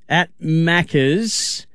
at 0.07 0.29
Macca's. 0.39 1.65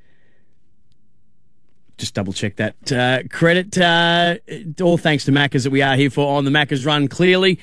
Just 1.99 2.15
double 2.15 2.33
check 2.33 2.55
that. 2.57 2.93
Uh, 2.93 3.25
credit, 3.29 3.77
uh, 3.77 4.37
all 4.81 4.99
thanks 4.99 5.25
to 5.25 5.33
Macca's 5.33 5.65
that 5.65 5.71
we 5.71 5.83
are 5.83 5.97
here 5.97 6.11
for 6.11 6.37
on 6.37 6.45
the 6.45 6.53
Macca's 6.53 6.87
Run. 6.87 7.09
Clearly, 7.09 7.59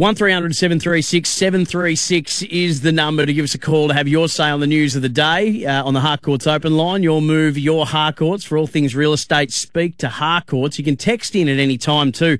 1300 0.00 0.56
736 0.56 1.28
736 1.28 2.42
is 2.44 2.80
the 2.80 2.90
number 2.90 3.26
to 3.26 3.34
give 3.34 3.44
us 3.44 3.54
a 3.54 3.58
call 3.58 3.88
to 3.88 3.92
have 3.92 4.08
your 4.08 4.30
say 4.30 4.48
on 4.48 4.60
the 4.60 4.66
news 4.66 4.96
of 4.96 5.02
the 5.02 5.10
day 5.10 5.66
uh, 5.66 5.84
on 5.84 5.92
the 5.92 6.00
Harcourts 6.00 6.46
open 6.46 6.74
line. 6.74 7.02
Your 7.02 7.20
move, 7.20 7.58
your 7.58 7.84
Harcourts 7.84 8.42
for 8.42 8.56
all 8.56 8.66
things 8.66 8.96
real 8.96 9.12
estate. 9.12 9.52
Speak 9.52 9.98
to 9.98 10.08
Harcourts. 10.08 10.78
You 10.78 10.86
can 10.86 10.96
text 10.96 11.36
in 11.36 11.50
at 11.50 11.58
any 11.58 11.76
time 11.76 12.12
too. 12.12 12.38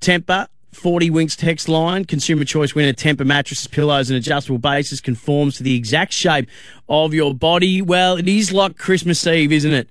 Tempur 0.00 0.48
40 0.72 1.10
Winks 1.10 1.36
text 1.36 1.68
line. 1.68 2.06
Consumer 2.06 2.46
choice 2.46 2.74
winner 2.74 2.94
Tempur 2.94 3.26
mattresses, 3.26 3.66
pillows, 3.66 4.08
and 4.08 4.16
adjustable 4.16 4.56
bases 4.56 5.02
conforms 5.02 5.58
to 5.58 5.62
the 5.62 5.76
exact 5.76 6.14
shape 6.14 6.48
of 6.88 7.12
your 7.12 7.34
body. 7.34 7.82
Well, 7.82 8.16
it 8.16 8.26
is 8.26 8.54
like 8.54 8.78
Christmas 8.78 9.26
Eve, 9.26 9.52
isn't 9.52 9.74
it? 9.74 9.86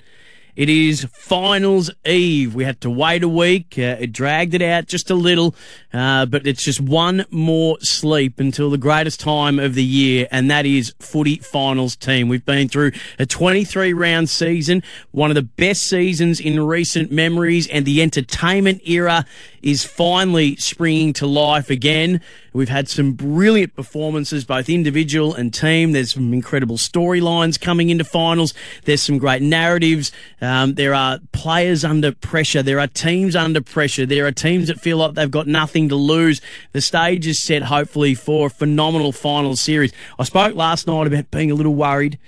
It 0.55 0.69
is 0.69 1.05
finals 1.13 1.89
eve. 2.05 2.53
We 2.53 2.65
had 2.65 2.81
to 2.81 2.89
wait 2.89 3.23
a 3.23 3.29
week. 3.29 3.75
Uh, 3.77 3.97
it 3.99 4.11
dragged 4.11 4.53
it 4.53 4.61
out 4.61 4.87
just 4.87 5.09
a 5.09 5.15
little, 5.15 5.55
uh, 5.93 6.25
but 6.25 6.45
it's 6.45 6.63
just 6.63 6.81
one 6.81 7.25
more 7.29 7.79
sleep 7.79 8.39
until 8.39 8.69
the 8.69 8.77
greatest 8.77 9.19
time 9.19 9.59
of 9.59 9.75
the 9.75 9.83
year, 9.83 10.27
and 10.31 10.51
that 10.51 10.65
is 10.65 10.93
footy 10.99 11.37
finals 11.37 11.95
team. 11.95 12.27
We've 12.27 12.45
been 12.45 12.67
through 12.67 12.91
a 13.17 13.25
23 13.25 13.93
round 13.93 14.29
season, 14.29 14.83
one 15.11 15.31
of 15.31 15.35
the 15.35 15.41
best 15.41 15.83
seasons 15.83 16.39
in 16.39 16.59
recent 16.59 17.11
memories, 17.11 17.67
and 17.67 17.85
the 17.85 18.01
entertainment 18.01 18.81
era 18.85 19.25
is 19.61 19.83
finally 19.83 20.55
springing 20.57 21.13
to 21.13 21.27
life 21.27 21.69
again. 21.69 22.21
We've 22.53 22.69
had 22.69 22.89
some 22.89 23.13
brilliant 23.13 23.75
performances, 23.75 24.43
both 24.43 24.69
individual 24.69 25.33
and 25.33 25.53
team. 25.53 25.93
There's 25.93 26.13
some 26.13 26.33
incredible 26.33 26.77
storylines 26.77 27.59
coming 27.59 27.89
into 27.89 28.03
finals. 28.03 28.53
There's 28.83 29.01
some 29.01 29.17
great 29.17 29.41
narratives. 29.41 30.11
Um, 30.41 30.73
there 30.73 30.93
are 30.93 31.19
players 31.31 31.85
under 31.85 32.11
pressure. 32.11 32.61
There 32.61 32.79
are 32.79 32.87
teams 32.87 33.37
under 33.37 33.61
pressure. 33.61 34.05
There 34.05 34.27
are 34.27 34.33
teams 34.33 34.67
that 34.67 34.81
feel 34.81 34.97
like 34.97 35.13
they've 35.13 35.31
got 35.31 35.47
nothing 35.47 35.87
to 35.89 35.95
lose. 35.95 36.41
The 36.73 36.81
stage 36.81 37.25
is 37.25 37.39
set, 37.39 37.63
hopefully, 37.63 38.15
for 38.15 38.47
a 38.47 38.49
phenomenal 38.49 39.13
final 39.13 39.55
series. 39.55 39.93
I 40.19 40.25
spoke 40.25 40.53
last 40.53 40.87
night 40.87 41.07
about 41.07 41.31
being 41.31 41.51
a 41.51 41.55
little 41.55 41.75
worried, 41.75 42.19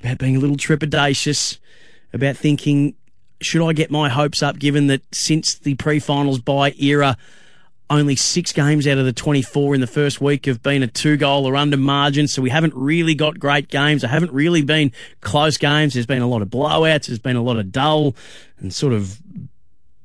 about 0.00 0.18
being 0.18 0.36
a 0.36 0.40
little 0.40 0.56
trepidatious, 0.56 1.58
about 2.12 2.36
thinking, 2.36 2.96
should 3.40 3.66
I 3.66 3.72
get 3.72 3.90
my 3.90 4.10
hopes 4.10 4.42
up 4.42 4.58
given 4.58 4.88
that 4.88 5.02
since 5.14 5.54
the 5.54 5.74
pre 5.74 6.00
finals 6.00 6.38
bye 6.38 6.74
era, 6.78 7.16
only 7.90 8.16
six 8.16 8.52
games 8.52 8.86
out 8.86 8.98
of 8.98 9.04
the 9.04 9.12
24 9.12 9.74
in 9.74 9.80
the 9.80 9.86
first 9.86 10.20
week 10.20 10.46
have 10.46 10.62
been 10.62 10.82
a 10.82 10.86
two 10.86 11.16
goal 11.16 11.46
or 11.46 11.54
under 11.56 11.76
margin. 11.76 12.26
So 12.26 12.40
we 12.40 12.50
haven't 12.50 12.74
really 12.74 13.14
got 13.14 13.38
great 13.38 13.68
games. 13.68 14.02
There 14.02 14.10
haven't 14.10 14.32
really 14.32 14.62
been 14.62 14.92
close 15.20 15.58
games. 15.58 15.94
There's 15.94 16.06
been 16.06 16.22
a 16.22 16.26
lot 16.26 16.42
of 16.42 16.48
blowouts. 16.48 17.06
There's 17.06 17.18
been 17.18 17.36
a 17.36 17.42
lot 17.42 17.58
of 17.58 17.70
dull 17.70 18.16
and 18.58 18.72
sort 18.72 18.94
of, 18.94 19.20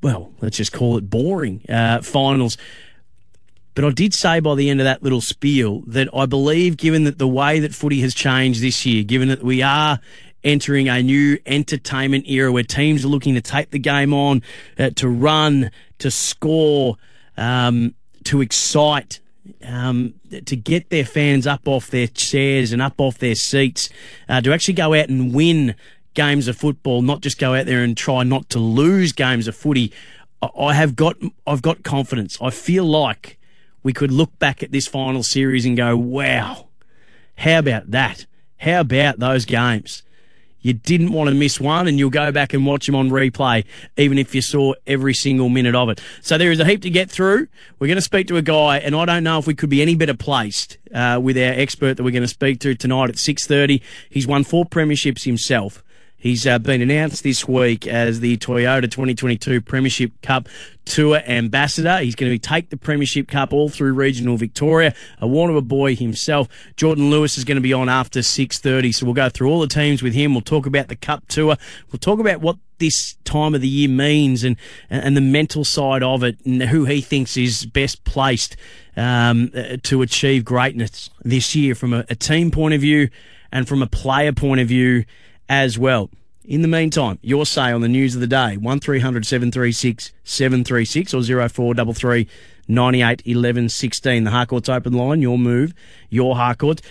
well, 0.01 0.31
let's 0.41 0.57
just 0.57 0.73
call 0.73 0.97
it 0.97 1.09
boring 1.09 1.63
uh, 1.69 2.01
finals. 2.01 2.57
But 3.75 3.85
I 3.85 3.91
did 3.91 4.13
say 4.13 4.41
by 4.41 4.55
the 4.55 4.69
end 4.69 4.81
of 4.81 4.83
that 4.83 5.01
little 5.01 5.21
spiel 5.21 5.81
that 5.87 6.09
I 6.13 6.25
believe, 6.25 6.75
given 6.75 7.05
that 7.05 7.17
the 7.17 7.27
way 7.27 7.59
that 7.61 7.73
footy 7.73 8.01
has 8.01 8.13
changed 8.13 8.61
this 8.61 8.85
year, 8.85 9.03
given 9.03 9.29
that 9.29 9.41
we 9.41 9.61
are 9.61 10.01
entering 10.43 10.89
a 10.89 11.01
new 11.01 11.37
entertainment 11.45 12.27
era 12.27 12.51
where 12.51 12.63
teams 12.63 13.05
are 13.05 13.09
looking 13.09 13.35
to 13.35 13.41
take 13.41 13.71
the 13.71 13.79
game 13.79 14.13
on, 14.13 14.41
uh, 14.77 14.89
to 14.95 15.07
run, 15.07 15.71
to 15.99 16.11
score, 16.11 16.97
um, 17.39 17.95
to 18.25 18.41
excite, 18.41 19.19
um, 19.65 20.13
to 20.45 20.55
get 20.55 20.89
their 20.89 21.05
fans 21.05 21.47
up 21.47 21.67
off 21.67 21.87
their 21.89 22.07
chairs 22.07 22.71
and 22.71 22.81
up 22.81 22.99
off 22.99 23.17
their 23.17 23.35
seats, 23.35 23.89
uh, 24.27 24.41
to 24.41 24.53
actually 24.53 24.73
go 24.73 24.93
out 24.93 25.09
and 25.09 25.33
win 25.33 25.75
games 26.13 26.47
of 26.47 26.57
football, 26.57 27.01
not 27.01 27.21
just 27.21 27.39
go 27.39 27.55
out 27.55 27.65
there 27.65 27.81
and 27.83 27.95
try 27.95 28.23
not 28.23 28.49
to 28.49 28.59
lose 28.59 29.13
games 29.13 29.47
of 29.47 29.55
footy. 29.55 29.91
I 30.41 30.73
have 30.73 30.95
got, 30.95 31.15
I've 31.47 31.61
got 31.61 31.83
confidence. 31.83 32.37
I 32.41 32.49
feel 32.49 32.85
like 32.85 33.39
we 33.83 33.93
could 33.93 34.11
look 34.11 34.37
back 34.39 34.61
at 34.61 34.71
this 34.71 34.87
final 34.87 35.23
series 35.23 35.65
and 35.65 35.75
go, 35.75 35.97
wow, 35.97 36.67
how 37.37 37.59
about 37.59 37.91
that? 37.91 38.25
How 38.57 38.81
about 38.81 39.19
those 39.19 39.45
games? 39.45 40.03
You 40.61 40.73
didn't 40.73 41.11
want 41.11 41.29
to 41.29 41.35
miss 41.35 41.59
one, 41.59 41.87
and 41.87 41.97
you'll 41.97 42.09
go 42.09 42.31
back 42.31 42.53
and 42.53 42.65
watch 42.65 42.85
them 42.85 42.95
on 42.95 43.09
replay, 43.09 43.65
even 43.97 44.17
if 44.17 44.35
you 44.35 44.41
saw 44.41 44.73
every 44.85 45.13
single 45.13 45.49
minute 45.49 45.75
of 45.75 45.89
it. 45.89 46.01
So 46.21 46.37
there 46.37 46.51
is 46.51 46.59
a 46.59 46.65
heap 46.65 46.81
to 46.81 46.89
get 46.89 47.09
through. 47.09 47.47
We're 47.79 47.87
going 47.87 47.97
to 47.97 48.01
speak 48.01 48.27
to 48.27 48.37
a 48.37 48.41
guy, 48.41 48.79
and 48.79 48.95
I 48.95 49.05
don't 49.05 49.23
know 49.23 49.39
if 49.39 49.47
we 49.47 49.55
could 49.55 49.69
be 49.69 49.81
any 49.81 49.95
better 49.95 50.13
placed 50.13 50.77
uh, 50.93 51.19
with 51.21 51.37
our 51.37 51.53
expert 51.53 51.95
that 51.95 52.03
we're 52.03 52.11
going 52.11 52.23
to 52.23 52.27
speak 52.27 52.59
to 52.59 52.75
tonight 52.75 53.09
at 53.09 53.17
six 53.17 53.47
thirty. 53.47 53.81
He's 54.09 54.27
won 54.27 54.43
four 54.43 54.65
premierships 54.65 55.23
himself. 55.23 55.83
He's 56.19 56.45
uh, 56.45 56.59
been 56.59 56.81
announced 56.81 57.23
this 57.23 57.47
week 57.47 57.87
as 57.87 58.19
the 58.19 58.35
Toyota 58.37 58.91
2022 58.91 59.61
Premiership 59.61 60.11
Cup 60.21 60.49
Tour 60.83 61.21
Ambassador. 61.25 61.99
He's 61.99 62.15
going 62.15 62.31
to 62.33 62.37
take 62.37 62.69
the 62.69 62.75
Premiership 62.75 63.29
Cup 63.29 63.53
all 63.53 63.69
through 63.69 63.93
regional 63.93 64.35
Victoria. 64.35 64.93
A 65.21 65.27
Warrnambool 65.27 65.69
boy 65.69 65.95
himself. 65.95 66.49
Jordan 66.75 67.09
Lewis 67.09 67.37
is 67.37 67.45
going 67.45 67.55
to 67.55 67.61
be 67.61 67.71
on 67.71 67.87
after 67.87 68.19
6.30, 68.19 68.93
so 68.93 69.05
we'll 69.05 69.15
go 69.15 69.29
through 69.29 69.49
all 69.49 69.61
the 69.61 69.67
teams 69.67 70.03
with 70.03 70.13
him. 70.13 70.33
We'll 70.33 70.41
talk 70.41 70.65
about 70.65 70.89
the 70.89 70.97
Cup 70.97 71.25
Tour. 71.29 71.55
We'll 71.89 71.99
talk 71.99 72.19
about 72.19 72.41
what 72.41 72.57
this 72.79 73.15
time 73.23 73.55
of 73.55 73.61
the 73.61 73.67
year 73.67 73.89
means 73.89 74.45
and 74.45 74.55
and 74.89 75.15
the 75.15 75.21
mental 75.21 75.65
side 75.65 76.01
of 76.01 76.23
it 76.23 76.37
and 76.45 76.63
who 76.63 76.85
he 76.85 77.01
thinks 77.01 77.35
is 77.35 77.65
best 77.65 78.05
placed 78.05 78.55
um, 78.95 79.51
to 79.83 80.01
achieve 80.01 80.45
greatness 80.45 81.09
this 81.25 81.53
year 81.55 81.75
from 81.75 81.93
a, 81.93 82.05
a 82.09 82.15
team 82.15 82.51
point 82.51 82.73
of 82.73 82.79
view 82.79 83.09
and 83.51 83.67
from 83.67 83.81
a 83.81 83.87
player 83.87 84.31
point 84.31 84.61
of 84.61 84.67
view 84.69 85.03
as 85.49 85.77
well. 85.77 86.09
In 86.45 86.61
the 86.61 86.67
meantime, 86.67 87.19
your 87.21 87.45
say 87.45 87.71
on 87.71 87.81
the 87.81 87.87
news 87.87 88.15
of 88.15 88.21
the 88.21 88.27
day, 88.27 88.57
1300 88.57 89.25
736 89.25 90.13
736 90.23 91.13
or 91.13 91.21
0433 91.21 92.27
98 92.67 93.21
11 93.25 93.69
16. 93.69 94.23
The 94.23 94.31
Harcourts 94.31 94.69
open 94.69 94.93
line, 94.93 95.21
your 95.21 95.37
move, 95.37 95.73
your 96.09 96.35
Harcourts. 96.35 96.81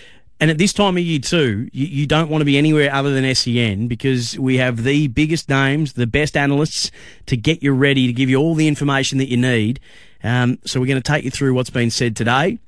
And 0.41 0.49
at 0.49 0.57
this 0.57 0.71
time 0.71 0.95
of 0.95 1.03
year 1.03 1.19
too, 1.19 1.69
you, 1.73 1.85
you 1.87 2.07
don't 2.07 2.29
want 2.29 2.41
to 2.41 2.45
be 2.45 2.57
anywhere 2.57 2.93
other 2.93 3.13
than 3.13 3.35
SEN 3.35 3.87
because 3.87 4.39
we 4.39 4.57
have 4.57 4.83
the 4.83 5.07
biggest 5.07 5.49
names, 5.49 5.93
the 5.93 6.07
best 6.07 6.37
analysts 6.37 6.91
to 7.25 7.35
get 7.35 7.61
you 7.61 7.73
ready 7.73 8.07
to 8.07 8.13
give 8.13 8.29
you 8.29 8.37
all 8.37 8.55
the 8.55 8.67
information 8.67 9.17
that 9.17 9.27
you 9.27 9.35
need. 9.35 9.81
Um, 10.23 10.59
so 10.65 10.79
we're 10.79 10.85
going 10.85 11.01
to 11.01 11.11
take 11.11 11.25
you 11.25 11.31
through 11.31 11.53
what's 11.53 11.69
been 11.69 11.91
said 11.91 12.15
today 12.15 12.59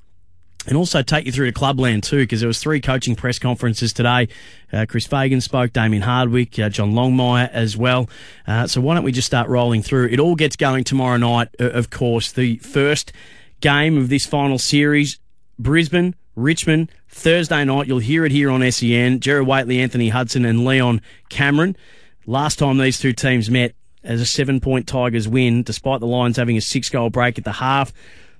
and 0.66 0.76
also 0.76 1.02
take 1.02 1.26
you 1.26 1.32
through 1.32 1.50
to 1.50 1.52
Clubland 1.52 2.02
too, 2.04 2.18
because 2.18 2.40
there 2.40 2.46
was 2.46 2.60
three 2.60 2.80
coaching 2.80 3.16
press 3.16 3.38
conferences 3.38 3.92
today. 3.92 4.28
Uh, 4.72 4.86
Chris 4.88 5.06
Fagan 5.06 5.40
spoke, 5.40 5.72
Damien 5.72 6.02
Hardwick, 6.02 6.58
uh, 6.58 6.68
John 6.68 6.92
Longmire 6.92 7.50
as 7.50 7.76
well. 7.76 8.08
Uh, 8.46 8.66
so 8.66 8.80
why 8.80 8.94
don't 8.94 9.04
we 9.04 9.12
just 9.12 9.26
start 9.26 9.48
rolling 9.48 9.82
through? 9.82 10.06
It 10.06 10.20
all 10.20 10.36
gets 10.36 10.56
going 10.56 10.84
tomorrow 10.84 11.16
night, 11.16 11.48
of 11.58 11.90
course. 11.90 12.32
The 12.32 12.58
first 12.58 13.12
game 13.60 13.98
of 13.98 14.08
this 14.08 14.24
final 14.24 14.58
series, 14.58 15.18
Brisbane, 15.58 16.14
Richmond, 16.36 16.90
Thursday 17.08 17.64
night. 17.64 17.86
You'll 17.86 17.98
hear 17.98 18.24
it 18.24 18.32
here 18.32 18.50
on 18.50 18.70
SEN. 18.70 19.20
Gerard 19.20 19.46
Whateley, 19.46 19.80
Anthony 19.80 20.08
Hudson, 20.08 20.44
and 20.44 20.64
Leon 20.64 21.02
Cameron. 21.28 21.76
Last 22.24 22.58
time 22.58 22.78
these 22.78 22.98
two 22.98 23.12
teams 23.12 23.50
met 23.50 23.74
as 24.04 24.20
a 24.20 24.26
seven-point 24.26 24.86
Tigers 24.86 25.28
win, 25.28 25.62
despite 25.62 26.00
the 26.00 26.06
Lions 26.06 26.36
having 26.36 26.56
a 26.56 26.60
six-goal 26.60 27.10
break 27.10 27.38
at 27.38 27.44
the 27.44 27.52
half. 27.52 27.92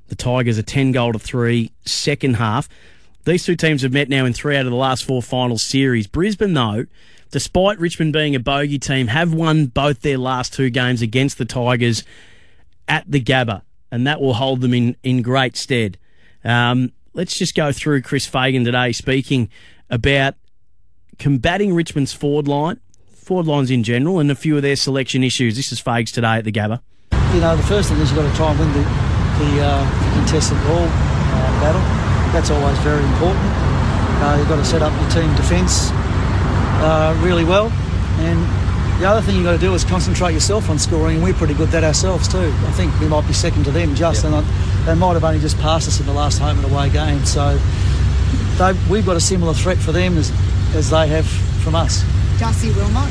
The 0.09 0.17
Tigers 0.17 0.59
are 0.59 0.63
10 0.63 0.93
goal 0.93 1.13
to 1.13 1.19
3, 1.19 1.71
second 1.85 2.35
half. 2.35 2.69
These 3.25 3.45
two 3.45 3.57
teams 3.57 3.83
have 3.83 3.93
met 3.93 4.09
now 4.09 4.25
in 4.25 4.33
three 4.33 4.57
out 4.57 4.67
of 4.67 4.73
the 4.73 4.77
last 4.77 5.05
four 5.05 5.23
final 5.23 5.57
series. 5.57 6.07
Brisbane, 6.09 6.55
though, 6.55 6.87
despite 7.31 7.79
Richmond 7.79 8.13
being 8.13 8.35
a 8.35 8.41
bogey 8.41 8.79
team, 8.79 9.07
have 9.07 9.33
won 9.33 9.67
both 9.67 10.01
their 10.01 10.19
last 10.19 10.53
two 10.53 10.71
games 10.71 11.03
against 11.03 11.39
the 11.39 11.45
Tigers 11.45 12.03
at 12.89 13.09
the 13.09 13.21
Gabba, 13.21 13.63
and 13.93 14.07
that 14.07 14.21
will 14.21 14.35
hold 14.35 14.61
them 14.61 14.75
in, 14.75 14.97
in 15.05 15.23
great 15.23 15.57
stead. 15.57 15.99
Um, 16.45 16.93
let's 17.15 17.39
just 17.39 17.55
go 17.55 17.71
through 17.71 18.03
Chris 18.03 18.27
Fagan 18.27 18.65
today 18.65 18.91
speaking 18.91 19.49
about 19.89 20.35
combating 21.19 21.75
Richmond's 21.75 22.13
forward 22.13 22.49
line, 22.49 22.81
forward 23.13 23.47
lines 23.47 23.71
in 23.71 23.85
general, 23.85 24.19
and 24.19 24.31
a 24.33 24.35
few 24.35 24.57
of 24.57 24.63
their 24.63 24.77
selection 24.77 25.23
issues. 25.23 25.55
This 25.55 25.71
is 25.71 25.81
Fags 25.81 26.13
today 26.13 26.39
at 26.39 26.45
the 26.45 26.53
Gabba. 26.53 26.81
You 27.35 27.41
know, 27.41 27.57
the 27.57 27.63
first 27.63 27.89
thing 27.89 27.99
is 28.01 28.11
you've 28.11 28.19
got 28.19 28.29
to 28.29 28.37
try 28.37 28.51
and 28.51 28.59
win 28.59 28.73
the, 28.73 29.12
the, 29.43 29.61
uh, 29.61 29.83
the 29.83 30.11
contested 30.23 30.59
ball 30.65 30.87
uh, 30.87 31.51
battle. 31.59 31.83
That's 32.33 32.51
always 32.51 32.79
very 32.79 33.03
important. 33.03 33.45
Uh, 34.23 34.37
you've 34.39 34.49
got 34.49 34.57
to 34.57 34.65
set 34.65 34.83
up 34.83 34.93
your 35.01 35.11
team 35.11 35.35
defence 35.35 35.91
uh, 36.83 37.19
really 37.23 37.45
well. 37.45 37.71
And 38.23 38.39
the 39.01 39.09
other 39.09 39.21
thing 39.21 39.35
you've 39.35 39.45
got 39.45 39.53
to 39.53 39.59
do 39.59 39.75
is 39.75 39.85
concentrate 39.85 40.33
yourself 40.33 40.71
on 40.71 40.79
scoring, 40.79 41.17
and 41.17 41.25
we're 41.25 41.35
pretty 41.35 41.55
good 41.55 41.69
at 41.69 41.73
that 41.73 41.85
ourselves 41.85 42.29
too. 42.29 42.39
I 42.39 42.73
think 42.73 42.99
we 43.01 43.09
might 43.09 43.27
be 43.27 43.33
second 43.33 43.65
to 43.65 43.73
them 43.73 43.95
just, 43.95 44.23
yep. 44.23 44.33
and 44.33 44.47
they 44.87 44.95
might 44.95 45.15
have 45.15 45.25
only 45.25 45.41
just 45.41 45.59
passed 45.59 45.89
us 45.89 45.99
in 45.99 46.07
the 46.07 46.13
last 46.13 46.39
home 46.39 46.59
and 46.63 46.73
away 46.73 46.89
game. 46.91 47.25
So 47.25 47.59
we've 48.89 49.05
got 49.05 49.17
a 49.17 49.21
similar 49.21 49.55
threat 49.55 49.79
for 49.79 49.91
them 49.91 50.17
as, 50.17 50.31
as 50.75 50.91
they 50.91 51.09
have 51.09 51.27
from 51.65 51.75
us. 51.75 52.05
Darcy 52.39 52.71
Wilmot, 52.71 53.11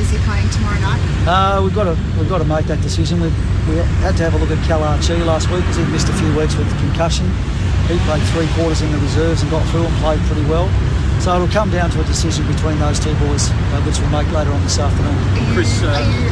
is 0.00 0.10
he 0.10 0.18
playing 0.28 0.48
tomorrow 0.50 0.78
night? 0.80 1.00
Uh, 1.26 1.60
we've 1.62 1.74
got 1.74 1.84
to 1.84 1.96
we've 2.18 2.28
got 2.28 2.38
to 2.38 2.48
make 2.48 2.66
that 2.66 2.80
decision. 2.82 3.20
we 3.20 3.28
we 3.66 3.74
had 4.06 4.16
to 4.16 4.22
have 4.22 4.34
a 4.34 4.38
look 4.38 4.50
at 4.50 4.62
Cal 4.64 4.82
Archie 4.82 5.18
last 5.26 5.50
week 5.50 5.60
because 5.66 5.76
he 5.76 5.84
missed 5.90 6.08
a 6.08 6.16
few 6.22 6.30
weeks 6.38 6.54
with 6.54 6.68
concussion. 6.78 7.26
He 7.90 7.98
played 8.06 8.22
three 8.30 8.46
quarters 8.54 8.82
in 8.82 8.90
the 8.94 8.98
reserves 8.98 9.42
and 9.42 9.50
got 9.50 9.66
through 9.74 9.82
and 9.86 9.94
played 9.98 10.20
pretty 10.30 10.46
well. 10.46 10.70
So 11.18 11.34
it'll 11.34 11.50
come 11.50 11.70
down 11.70 11.90
to 11.90 11.98
a 11.98 12.06
decision 12.06 12.46
between 12.46 12.78
those 12.78 13.00
two 13.02 13.14
boys, 13.26 13.50
uh, 13.50 13.82
which 13.82 13.98
we'll 13.98 14.14
make 14.14 14.30
later 14.30 14.52
on 14.54 14.62
this 14.62 14.78
afternoon. 14.78 15.10
Are 15.10 15.42
you, 15.42 15.54
Chris, 15.54 15.82
uh, 15.82 15.98
are 15.98 16.06
you 16.06 16.30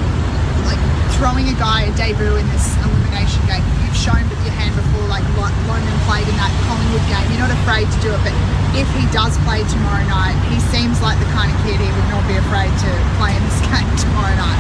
like 0.63 0.79
throwing 1.19 1.51
a 1.51 1.57
guy 1.59 1.91
a 1.91 1.93
debut 1.99 2.39
in 2.39 2.47
this 2.55 2.71
elimination 2.87 3.43
game? 3.51 3.65
You've 3.83 3.99
shown 3.99 4.23
with 4.31 4.39
your 4.47 4.55
hand 4.55 4.79
before, 4.79 4.94
like 5.15 5.23
Loman 5.39 5.95
played 6.11 6.27
in 6.27 6.35
that 6.43 6.51
Collingwood 6.67 7.07
game. 7.07 7.23
You're 7.31 7.47
not 7.47 7.55
afraid 7.63 7.87
to 7.87 7.99
do 8.03 8.11
it, 8.11 8.19
but 8.27 8.35
if 8.75 8.89
he 8.99 9.07
does 9.15 9.39
play 9.47 9.63
tomorrow 9.71 10.03
night, 10.11 10.35
he 10.51 10.59
seems 10.75 10.99
like 10.99 11.15
the 11.23 11.31
kind 11.31 11.47
of 11.47 11.57
kid 11.63 11.79
he 11.79 11.87
would 11.87 12.11
not 12.11 12.27
be 12.27 12.35
afraid 12.35 12.75
to 12.75 12.91
play 13.23 13.31
in 13.31 13.43
this 13.47 13.61
game 13.71 13.87
tomorrow 13.95 14.35
night. 14.35 14.59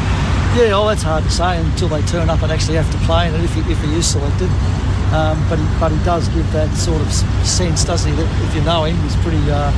Yeah, 0.55 0.79
well, 0.79 0.87
that's 0.87 1.03
hard 1.03 1.27
to 1.27 1.33
say 1.35 1.59
until 1.59 1.91
they 1.91 2.03
turn 2.07 2.31
up 2.31 2.39
and 2.47 2.55
actually 2.55 2.79
have 2.79 2.91
to 2.95 3.01
play 3.03 3.27
it 3.27 3.35
if 3.43 3.51
he, 3.59 3.67
if 3.67 3.81
he 3.83 3.99
is 3.99 4.07
selected. 4.07 4.47
Um, 5.11 5.35
but 5.51 5.59
he 5.59 5.67
but 5.83 5.91
he 5.91 5.99
does 6.07 6.31
give 6.31 6.47
that 6.55 6.71
sort 6.75 7.03
of 7.03 7.11
sense, 7.43 7.83
doesn't 7.83 8.07
he? 8.07 8.15
That 8.15 8.31
if 8.47 8.55
you 8.55 8.63
know 8.63 8.85
him, 8.87 8.97
he's 9.03 9.17
pretty. 9.27 9.43
Uh, 9.51 9.75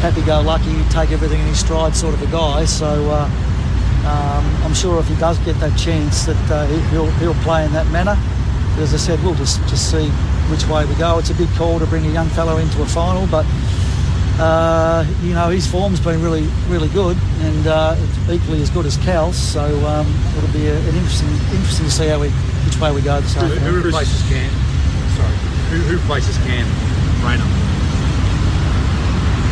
happy-go-lucky, 0.00 0.82
take 0.88 1.12
everything 1.12 1.40
in 1.40 1.46
his 1.46 1.60
stride 1.60 1.94
sort 1.94 2.14
of 2.14 2.22
a 2.22 2.32
guy. 2.32 2.64
So 2.64 2.88
uh, 3.10 3.28
um, 4.08 4.64
I'm 4.64 4.72
sure 4.72 4.98
if 4.98 5.06
he 5.06 5.14
does 5.16 5.38
get 5.40 5.60
that 5.60 5.78
chance, 5.78 6.24
that 6.24 6.50
uh, 6.50 6.66
he'll 6.90 7.10
he'll 7.20 7.34
play 7.44 7.64
in 7.64 7.72
that 7.72 7.86
manner. 7.88 8.16
But 8.74 8.82
as 8.82 8.94
I 8.94 8.98
said, 8.98 9.22
we'll 9.22 9.34
just 9.34 9.60
just 9.68 9.90
see 9.90 10.08
which 10.50 10.66
way 10.66 10.84
we 10.86 10.94
go. 10.94 11.18
It's 11.18 11.30
a 11.30 11.34
big 11.34 11.50
call 11.56 11.78
to 11.78 11.86
bring 11.86 12.06
a 12.06 12.10
young 12.10 12.28
fellow 12.30 12.58
into 12.58 12.82
a 12.82 12.86
final, 12.86 13.26
but. 13.26 13.46
Uh, 14.38 15.04
you 15.20 15.34
know 15.34 15.50
his 15.50 15.66
form's 15.66 16.00
been 16.00 16.22
really, 16.22 16.48
really 16.68 16.88
good, 16.88 17.14
and 17.40 17.66
uh, 17.66 17.94
equally 18.30 18.62
as 18.62 18.70
good 18.70 18.86
as 18.86 18.96
Cal's. 19.04 19.36
So 19.36 19.60
um, 19.84 20.06
it'll 20.38 20.48
be 20.48 20.66
a, 20.66 20.78
an 20.78 20.96
interesting, 20.96 21.28
interesting 21.52 21.84
to 21.84 21.90
see 21.90 22.08
how 22.08 22.18
we, 22.18 22.30
which 22.64 22.80
way 22.80 22.90
we 22.90 23.02
go 23.02 23.20
this 23.20 23.36
afternoon. 23.36 23.58
Who, 23.58 23.80
who 23.80 23.82
replaces 23.84 24.22
Cam? 24.30 24.48
Sorry, 25.12 25.36
who, 25.68 25.76
who 25.84 25.96
replaces 25.98 26.38
Cam? 26.38 26.64
Rayner. 27.20 27.44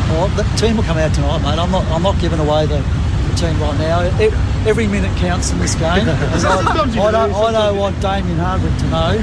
Well, 0.09 0.29
the 0.41 0.45
team 0.57 0.79
will 0.79 0.85
come 0.85 0.97
out 0.97 1.13
tonight, 1.13 1.43
mate. 1.45 1.59
I'm 1.59 1.71
not. 1.71 1.85
I'm 1.93 2.03
not 2.03 2.19
giving 2.19 2.41
away 2.41 2.65
the, 2.65 2.81
the 2.81 3.35
team 3.37 3.61
right 3.61 3.77
now. 3.77 4.01
It, 4.17 4.33
every 4.67 4.87
minute 4.87 5.17
counts 5.19 5.51
in 5.51 5.59
this 5.59 5.75
game. 5.75 5.85
I, 6.09 6.65
I, 6.69 6.77
don't, 6.77 6.99
I 6.99 7.11
don't 7.11 7.77
want 7.77 8.01
Damien 8.01 8.39
Hardwick 8.39 8.77
to 8.79 8.87
know 8.89 9.19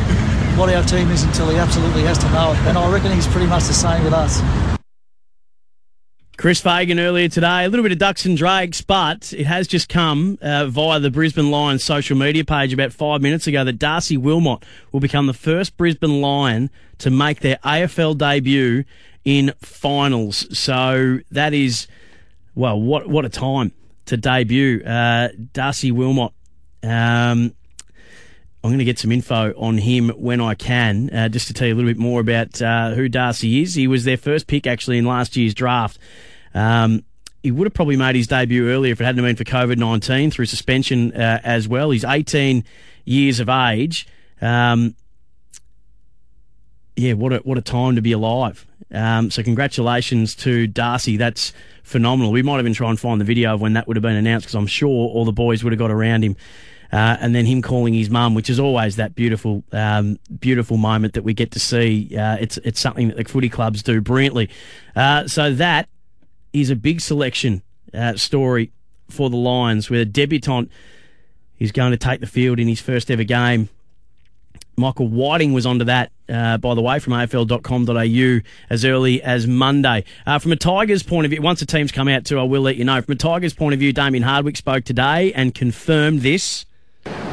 what 0.58 0.74
our 0.74 0.84
team 0.84 1.10
is 1.12 1.24
until 1.24 1.50
he 1.50 1.58
absolutely 1.58 2.04
has 2.04 2.18
to 2.20 2.30
know 2.32 2.54
it, 2.54 2.58
and 2.60 2.78
I 2.78 2.92
reckon 2.92 3.12
he's 3.12 3.28
pretty 3.28 3.48
much 3.48 3.64
the 3.64 3.74
same 3.74 4.04
with 4.04 4.14
us. 4.14 4.42
Chris 6.38 6.60
Fagan 6.60 7.00
earlier 7.00 7.30
today, 7.30 7.64
a 7.64 7.70
little 7.70 7.84
bit 7.84 7.94
of 7.94 7.98
ducks 7.98 8.26
and 8.26 8.38
drakes, 8.38 8.82
but 8.82 9.32
it 9.34 9.46
has 9.46 9.68
just 9.68 9.88
come 9.88 10.38
uh, 10.42 10.66
via 10.68 11.00
the 11.00 11.10
Brisbane 11.10 11.50
Lions 11.50 11.84
social 11.84 12.18
media 12.18 12.44
page 12.44 12.74
about 12.74 12.92
five 12.92 13.22
minutes 13.22 13.48
ago 13.48 13.64
that 13.64 13.80
Darcy 13.80 14.18
Wilmot 14.18 14.64
will 14.92 15.00
become 15.00 15.28
the 15.28 15.34
first 15.34 15.78
Brisbane 15.78 16.22
Lion 16.22 16.70
to 16.98 17.10
make 17.10 17.40
their 17.40 17.56
AFL 17.64 18.18
debut 18.18 18.84
in 19.24 19.54
finals. 19.62 20.46
So 20.58 21.20
that 21.32 21.54
is, 21.54 21.88
well, 22.54 22.80
what 22.80 23.08
what 23.08 23.24
a 23.24 23.30
time 23.30 23.72
to 24.06 24.18
debut. 24.18 24.84
Uh, 24.84 25.30
Darcy 25.54 25.92
Wilmot. 25.92 26.32
Um, 26.84 27.54
I'm 28.64 28.72
going 28.72 28.80
to 28.80 28.86
get 28.86 28.98
some 28.98 29.12
info 29.12 29.54
on 29.58 29.78
him 29.78 30.10
when 30.10 30.42
I 30.42 30.56
can, 30.56 31.12
uh, 31.12 31.30
just 31.30 31.48
to 31.48 31.54
tell 31.54 31.68
you 31.68 31.74
a 31.74 31.76
little 31.76 31.90
bit 31.90 32.00
more 32.00 32.20
about 32.20 32.60
uh, 32.62 32.96
who 32.96 33.08
Darcy 33.08 33.62
is. 33.62 33.76
He 33.76 33.88
was 33.88 34.06
their 34.06 34.18
first 34.18 34.48
pick 34.48 34.66
actually 34.66 34.98
in 34.98 35.06
last 35.06 35.36
year's 35.36 35.54
draft. 35.54 36.00
Um, 36.56 37.04
he 37.44 37.52
would 37.52 37.68
have 37.68 37.76
probably 37.76 37.96
made 37.96 38.16
his 38.16 38.26
debut 38.26 38.68
earlier 38.70 38.92
if 38.94 39.00
it 39.00 39.04
hadn't 39.04 39.24
been 39.24 39.36
for 39.36 39.44
COVID 39.44 39.78
19 39.78 40.32
through 40.32 40.48
suspension 40.48 41.14
uh, 41.14 41.40
as 41.44 41.68
well. 41.68 41.92
He's 41.92 42.04
18 42.04 42.64
years 43.06 43.40
of 43.40 43.50
age. 43.50 44.08
Um, 44.42 44.96
yeah, 46.96 47.14
what 47.14 47.34
a, 47.34 47.38
what 47.38 47.58
a 47.58 47.62
time 47.62 47.96
to 47.96 48.02
be 48.02 48.12
alive. 48.12 48.66
Um, 48.92 49.30
so 49.30 49.44
congratulations 49.44 50.36
to 50.36 50.68
Darcy. 50.68 51.18
That's 51.18 51.54
phenomenal. 51.84 52.32
We 52.32 52.42
might 52.42 52.60
even 52.60 52.74
try 52.74 52.90
and 52.90 53.00
find 53.00 53.20
the 53.20 53.26
video 53.26 53.54
of 53.54 53.62
when 53.62 53.74
that 53.74 53.88
would 53.88 53.98
have 53.98 54.02
been 54.02 54.16
announced 54.16 54.46
because 54.46 54.56
I'm 54.56 54.68
sure 54.68 54.90
all 54.90 55.26
the 55.26 55.34
boys 55.34 55.64
would 55.64 55.74
have 55.74 55.80
got 55.80 55.92
around 55.92 56.24
him. 56.24 56.36
Uh, 56.92 57.18
and 57.20 57.36
then 57.36 57.46
him 57.46 57.62
calling 57.62 57.94
his 57.94 58.10
mum, 58.10 58.36
which 58.36 58.50
is 58.50 58.60
always 58.60 58.96
that 58.96 59.16
beautiful, 59.16 59.64
um, 59.74 60.18
beautiful 60.40 60.78
moment 60.78 61.16
that 61.16 61.24
we 61.24 61.34
get 61.34 61.52
to 61.52 61.60
see. 61.60 62.16
Uh, 62.16 62.38
it's 62.40 62.58
it's 62.58 62.80
something 62.80 63.10
that 63.10 63.18
the 63.18 63.24
footy 63.26 63.50
clubs 63.50 63.84
do 63.84 64.00
brilliantly. 64.00 64.50
Uh, 64.96 65.28
so 65.28 65.52
that 65.54 65.90
is 66.54 66.70
a 66.70 66.76
big 66.76 67.02
selection 67.02 67.64
uh, 67.94 68.16
story 68.16 68.72
for 69.10 69.30
the 69.30 69.36
Lions, 69.36 69.90
where 69.90 70.02
a 70.02 70.06
debutant 70.06 70.72
is 71.60 71.72
going 71.72 71.92
to 71.92 71.98
take 71.98 72.22
the 72.22 72.28
field 72.28 72.60
in 72.60 72.68
his 72.68 72.80
first 72.80 73.12
ever 73.12 73.24
game 73.24 73.68
Michael 74.78 75.08
Whiting 75.08 75.54
was 75.54 75.66
onto 75.66 75.86
that, 75.86 76.12
uh, 76.30 76.58
by 76.58 76.76
the 76.76 76.82
way, 76.82 77.00
from 77.00 77.14
afl.com.au 77.14 78.40
as 78.70 78.86
early 78.86 79.22
as 79.22 79.48
Monday. 79.48 80.04
Uh, 80.26 80.40
from 80.40 80.52
a 80.52 80.56
Tigers 80.56 81.04
point 81.04 81.26
of 81.26 81.32
view, 81.32 81.42
once 81.42 81.60
the 81.60 81.66
teams 81.66 81.92
come 81.92 82.08
out 82.08 82.26
too, 82.26 82.40
I 82.40 82.44
will 82.44 82.62
let 82.62 82.76
you 82.76 82.86
know. 82.86 83.02
From 83.02 83.14
a 83.14 83.18
Tigers 83.18 83.54
point 83.54 83.74
of 83.74 83.80
view, 83.80 83.94
Damien 83.94 84.24
Hardwick 84.24 84.58
spoke 84.58 84.84
today 84.84 85.32
and 85.34 85.54
confirmed 85.54 86.22
this. 86.22 86.66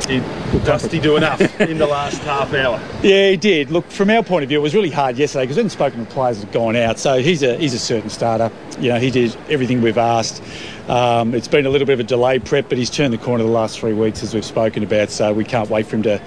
Did 0.00 0.23
Dusty 0.64 1.00
do 1.00 1.17
enough 1.17 1.40
in 1.61 1.78
the 1.78 1.87
last 1.87 2.21
half 2.23 2.52
hour? 2.52 2.81
Yeah, 3.02 3.31
he 3.31 3.37
did. 3.37 3.71
Look, 3.71 3.87
from 3.90 4.11
our 4.11 4.23
point 4.23 4.43
of 4.43 4.49
view, 4.49 4.59
it 4.59 4.62
was 4.62 4.75
really 4.75 4.90
hard 4.90 5.17
yesterday 5.17 5.45
because 5.45 5.57
we 5.57 5.61
hadn't 5.61 5.71
spoken 5.71 6.05
to 6.05 6.12
players 6.12 6.38
that 6.38 6.47
had 6.47 6.52
gone 6.52 6.76
out. 6.76 6.99
So 6.99 7.23
he's 7.23 7.43
a 7.43 7.57
he's 7.57 7.73
a 7.73 7.78
certain 7.78 8.11
starter. 8.11 8.50
You 8.78 8.90
know, 8.90 8.99
he 8.99 9.11
did 9.11 9.35
everything 9.49 9.81
we've 9.81 9.97
asked. 9.97 10.43
Um, 10.88 11.35
it's 11.35 11.49
been 11.49 11.64
a 11.64 11.71
little 11.71 11.87
bit 11.87 11.95
of 11.95 12.00
a 12.00 12.05
delay 12.05 12.38
prep, 12.40 12.69
but 12.69 12.76
he's 12.76 12.90
turned 12.90 13.14
the 13.14 13.19
corner 13.19 13.45
the 13.45 13.50
last 13.50 13.78
three 13.78 13.93
weeks 13.93 14.23
as 14.23 14.35
we've 14.35 14.45
spoken 14.45 14.83
about. 14.83 15.11
So 15.11 15.33
we 15.33 15.45
can't 15.45 15.71
wait 15.71 15.87
for 15.87 15.97
him 15.97 16.02
to 16.02 16.21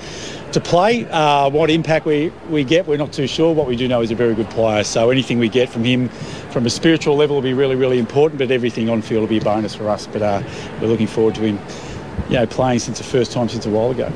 to 0.52 0.60
play. 0.60 1.06
Uh, 1.06 1.50
what 1.50 1.70
impact 1.70 2.06
we, 2.06 2.32
we 2.50 2.64
get, 2.64 2.88
we're 2.88 2.98
not 2.98 3.12
too 3.12 3.28
sure. 3.28 3.54
What 3.54 3.68
we 3.68 3.76
do 3.76 3.88
know 3.88 4.02
is 4.02 4.12
a 4.12 4.16
very 4.16 4.36
good 4.36 4.50
player. 4.50 4.84
So 4.84 5.10
anything 5.10 5.40
we 5.40 5.50
get 5.50 5.70
from 5.70 5.84
him 5.84 6.10
from 6.52 6.66
a 6.66 6.70
spiritual 6.70 7.16
level 7.16 7.36
will 7.36 7.44
be 7.44 7.54
really, 7.54 7.76
really 7.76 8.00
important, 8.00 8.40
but 8.40 8.52
everything 8.52 8.90
on 8.90 9.02
field 9.02 9.22
will 9.22 9.28
be 9.28 9.38
a 9.38 9.44
bonus 9.44 9.76
for 9.76 9.90
us. 9.90 10.08
But 10.08 10.22
uh, 10.22 10.44
we're 10.82 10.88
looking 10.88 11.08
forward 11.08 11.36
to 11.36 11.42
him 11.42 11.60
you 12.30 12.36
know, 12.36 12.46
playing 12.46 12.80
since 12.80 12.98
the 12.98 13.04
first 13.04 13.32
time 13.32 13.50
since 13.50 13.66
a 13.66 13.70
while 13.70 13.92
ago. 13.92 14.12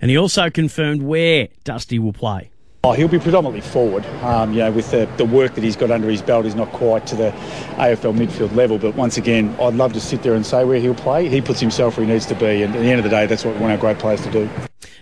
And 0.00 0.10
he 0.10 0.16
also 0.16 0.50
confirmed 0.50 1.02
where 1.02 1.48
Dusty 1.64 1.98
will 1.98 2.12
play. 2.12 2.50
Oh, 2.86 2.92
he'll 2.92 3.08
be 3.08 3.18
predominantly 3.18 3.68
forward. 3.68 4.06
Um, 4.22 4.52
you 4.52 4.60
know, 4.60 4.70
with 4.70 4.92
the, 4.92 5.10
the 5.16 5.24
work 5.24 5.56
that 5.56 5.64
he's 5.64 5.74
got 5.74 5.90
under 5.90 6.08
his 6.08 6.22
belt 6.22 6.46
is 6.46 6.54
not 6.54 6.70
quite 6.70 7.04
to 7.08 7.16
the 7.16 7.32
AFL 7.78 8.16
midfield 8.16 8.54
level. 8.54 8.78
But 8.78 8.94
once 8.94 9.16
again, 9.16 9.56
I'd 9.60 9.74
love 9.74 9.92
to 9.94 10.00
sit 10.00 10.22
there 10.22 10.34
and 10.34 10.46
say 10.46 10.64
where 10.64 10.78
he'll 10.78 10.94
play. 10.94 11.28
He 11.28 11.40
puts 11.40 11.58
himself 11.58 11.96
where 11.96 12.06
he 12.06 12.12
needs 12.12 12.26
to 12.26 12.36
be, 12.36 12.62
and 12.62 12.72
at 12.76 12.80
the 12.80 12.88
end 12.88 13.00
of 13.00 13.02
the 13.02 13.10
day, 13.10 13.26
that's 13.26 13.44
what 13.44 13.56
we 13.56 13.60
want 13.60 13.72
our 13.72 13.78
great 13.78 13.98
players 13.98 14.20
to 14.22 14.30
do. 14.30 14.48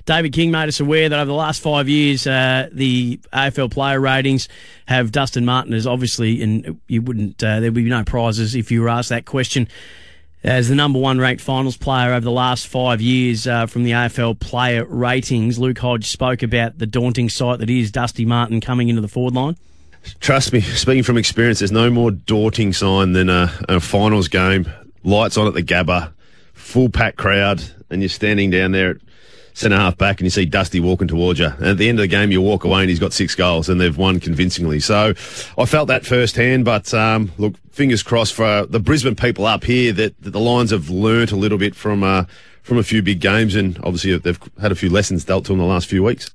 David 0.06 0.32
King 0.32 0.50
made 0.50 0.68
us 0.68 0.80
aware 0.80 1.10
that 1.10 1.18
over 1.18 1.26
the 1.26 1.34
last 1.34 1.60
five 1.60 1.86
years, 1.86 2.26
uh, 2.26 2.70
the 2.72 3.18
AFL 3.34 3.70
player 3.70 4.00
ratings 4.00 4.48
have 4.86 5.12
Dustin 5.12 5.44
Martin 5.44 5.74
as 5.74 5.86
obviously, 5.86 6.42
and 6.42 6.80
you 6.88 7.02
wouldn't, 7.02 7.44
uh, 7.44 7.60
there'd 7.60 7.74
be 7.74 7.84
no 7.84 8.02
prizes 8.02 8.54
if 8.54 8.72
you 8.72 8.80
were 8.80 8.88
asked 8.88 9.10
that 9.10 9.26
question 9.26 9.68
as 10.44 10.68
the 10.68 10.74
number 10.74 10.98
one 10.98 11.18
ranked 11.18 11.42
finals 11.42 11.76
player 11.76 12.12
over 12.12 12.20
the 12.20 12.30
last 12.30 12.66
five 12.66 13.00
years 13.00 13.46
uh, 13.46 13.66
from 13.66 13.82
the 13.82 13.92
AFL 13.92 14.38
player 14.38 14.84
ratings. 14.84 15.58
Luke 15.58 15.78
Hodge 15.78 16.10
spoke 16.10 16.42
about 16.42 16.78
the 16.78 16.86
daunting 16.86 17.30
sight 17.30 17.60
that 17.60 17.70
is 17.70 17.90
Dusty 17.90 18.26
Martin 18.26 18.60
coming 18.60 18.88
into 18.90 19.00
the 19.00 19.08
forward 19.08 19.34
line. 19.34 19.56
Trust 20.20 20.52
me, 20.52 20.60
speaking 20.60 21.02
from 21.02 21.16
experience, 21.16 21.60
there's 21.60 21.72
no 21.72 21.88
more 21.90 22.10
daunting 22.10 22.74
sign 22.74 23.12
than 23.12 23.30
a, 23.30 23.50
a 23.70 23.80
finals 23.80 24.28
game, 24.28 24.70
lights 25.02 25.38
on 25.38 25.46
at 25.46 25.54
the 25.54 25.62
Gabba, 25.62 26.12
full 26.52 26.90
pack 26.90 27.16
crowd, 27.16 27.64
and 27.88 28.02
you're 28.02 28.10
standing 28.10 28.50
down 28.50 28.72
there 28.72 28.90
at 28.90 28.96
centre 29.54 29.76
half 29.76 29.96
back 29.96 30.18
and 30.18 30.26
you 30.26 30.30
see 30.30 30.44
Dusty 30.44 30.80
walking 30.80 31.08
towards 31.08 31.38
you. 31.38 31.46
And 31.46 31.66
at 31.66 31.78
the 31.78 31.88
end 31.88 31.98
of 31.98 32.02
the 32.02 32.08
game, 32.08 32.30
you 32.30 32.42
walk 32.42 32.64
away 32.64 32.80
and 32.80 32.90
he's 32.90 32.98
got 32.98 33.12
six 33.12 33.34
goals 33.34 33.68
and 33.68 33.80
they've 33.80 33.96
won 33.96 34.20
convincingly. 34.20 34.80
So 34.80 35.14
I 35.56 35.64
felt 35.64 35.88
that 35.88 36.04
firsthand. 36.04 36.64
But 36.64 36.92
um, 36.92 37.32
look, 37.38 37.56
fingers 37.70 38.02
crossed 38.02 38.34
for 38.34 38.66
the 38.66 38.80
Brisbane 38.80 39.14
people 39.14 39.46
up 39.46 39.64
here 39.64 39.92
that, 39.92 40.20
that 40.20 40.30
the 40.30 40.40
Lions 40.40 40.72
have 40.72 40.90
learnt 40.90 41.32
a 41.32 41.36
little 41.36 41.58
bit 41.58 41.74
from 41.74 42.02
uh, 42.02 42.24
from 42.62 42.78
a 42.78 42.82
few 42.82 43.02
big 43.02 43.20
games 43.20 43.54
and 43.54 43.76
obviously 43.78 44.16
they've 44.16 44.40
had 44.60 44.72
a 44.72 44.74
few 44.74 44.88
lessons 44.88 45.24
dealt 45.24 45.44
to 45.44 45.52
them 45.52 45.58
the 45.58 45.64
last 45.64 45.86
few 45.86 46.02
weeks. 46.02 46.30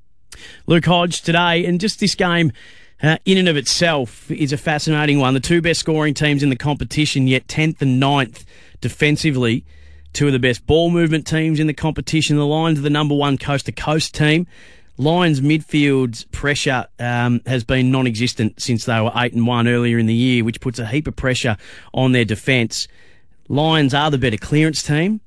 Luke 0.68 0.86
Hodge 0.86 1.22
today, 1.22 1.66
and 1.66 1.80
just 1.80 2.00
this 2.00 2.16
game. 2.16 2.52
Uh, 3.02 3.16
in 3.24 3.38
and 3.38 3.48
of 3.48 3.56
itself 3.56 4.30
is 4.30 4.52
a 4.52 4.58
fascinating 4.58 5.20
one. 5.20 5.34
The 5.34 5.40
two 5.40 5.62
best 5.62 5.80
scoring 5.80 6.14
teams 6.14 6.44
in 6.44 6.50
the 6.50 6.58
competition, 6.58 7.28
yet 7.28 7.48
10th 7.48 7.82
and 7.82 8.02
9th 8.02 8.44
defensively. 8.82 9.64
Two 10.14 10.28
of 10.28 10.34
the 10.34 10.40
best 10.40 10.66
ball 10.66 10.90
movement 10.90 11.28
teams 11.28 11.60
in 11.60 11.68
the 11.68 11.74
competition. 11.74 12.38
The 12.38 12.46
Lions 12.46 12.80
are 12.80 12.84
the 12.84 12.90
number 12.90 13.16
one 13.16 13.38
coast 13.38 13.68
to 13.68 13.72
coast 13.72 14.14
team. 14.16 14.48
Lions 14.98 15.40
midfield's 15.40 16.26
pressure 16.26 16.86
um, 17.00 17.42
has 17.46 17.64
been 17.64 17.90
non-existent 17.90 18.60
since 18.60 18.84
they 18.84 19.00
were 19.00 19.12
eight 19.16 19.32
and 19.32 19.48
one 19.48 19.68
earlier 19.68 19.98
in 19.98 20.08
the 20.08 20.14
year, 20.14 20.44
which 20.44 20.60
puts 20.60 20.78
a 20.78 20.86
heap 20.86 21.08
of 21.08 21.16
pressure 21.16 21.56
on 21.94 22.12
their 22.12 22.26
defence. 22.26 22.88
Lions 23.48 23.94
are 23.94 24.12
the 24.12 24.18
better 24.18 24.36
clearance 24.36 24.84
team, 24.84 25.22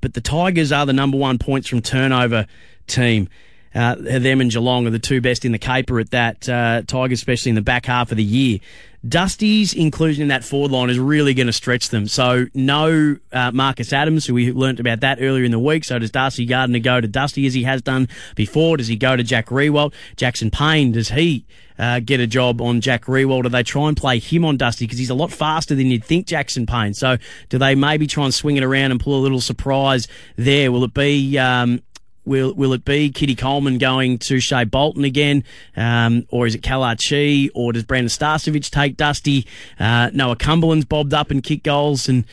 but 0.00 0.14
the 0.14 0.20
Tigers 0.20 0.70
are 0.70 0.86
the 0.86 0.92
number 0.92 1.18
one 1.18 1.38
points 1.38 1.66
from 1.66 1.82
turnover 1.82 2.46
team. 2.86 3.28
Uh, 3.76 3.94
them 3.96 4.40
and 4.40 4.50
Geelong 4.50 4.86
are 4.86 4.90
the 4.90 4.98
two 4.98 5.20
best 5.20 5.44
in 5.44 5.52
the 5.52 5.58
caper 5.58 6.00
at 6.00 6.10
that. 6.10 6.48
Uh, 6.48 6.82
Tigers, 6.86 7.18
especially 7.18 7.50
in 7.50 7.56
the 7.56 7.62
back 7.62 7.86
half 7.86 8.10
of 8.10 8.16
the 8.16 8.24
year. 8.24 8.58
Dusty's 9.06 9.72
inclusion 9.72 10.22
in 10.22 10.28
that 10.28 10.44
forward 10.44 10.72
line 10.72 10.90
is 10.90 10.98
really 10.98 11.34
going 11.34 11.46
to 11.46 11.52
stretch 11.52 11.90
them. 11.90 12.08
So 12.08 12.46
no 12.54 13.16
uh, 13.32 13.52
Marcus 13.52 13.92
Adams, 13.92 14.26
who 14.26 14.34
we 14.34 14.52
learnt 14.52 14.80
about 14.80 15.00
that 15.00 15.18
earlier 15.20 15.44
in 15.44 15.50
the 15.50 15.58
week. 15.58 15.84
So 15.84 15.98
does 15.98 16.10
Darcy 16.10 16.44
Gardiner 16.46 16.78
go 16.78 17.00
to 17.00 17.06
Dusty 17.06 17.46
as 17.46 17.54
he 17.54 17.62
has 17.64 17.82
done 17.82 18.08
before? 18.34 18.78
Does 18.78 18.88
he 18.88 18.96
go 18.96 19.14
to 19.14 19.22
Jack 19.22 19.46
Riewoldt? 19.46 19.92
Jackson 20.16 20.50
Payne, 20.50 20.92
does 20.92 21.10
he 21.10 21.44
uh, 21.78 22.00
get 22.00 22.18
a 22.18 22.26
job 22.26 22.60
on 22.60 22.80
Jack 22.80 23.04
Riewoldt? 23.04 23.44
Do 23.44 23.48
they 23.50 23.62
try 23.62 23.88
and 23.88 23.96
play 23.96 24.18
him 24.18 24.44
on 24.44 24.56
Dusty 24.56 24.86
because 24.86 24.98
he's 24.98 25.10
a 25.10 25.14
lot 25.14 25.30
faster 25.30 25.74
than 25.74 25.86
you'd 25.88 26.04
think 26.04 26.26
Jackson 26.26 26.66
Payne? 26.66 26.94
So 26.94 27.18
do 27.48 27.58
they 27.58 27.74
maybe 27.74 28.06
try 28.06 28.24
and 28.24 28.34
swing 28.34 28.56
it 28.56 28.64
around 28.64 28.90
and 28.90 28.98
pull 28.98 29.20
a 29.20 29.22
little 29.22 29.40
surprise 29.40 30.08
there? 30.36 30.72
Will 30.72 30.82
it 30.82 30.94
be 30.94 31.38
um, 31.38 31.82
Will 32.26 32.52
will 32.52 32.72
it 32.72 32.84
be 32.84 33.10
Kitty 33.10 33.34
Coleman 33.34 33.78
going 33.78 34.18
to 34.18 34.40
Shai 34.40 34.64
Bolton 34.64 35.04
again, 35.04 35.44
um, 35.76 36.26
or 36.28 36.46
is 36.46 36.54
it 36.54 36.62
Kalachi, 36.62 37.50
or 37.54 37.72
does 37.72 37.84
Brandon 37.84 38.08
Starcevich 38.08 38.70
take 38.70 38.96
Dusty? 38.96 39.46
Uh, 39.78 40.10
Noah 40.12 40.36
Cumberland's 40.36 40.84
bobbed 40.84 41.14
up 41.14 41.30
and 41.30 41.42
kicked 41.42 41.62
goals, 41.62 42.08
and 42.08 42.24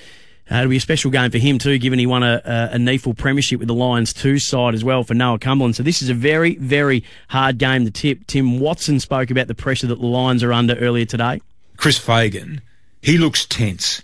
uh, 0.52 0.56
it'll 0.58 0.70
be 0.70 0.78
a 0.78 0.82
special 0.82 1.12
game 1.12 1.30
for 1.32 1.38
him 1.38 1.60
too, 1.60 1.78
given 1.78 2.00
he 2.00 2.06
won 2.06 2.24
a, 2.24 2.42
a, 2.44 2.78
a 2.78 3.14
premiership 3.14 3.60
with 3.60 3.68
the 3.68 3.74
Lions 3.74 4.14
two 4.14 4.40
side 4.40 4.74
as 4.74 4.84
well 4.84 5.04
for 5.04 5.14
Noah 5.14 5.40
Cumberland. 5.40 5.76
So 5.76 5.84
this 5.84 6.02
is 6.02 6.10
a 6.10 6.14
very 6.14 6.56
very 6.56 7.04
hard 7.30 7.60
game 7.60 7.86
to 7.86 7.92
tip. 7.92 8.26
Tim 8.28 8.60
Watson 8.60 9.00
spoke 9.00 9.30
about 9.30 9.48
the 9.48 9.56
pressure 9.56 9.88
that 9.88 10.00
the 10.00 10.08
Lions 10.08 10.44
are 10.44 10.52
under 10.52 10.76
earlier 10.76 11.06
today. 11.06 11.40
Chris 11.78 11.98
Fagan, 11.98 12.62
he 13.02 13.18
looks 13.18 13.46
tense. 13.46 14.02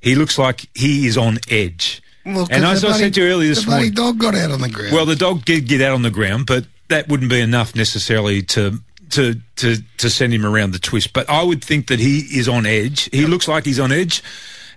He 0.00 0.14
looks 0.14 0.38
like 0.38 0.66
he 0.74 1.06
is 1.06 1.18
on 1.18 1.38
edge. 1.48 2.02
Well, 2.24 2.46
and 2.50 2.64
as 2.64 2.82
the 2.82 2.88
I 2.88 2.90
bloody- 2.90 3.04
said 3.04 3.14
to 3.14 3.22
you 3.22 3.28
earlier 3.30 3.48
this 3.48 3.60
the 3.60 3.66
bloody 3.66 3.80
morning, 3.90 3.94
dog 3.94 4.18
got 4.18 4.34
out 4.34 4.50
on 4.50 4.60
the 4.60 4.68
ground. 4.68 4.92
well, 4.92 5.06
the 5.06 5.16
dog 5.16 5.44
did 5.44 5.66
get 5.66 5.80
out 5.80 5.94
on 5.94 6.02
the 6.02 6.10
ground, 6.10 6.46
but 6.46 6.66
that 6.88 7.08
wouldn't 7.08 7.30
be 7.30 7.40
enough 7.40 7.74
necessarily 7.74 8.42
to 8.42 8.80
to 9.10 9.40
to 9.56 9.76
to 9.98 10.10
send 10.10 10.32
him 10.32 10.44
around 10.46 10.72
the 10.72 10.78
twist. 10.78 11.12
But 11.12 11.28
I 11.30 11.42
would 11.42 11.64
think 11.64 11.86
that 11.88 11.98
he 11.98 12.18
is 12.38 12.48
on 12.48 12.66
edge. 12.66 13.08
He 13.12 13.26
looks 13.26 13.48
like 13.48 13.64
he's 13.64 13.80
on 13.80 13.90
edge. 13.92 14.22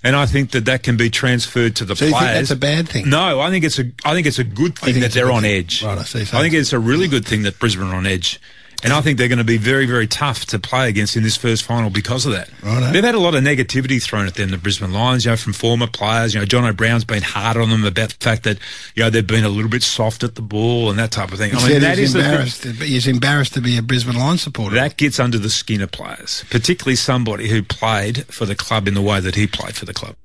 And 0.05 0.17
I 0.17 0.25
think 0.25 0.51
that 0.51 0.65
that 0.65 0.83
can 0.83 0.97
be 0.97 1.09
transferred 1.09 1.77
to 1.77 1.85
the 1.85 1.95
So 1.95 2.09
players. 2.09 2.19
think 2.25 2.33
that's 2.33 2.51
a 2.51 2.55
bad 2.57 2.89
thing? 2.89 3.09
No, 3.09 3.39
I 3.39 3.49
think 3.49 3.63
it's 3.63 3.79
a. 3.79 3.85
I 4.03 4.13
think 4.13 4.27
it's 4.27 4.37
a 4.39 4.43
good 4.43 4.77
thing 4.77 4.99
that 4.99 5.13
they're 5.13 5.31
on 5.31 5.43
thing. 5.43 5.55
edge. 5.59 5.81
Right, 5.81 5.97
I 5.97 6.03
see. 6.03 6.19
I 6.23 6.41
think 6.41 6.53
it's 6.53 6.73
a 6.73 6.79
really 6.79 7.07
good 7.07 7.25
thing 7.25 7.43
that 7.43 7.57
Brisbane 7.57 7.87
are 7.87 7.95
on 7.95 8.05
edge. 8.05 8.37
And 8.83 8.93
I 8.93 9.01
think 9.01 9.17
they're 9.17 9.27
going 9.27 9.37
to 9.37 9.43
be 9.43 9.57
very, 9.57 9.85
very 9.85 10.07
tough 10.07 10.45
to 10.47 10.59
play 10.59 10.89
against 10.89 11.15
in 11.15 11.23
this 11.23 11.37
first 11.37 11.63
final 11.63 11.89
because 11.89 12.25
of 12.25 12.33
that. 12.33 12.49
Righto. 12.61 12.91
They've 12.91 13.03
had 13.03 13.15
a 13.15 13.19
lot 13.19 13.35
of 13.35 13.43
negativity 13.43 14.01
thrown 14.01 14.27
at 14.27 14.35
them, 14.35 14.49
the 14.49 14.57
Brisbane 14.57 14.91
Lions, 14.91 15.25
you 15.25 15.31
know, 15.31 15.37
from 15.37 15.53
former 15.53 15.87
players. 15.87 16.33
You 16.33 16.41
know, 16.41 16.45
Jonathan 16.45 16.75
Brown's 16.75 17.05
been 17.05 17.23
hard 17.23 17.57
on 17.57 17.69
them 17.69 17.85
about 17.85 18.09
the 18.09 18.23
fact 18.23 18.43
that, 18.43 18.57
you 18.95 19.03
know, 19.03 19.09
they've 19.09 19.25
been 19.25 19.45
a 19.45 19.49
little 19.49 19.69
bit 19.69 19.83
soft 19.83 20.23
at 20.23 20.35
the 20.35 20.41
ball 20.41 20.89
and 20.89 20.99
that 20.99 21.11
type 21.11 21.31
of 21.31 21.37
thing. 21.37 21.55
I 21.55 21.67
mean, 21.67 21.81
that 21.81 21.97
he's 21.97 22.13
is 22.13 22.15
embarrassed. 22.15 22.63
He's 22.63 23.07
embarrassed 23.07 23.53
to 23.53 23.61
be 23.61 23.77
a 23.77 23.81
Brisbane 23.81 24.17
Lions 24.17 24.41
supporter. 24.41 24.75
that 24.75 24.97
gets 24.97 25.19
under 25.19 25.37
the 25.37 25.49
skin 25.49 25.81
of 25.81 25.91
players, 25.91 26.43
particularly 26.49 26.95
somebody 26.95 27.47
who 27.49 27.63
played 27.63 28.25
for 28.25 28.45
the 28.45 28.55
club 28.55 28.87
in 28.87 28.93
the 28.93 29.01
way 29.01 29.19
that 29.19 29.35
he 29.35 29.47
played 29.47 29.75
for 29.75 29.85
the 29.85 29.93
club. 29.93 30.15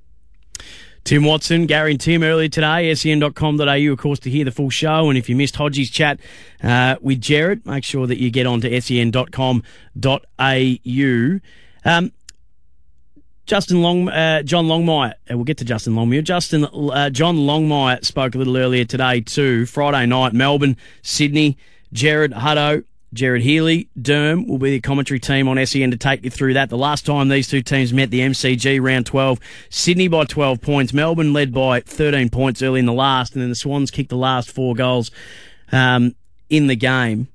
Tim 1.05 1.25
Watson, 1.25 1.67
Gary 1.67 1.93
and 1.93 2.01
Tim 2.01 2.23
earlier 2.23 2.49
today, 2.49 2.95
sen.com.au, 2.95 3.93
of 3.93 3.99
course, 3.99 4.19
to 4.21 4.31
hear 4.31 4.45
the 4.45 4.51
full 4.51 4.71
show. 4.71 5.09
And 5.09 5.17
if 5.19 5.29
you 5.29 5.37
missed 5.37 5.57
Hodgie's 5.57 5.91
chat 5.91 6.21
uh, 6.63 6.97
with 7.01 7.21
Jared, 7.21 7.65
make 7.67 7.85
sure 7.85 8.07
that 8.07 8.19
you 8.19 8.31
get 8.31 8.47
on 8.47 8.61
to 8.61 8.81
sen.com.au. 8.81 9.63
Um, 11.85 12.13
Justin 13.47 13.81
Long, 13.81 14.09
uh, 14.11 14.43
John 14.43 14.67
Longmire. 14.67 15.13
Uh, 15.31 15.37
we'll 15.37 15.45
get 15.45 15.57
to 15.59 15.65
Justin 15.65 15.95
Longmire. 15.95 16.23
Justin, 16.23 16.67
uh, 16.67 17.09
John 17.09 17.37
Longmire 17.39 18.05
spoke 18.05 18.35
a 18.35 18.39
little 18.39 18.59
earlier 18.59 18.85
today 18.85 19.23
too. 19.23 19.65
Friday 19.65 20.05
night, 20.05 20.35
Melbourne, 20.35 20.77
Sydney. 21.03 21.57
Jared 21.93 22.33
Hutto, 22.33 22.85
Gerard 23.15 23.41
Healy, 23.41 23.89
Derm 23.99 24.47
will 24.47 24.59
be 24.59 24.71
the 24.71 24.81
commentary 24.81 25.19
team 25.19 25.49
on 25.49 25.65
SEN 25.65 25.91
to 25.91 25.97
take 25.97 26.25
you 26.25 26.31
through 26.31 26.55
that. 26.55 26.69
The 26.69 26.77
last 26.77 27.07
time 27.07 27.29
these 27.29 27.49
two 27.49 27.63
teams 27.63 27.93
met, 27.93 28.11
the 28.11 28.21
MCG 28.21 28.81
round 28.83 29.07
12, 29.07 29.41
Sydney 29.71 30.09
by 30.09 30.25
12 30.25 30.61
points, 30.61 30.93
Melbourne 30.93 31.33
led 31.33 31.53
by 31.53 31.81
13 31.81 32.29
points 32.29 32.63
early 32.63 32.81
in 32.81 32.87
the 32.87 32.93
last, 32.93 33.33
and 33.33 33.43
then 33.43 33.49
the 33.49 33.55
Swans 33.55 33.91
kicked 33.91 34.11
the 34.11 34.17
last 34.17 34.51
four 34.51 34.75
goals 34.75 35.11
um, 35.73 36.15
in 36.51 36.67
the 36.67 36.77
game. 36.77 37.29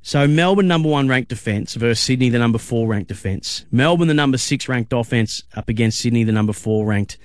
So 0.00 0.26
Melbourne 0.26 0.66
number 0.66 0.88
one 0.88 1.08
ranked 1.08 1.28
defence 1.28 1.74
versus 1.74 2.04
Sydney 2.04 2.28
the 2.28 2.38
number 2.38 2.58
four 2.58 2.88
ranked 2.88 3.08
defence. 3.08 3.66
Melbourne 3.70 4.08
the 4.08 4.14
number 4.14 4.38
six 4.38 4.68
ranked 4.68 4.92
offence 4.92 5.44
up 5.54 5.68
against 5.68 6.00
Sydney 6.00 6.24
the 6.24 6.32
number 6.32 6.52
four 6.52 6.86
ranked 6.86 7.18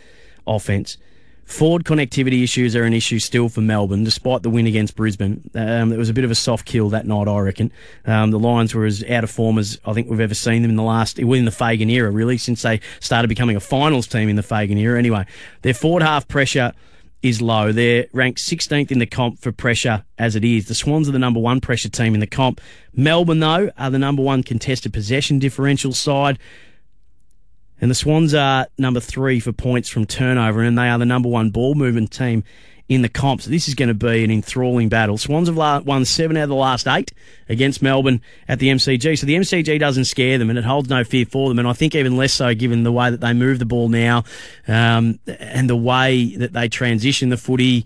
offence. 0.46 0.98
Forward 1.48 1.86
connectivity 1.86 2.44
issues 2.44 2.76
are 2.76 2.84
an 2.84 2.92
issue 2.92 3.20
still 3.20 3.48
for 3.48 3.62
Melbourne, 3.62 4.04
despite 4.04 4.44
the 4.44 4.50
win 4.50 4.68
against 4.68 4.98
Brisbane. 4.98 5.50
Um, 5.56 5.94
it 5.94 5.98
was 5.98 6.10
a 6.10 6.14
bit 6.14 6.26
of 6.26 6.30
a 6.30 6.36
soft 6.36 6.66
kill 6.66 6.90
that 6.90 7.08
night, 7.08 7.30
I 7.30 7.40
reckon. 7.40 7.72
Um, 8.06 8.32
the 8.32 8.38
Lions 8.38 8.76
were 8.76 8.84
as 8.84 9.02
out 9.06 9.24
of 9.24 9.32
form 9.32 9.58
as 9.58 9.80
I 9.86 9.94
think 9.94 10.10
we've 10.10 10.20
ever 10.20 10.36
seen 10.36 10.62
them 10.62 10.72
in 10.72 10.76
the 10.76 10.84
last, 10.84 11.24
within 11.24 11.46
the 11.46 11.52
Fagan 11.52 11.90
era, 11.90 12.12
really, 12.12 12.38
since 12.38 12.64
they 12.64 12.82
started 13.00 13.30
becoming 13.30 13.56
a 13.56 13.62
finals 13.62 14.08
team 14.08 14.28
in 14.28 14.36
the 14.36 14.44
Fagan 14.44 14.78
era. 14.78 15.00
Anyway, 15.00 15.26
their 15.62 15.74
forward 15.74 16.04
half 16.04 16.28
pressure 16.28 16.74
is 17.24 17.42
low. 17.42 17.72
They're 17.72 18.08
ranked 18.12 18.40
16th 18.40 18.92
in 18.92 19.00
the 19.00 19.06
comp 19.06 19.40
for 19.40 19.54
pressure 19.54 20.04
as 20.18 20.36
it 20.36 20.44
is. 20.44 20.68
The 20.68 20.76
Swans 20.76 21.08
are 21.08 21.14
the 21.14 21.20
number 21.20 21.40
one 21.40 21.62
pressure 21.62 21.90
team 21.90 22.14
in 22.14 22.20
the 22.20 22.28
comp. 22.28 22.60
Melbourne, 22.94 23.40
though, 23.40 23.72
are 23.78 23.90
the 23.90 24.00
number 24.00 24.22
one 24.22 24.44
contested 24.44 24.92
possession 24.92 25.40
differential 25.40 25.94
side. 25.94 26.40
And 27.80 27.92
the 27.92 27.96
Swans 27.96 28.34
are 28.34 28.68
number 28.78 29.00
three 29.00 29.40
for 29.40 29.52
points 29.52 29.90
from 29.90 30.06
turnover, 30.06 30.62
and 30.62 30.78
they 30.78 30.90
are 30.90 30.98
the 30.98 31.06
number 31.06 31.30
one 31.30 31.52
ball 31.52 31.76
movement 31.76 32.12
team 32.12 32.44
in 32.90 33.02
the 33.02 33.10
comp. 33.10 33.42
So 33.42 33.50
this 33.50 33.68
is 33.68 33.76
going 33.76 33.90
to 33.90 33.94
be 33.94 34.24
an 34.24 34.32
enthralling 34.32 34.90
battle. 34.90 35.18
Swans 35.18 35.50
have 35.50 35.86
won 35.86 36.06
seven 36.06 36.38
out 36.38 36.44
of 36.44 36.50
the 36.50 36.56
last 36.56 36.88
eight 36.88 37.12
against 37.50 37.82
Melbourne 37.82 38.22
at 38.48 38.60
the 38.60 38.70
MCG. 38.70 39.20
So 39.20 39.26
the 39.26 39.36
MCG 39.36 39.80
doesn't 39.80 40.06
scare 40.06 40.38
them, 40.38 40.50
and 40.50 40.58
it 40.58 40.66
holds 40.66 40.90
no 40.90 41.04
fear 41.04 41.26
for 41.26 41.50
them. 41.50 41.60
And 41.60 41.68
I 41.68 41.74
think 41.74 41.96
even 41.96 42.18
less 42.18 42.34
so 42.34 42.56
given 42.56 42.84
the 42.84 42.92
way 42.92 43.10
that 43.10 43.20
they 43.20 43.34
move 43.34 43.60
the 43.60 43.66
ball 43.66 43.90
now, 43.90 44.24
um, 44.68 45.20
and 45.28 45.70
the 45.70 45.76
way 45.76 46.36
that 46.38 46.54
they 46.54 46.70
transition 46.70 47.30
the 47.30 47.38
footy. 47.38 47.86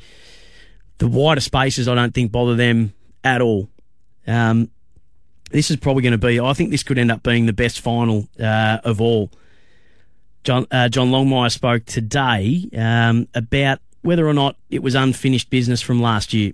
The 0.99 1.07
wider 1.07 1.41
spaces, 1.41 1.87
I 1.87 1.95
don't 1.95 2.13
think 2.13 2.31
bother 2.31 2.55
them 2.55 2.93
at 3.23 3.41
all. 3.41 3.69
Um, 4.27 4.69
this 5.49 5.71
is 5.71 5.77
probably 5.77 6.03
going 6.03 6.11
to 6.11 6.19
be. 6.19 6.39
I 6.39 6.53
think 6.53 6.69
this 6.69 6.83
could 6.83 6.99
end 6.99 7.11
up 7.11 7.23
being 7.23 7.47
the 7.47 7.53
best 7.53 7.79
final 7.79 8.27
uh, 8.39 8.77
of 8.83 9.01
all. 9.01 9.31
John 10.43 10.65
uh, 10.71 10.89
John 10.89 11.11
Longmire 11.11 11.51
spoke 11.51 11.85
today 11.85 12.69
um, 12.75 13.27
about 13.33 13.79
whether 14.01 14.27
or 14.27 14.33
not 14.33 14.55
it 14.69 14.81
was 14.81 14.95
unfinished 14.95 15.49
business 15.49 15.81
from 15.81 16.01
last 16.01 16.33
year. 16.33 16.53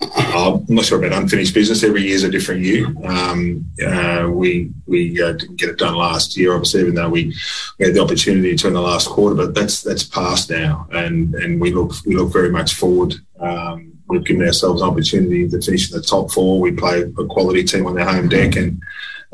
I'm 0.00 0.64
not 0.68 0.84
sure 0.84 0.98
about 0.98 1.18
unfinished 1.18 1.54
business. 1.54 1.82
Every 1.82 2.02
year 2.02 2.14
is 2.14 2.22
a 2.22 2.30
different 2.30 2.62
year. 2.62 2.86
Um, 3.04 3.70
uh, 3.84 4.28
we 4.30 4.70
we 4.86 5.20
uh, 5.22 5.32
didn't 5.32 5.56
get 5.56 5.70
it 5.70 5.78
done 5.78 5.94
last 5.94 6.36
year, 6.36 6.52
obviously, 6.52 6.82
even 6.82 6.94
though 6.94 7.08
we, 7.08 7.34
we 7.78 7.86
had 7.86 7.94
the 7.94 8.02
opportunity 8.02 8.54
to 8.56 8.68
in 8.68 8.74
the 8.74 8.80
last 8.80 9.08
quarter. 9.08 9.34
But 9.34 9.54
that's 9.54 9.82
that's 9.82 10.04
past 10.04 10.50
now, 10.50 10.86
and 10.92 11.34
and 11.36 11.60
we 11.60 11.72
look 11.72 11.94
we 12.04 12.14
look 12.14 12.32
very 12.32 12.50
much 12.50 12.74
forward. 12.74 13.14
Um, 13.40 13.92
we've 14.08 14.24
given 14.24 14.46
ourselves 14.46 14.82
an 14.82 14.88
opportunity 14.88 15.48
to 15.48 15.60
finish 15.62 15.90
in 15.90 15.96
the 15.96 16.06
top 16.06 16.30
four. 16.30 16.60
We 16.60 16.72
play 16.72 17.02
a 17.02 17.24
quality 17.26 17.64
team 17.64 17.86
on 17.86 17.94
their 17.94 18.04
home 18.04 18.28
deck, 18.28 18.56
and 18.56 18.82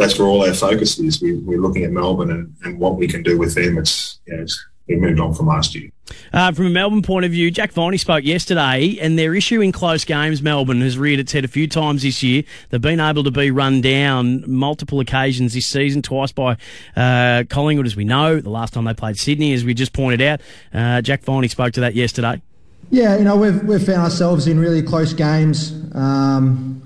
that's 0.02 0.18
where 0.18 0.28
all 0.28 0.44
our 0.44 0.54
focus 0.54 0.98
is. 0.98 1.22
We, 1.22 1.34
we're 1.38 1.60
looking 1.60 1.84
at 1.84 1.90
Melbourne 1.90 2.30
and, 2.30 2.54
and 2.64 2.78
what 2.78 2.96
we 2.96 3.08
can 3.08 3.22
do 3.22 3.38
with 3.38 3.54
them. 3.54 3.78
It's, 3.78 4.20
you 4.26 4.36
know, 4.36 4.42
it's 4.42 4.64
we 4.88 4.96
moved 4.96 5.20
on 5.20 5.32
from 5.34 5.46
last 5.46 5.74
year. 5.74 5.90
Uh, 6.32 6.52
from 6.52 6.66
a 6.66 6.70
Melbourne 6.70 7.02
point 7.02 7.24
of 7.24 7.30
view, 7.30 7.50
Jack 7.50 7.72
Viney 7.72 7.96
spoke 7.96 8.24
yesterday, 8.24 8.98
and 9.00 9.18
their 9.18 9.34
issue 9.34 9.60
in 9.60 9.72
close 9.72 10.04
games, 10.04 10.42
Melbourne, 10.42 10.80
has 10.80 10.98
reared 10.98 11.20
its 11.20 11.32
head 11.32 11.44
a 11.44 11.48
few 11.48 11.68
times 11.68 12.02
this 12.02 12.22
year. 12.22 12.42
They've 12.68 12.80
been 12.80 13.00
able 13.00 13.24
to 13.24 13.30
be 13.30 13.50
run 13.50 13.80
down 13.80 14.44
multiple 14.50 15.00
occasions 15.00 15.54
this 15.54 15.66
season, 15.66 16.02
twice 16.02 16.32
by 16.32 16.56
uh, 16.96 17.44
Collingwood, 17.48 17.86
as 17.86 17.96
we 17.96 18.04
know. 18.04 18.40
The 18.40 18.50
last 18.50 18.74
time 18.74 18.84
they 18.84 18.94
played 18.94 19.18
Sydney, 19.18 19.52
as 19.52 19.64
we 19.64 19.72
just 19.72 19.92
pointed 19.92 20.20
out. 20.20 20.40
Uh, 20.74 21.00
Jack 21.00 21.22
Viney 21.22 21.48
spoke 21.48 21.72
to 21.74 21.80
that 21.80 21.94
yesterday. 21.94 22.42
Yeah, 22.90 23.16
you 23.16 23.24
know, 23.24 23.36
we've, 23.36 23.62
we've 23.62 23.84
found 23.84 24.02
ourselves 24.02 24.46
in 24.48 24.58
really 24.58 24.82
close 24.82 25.14
games, 25.14 25.72
um, 25.94 26.81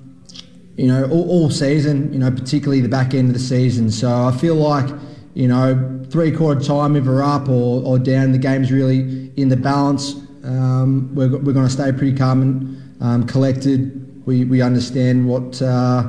you 0.77 0.87
know, 0.87 1.05
all, 1.11 1.29
all 1.31 1.51
season, 1.51 2.13
you 2.13 2.19
know, 2.19 2.31
particularly 2.31 2.81
the 2.81 2.89
back 2.89 3.15
end 3.15 3.29
of 3.29 3.35
the 3.35 3.41
season. 3.41 3.91
So 3.91 4.09
I 4.09 4.33
feel 4.33 4.57
like, 4.57 4.89
you 5.35 5.49
know, 5.49 6.05
three 6.11 6.31
quarter 6.31 6.61
time, 6.61 6.97
if 6.97 7.05
we're 7.05 7.23
up 7.23 7.49
or, 7.49 7.83
or 7.83 7.99
down, 7.99 8.33
the 8.33 8.39
game's 8.39 8.71
really 8.71 9.33
in 9.37 9.49
the 9.49 9.57
balance. 9.57 10.15
Um, 10.45 11.15
we're 11.15 11.29
we're 11.29 11.53
going 11.53 11.67
to 11.67 11.73
stay 11.73 11.91
pretty 11.93 12.17
calm 12.17 12.43
and 12.43 13.03
um, 13.03 13.27
collected. 13.27 14.03
We, 14.27 14.45
we 14.45 14.63
understand 14.63 15.29
what 15.29 15.61
uh, 15.63 16.03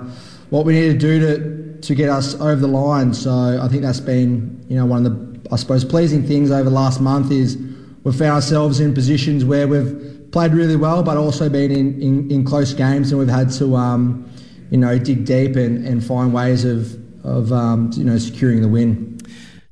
what 0.49 0.65
we 0.65 0.73
need 0.73 0.91
to 0.93 0.97
do 0.97 1.19
to, 1.19 1.81
to 1.81 1.95
get 1.95 2.09
us 2.09 2.35
over 2.35 2.55
the 2.55 2.67
line. 2.67 3.13
So 3.13 3.59
I 3.61 3.67
think 3.67 3.81
that's 3.81 3.99
been, 3.99 4.65
you 4.69 4.77
know, 4.77 4.85
one 4.85 5.05
of 5.05 5.43
the, 5.43 5.49
I 5.51 5.55
suppose, 5.55 5.83
pleasing 5.83 6.23
things 6.23 6.51
over 6.51 6.63
the 6.63 6.75
last 6.75 7.01
month 7.01 7.31
is 7.31 7.57
we've 8.03 8.15
found 8.15 8.31
ourselves 8.31 8.79
in 8.79 8.93
positions 8.93 9.43
where 9.43 9.67
we've 9.67 10.29
played 10.31 10.53
really 10.53 10.75
well, 10.75 11.03
but 11.03 11.17
also 11.17 11.49
been 11.49 11.71
in, 11.71 12.01
in, 12.01 12.31
in 12.31 12.45
close 12.45 12.73
games, 12.73 13.11
and 13.11 13.19
we've 13.19 13.29
had 13.29 13.51
to, 13.51 13.75
um, 13.75 14.29
you 14.69 14.77
know, 14.77 14.97
dig 14.97 15.25
deep 15.25 15.55
and, 15.55 15.85
and 15.85 16.03
find 16.03 16.33
ways 16.33 16.65
of, 16.65 16.97
of 17.25 17.51
um, 17.51 17.91
you 17.95 18.03
know, 18.03 18.17
securing 18.17 18.61
the 18.61 18.67
win. 18.67 19.19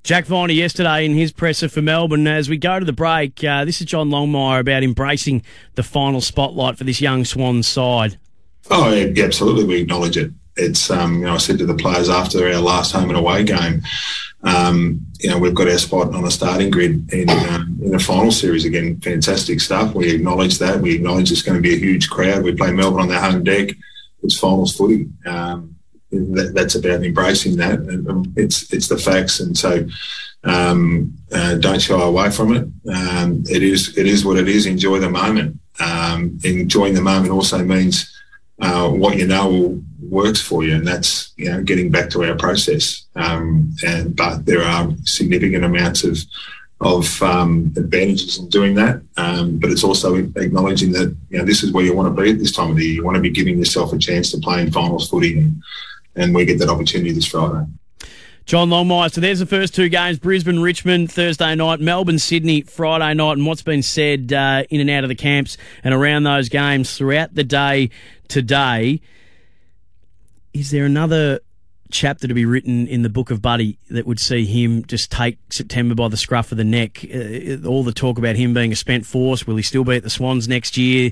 Jack 0.03 0.25
Viney 0.25 0.53
yesterday 0.53 1.03
in 1.03 1.15
his 1.15 1.31
presser 1.31 1.67
for 1.67 1.81
Melbourne. 1.81 2.27
As 2.27 2.47
we 2.47 2.57
go 2.57 2.79
to 2.79 2.85
the 2.85 2.93
break, 2.93 3.43
uh, 3.43 3.65
this 3.65 3.81
is 3.81 3.87
John 3.87 4.09
Longmire 4.09 4.59
about 4.59 4.83
embracing 4.83 5.41
the 5.73 5.81
final 5.81 6.21
spotlight 6.21 6.77
for 6.77 6.83
this 6.83 7.01
young 7.01 7.25
Swans 7.25 7.67
side. 7.67 8.19
Oh, 8.69 8.93
yeah, 8.93 9.23
absolutely. 9.23 9.63
We 9.63 9.81
acknowledge 9.81 10.15
it. 10.15 10.31
It's, 10.57 10.91
um, 10.91 11.15
you 11.15 11.25
know, 11.25 11.33
I 11.33 11.37
said 11.37 11.57
to 11.57 11.65
the 11.65 11.73
players 11.73 12.07
after 12.07 12.47
our 12.47 12.61
last 12.61 12.91
home 12.91 13.09
and 13.09 13.17
away 13.17 13.43
game, 13.43 13.81
um, 14.43 15.05
you 15.19 15.29
know, 15.29 15.39
we've 15.39 15.55
got 15.55 15.67
our 15.67 15.77
spot 15.79 16.13
on 16.13 16.23
the 16.23 16.29
starting 16.29 16.69
grid 16.69 17.11
in, 17.11 17.29
um, 17.29 17.79
in 17.83 17.91
the 17.91 17.99
final 17.99 18.31
series 18.31 18.63
again. 18.63 18.99
Fantastic 19.01 19.59
stuff. 19.59 19.95
We 19.95 20.11
acknowledge 20.11 20.59
that. 20.59 20.79
We 20.79 20.93
acknowledge 20.93 21.31
it's 21.31 21.41
going 21.41 21.57
to 21.57 21.67
be 21.67 21.73
a 21.73 21.79
huge 21.79 22.11
crowd. 22.11 22.43
We 22.43 22.53
play 22.53 22.71
Melbourne 22.71 23.01
on 23.01 23.09
their 23.09 23.19
home 23.19 23.43
deck. 23.43 23.71
It's 24.25 24.38
finals 24.38 24.75
footy. 24.75 25.08
Um, 25.25 25.75
that, 26.12 26.53
that's 26.53 26.75
about 26.75 27.03
embracing 27.03 27.58
that. 27.58 27.79
And 27.79 28.38
it's 28.38 28.72
it's 28.74 28.88
the 28.88 28.98
facts, 28.98 29.39
and 29.39 29.58
so 29.58 29.86
um, 30.44 31.13
uh, 31.32 31.55
don't 31.55 31.82
shy 31.82 32.00
away 32.00 32.32
from 32.32 32.55
it. 32.55 32.67
Um, 32.94 33.44
it 33.50 33.63
is 33.63 33.98
it 33.98 34.08
is 34.08 34.25
what 34.25 34.38
it 34.38 34.48
is. 34.48 34.65
Enjoy 34.65 35.00
the 35.00 35.10
moment. 35.10 35.60
Um, 35.79 36.39
enjoying 36.44 36.94
the 36.94 37.01
moment 37.01 37.32
also 37.32 37.63
means 37.63 38.12
uh, 38.62 38.89
what 38.89 39.17
you 39.17 39.27
know 39.27 39.82
works 40.01 40.41
for 40.41 40.63
you, 40.63 40.75
and 40.75 40.88
that's 40.88 41.34
you 41.38 41.50
know 41.50 41.63
getting 41.63 41.91
back 41.91 42.10
to 42.12 42.24
our 42.24 42.36
process. 42.36 43.05
Um, 43.15 43.75
and 43.86 44.15
but 44.15 44.46
there 44.46 44.63
are 44.63 44.89
significant 45.03 45.65
amounts 45.65 46.03
of 46.03 46.17
of 46.82 47.22
um, 47.22 47.74
advantages 47.77 48.38
in 48.38 48.50
doing 48.50 48.75
that. 48.75 49.01
Um, 49.17 49.58
but 49.58 49.72
it's 49.72 49.84
also 49.84 50.15
acknowledging 50.15 50.91
that 50.91 51.15
you 51.29 51.38
know 51.38 51.46
this 51.46 51.63
is 51.63 51.72
where 51.72 51.86
you 51.86 51.96
want 51.96 52.13
to 52.13 52.22
be 52.22 52.32
at 52.32 52.39
this 52.39 52.51
time 52.51 52.72
of 52.72 52.77
the 52.77 52.86
year. 52.86 52.96
You 52.96 53.03
want 53.03 53.15
to 53.15 53.22
be 53.22 53.29
giving 53.29 53.58
yourself 53.58 53.94
a 53.94 53.98
chance 53.98 54.32
to 54.32 54.38
play 54.39 54.62
in 54.62 54.72
finals 54.72 55.10
footy 55.10 55.39
and 55.39 55.63
and 56.15 56.34
we 56.34 56.46
get 56.46 56.60
that 56.60 56.70
opportunity 56.70 57.12
this 57.12 57.25
Friday. 57.25 57.65
John 58.46 58.70
Longmire. 58.70 59.12
So 59.12 59.22
there's 59.22 59.39
the 59.39 59.48
first 59.48 59.74
two 59.74 59.89
games 59.89 60.20
Brisbane, 60.20 60.60
Richmond 60.60 61.12
Thursday 61.12 61.55
night, 61.55 61.79
Melbourne, 61.79 62.20
Sydney 62.20 62.62
Friday 62.62 63.13
night. 63.15 63.34
And 63.34 63.46
what's 63.46 63.63
been 63.63 63.82
said 63.82 64.32
uh, 64.32 64.63
in 64.70 64.82
and 64.82 64.89
out 64.89 65.03
of 65.03 65.10
the 65.10 65.15
camps 65.15 65.58
and 65.84 65.94
around 65.94 66.24
those 66.24 66.50
games 66.50 66.96
throughout 66.96 67.34
the 67.34 67.44
day 67.44 67.89
today. 68.27 69.01
Is 70.53 70.72
there 70.72 70.86
another 70.86 71.39
chapter 71.95 72.27
to 72.27 72.33
be 72.33 72.45
written 72.45 72.87
in 72.87 73.01
the 73.01 73.09
book 73.09 73.31
of 73.31 73.41
Buddy 73.41 73.77
that 73.89 74.05
would 74.05 74.19
see 74.19 74.45
him 74.45 74.85
just 74.85 75.11
take 75.11 75.37
September 75.49 75.95
by 75.95 76.07
the 76.07 76.17
scruff 76.17 76.51
of 76.51 76.57
the 76.57 76.63
neck? 76.63 77.03
Uh, 77.03 77.67
all 77.67 77.83
the 77.83 77.93
talk 77.93 78.17
about 78.17 78.35
him 78.35 78.53
being 78.53 78.71
a 78.71 78.75
spent 78.75 79.05
force. 79.05 79.47
Will 79.47 79.55
he 79.55 79.63
still 79.63 79.83
be 79.83 79.95
at 79.95 80.03
the 80.03 80.09
Swans 80.09 80.47
next 80.47 80.77
year? 80.77 81.11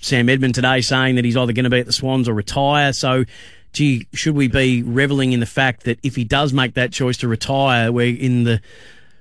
Sam 0.00 0.28
Edmund 0.28 0.54
today 0.54 0.80
saying 0.80 1.14
that 1.14 1.24
he's 1.24 1.36
either 1.36 1.52
going 1.52 1.64
to 1.64 1.70
be 1.70 1.80
at 1.80 1.86
the 1.86 1.92
Swans 1.92 2.28
or 2.28 2.34
retire. 2.34 2.92
So 2.92 3.24
gee, 3.74 4.06
should 4.14 4.34
we 4.34 4.48
be 4.48 4.82
reveling 4.82 5.32
in 5.32 5.40
the 5.40 5.46
fact 5.46 5.84
that 5.84 5.98
if 6.02 6.16
he 6.16 6.24
does 6.24 6.52
make 6.52 6.74
that 6.74 6.92
choice 6.92 7.18
to 7.18 7.28
retire, 7.28 7.92
we're 7.92 8.16
in 8.16 8.44
the 8.44 8.60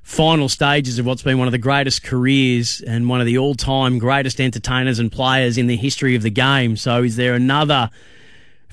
final 0.03 0.47
stages 0.47 0.99
of 0.99 1.05
what's 1.05 1.23
been 1.23 1.37
one 1.37 1.47
of 1.47 1.51
the 1.51 1.57
greatest 1.57 2.03
careers 2.03 2.81
and 2.81 3.09
one 3.09 3.19
of 3.19 3.25
the 3.25 3.37
all-time 3.37 3.97
greatest 3.97 4.39
entertainers 4.39 4.99
and 4.99 5.11
players 5.11 5.57
in 5.57 5.67
the 5.67 5.77
history 5.77 6.15
of 6.15 6.21
the 6.21 6.29
game. 6.29 6.77
So 6.77 7.03
is 7.03 7.15
there 7.15 7.33
another 7.33 7.89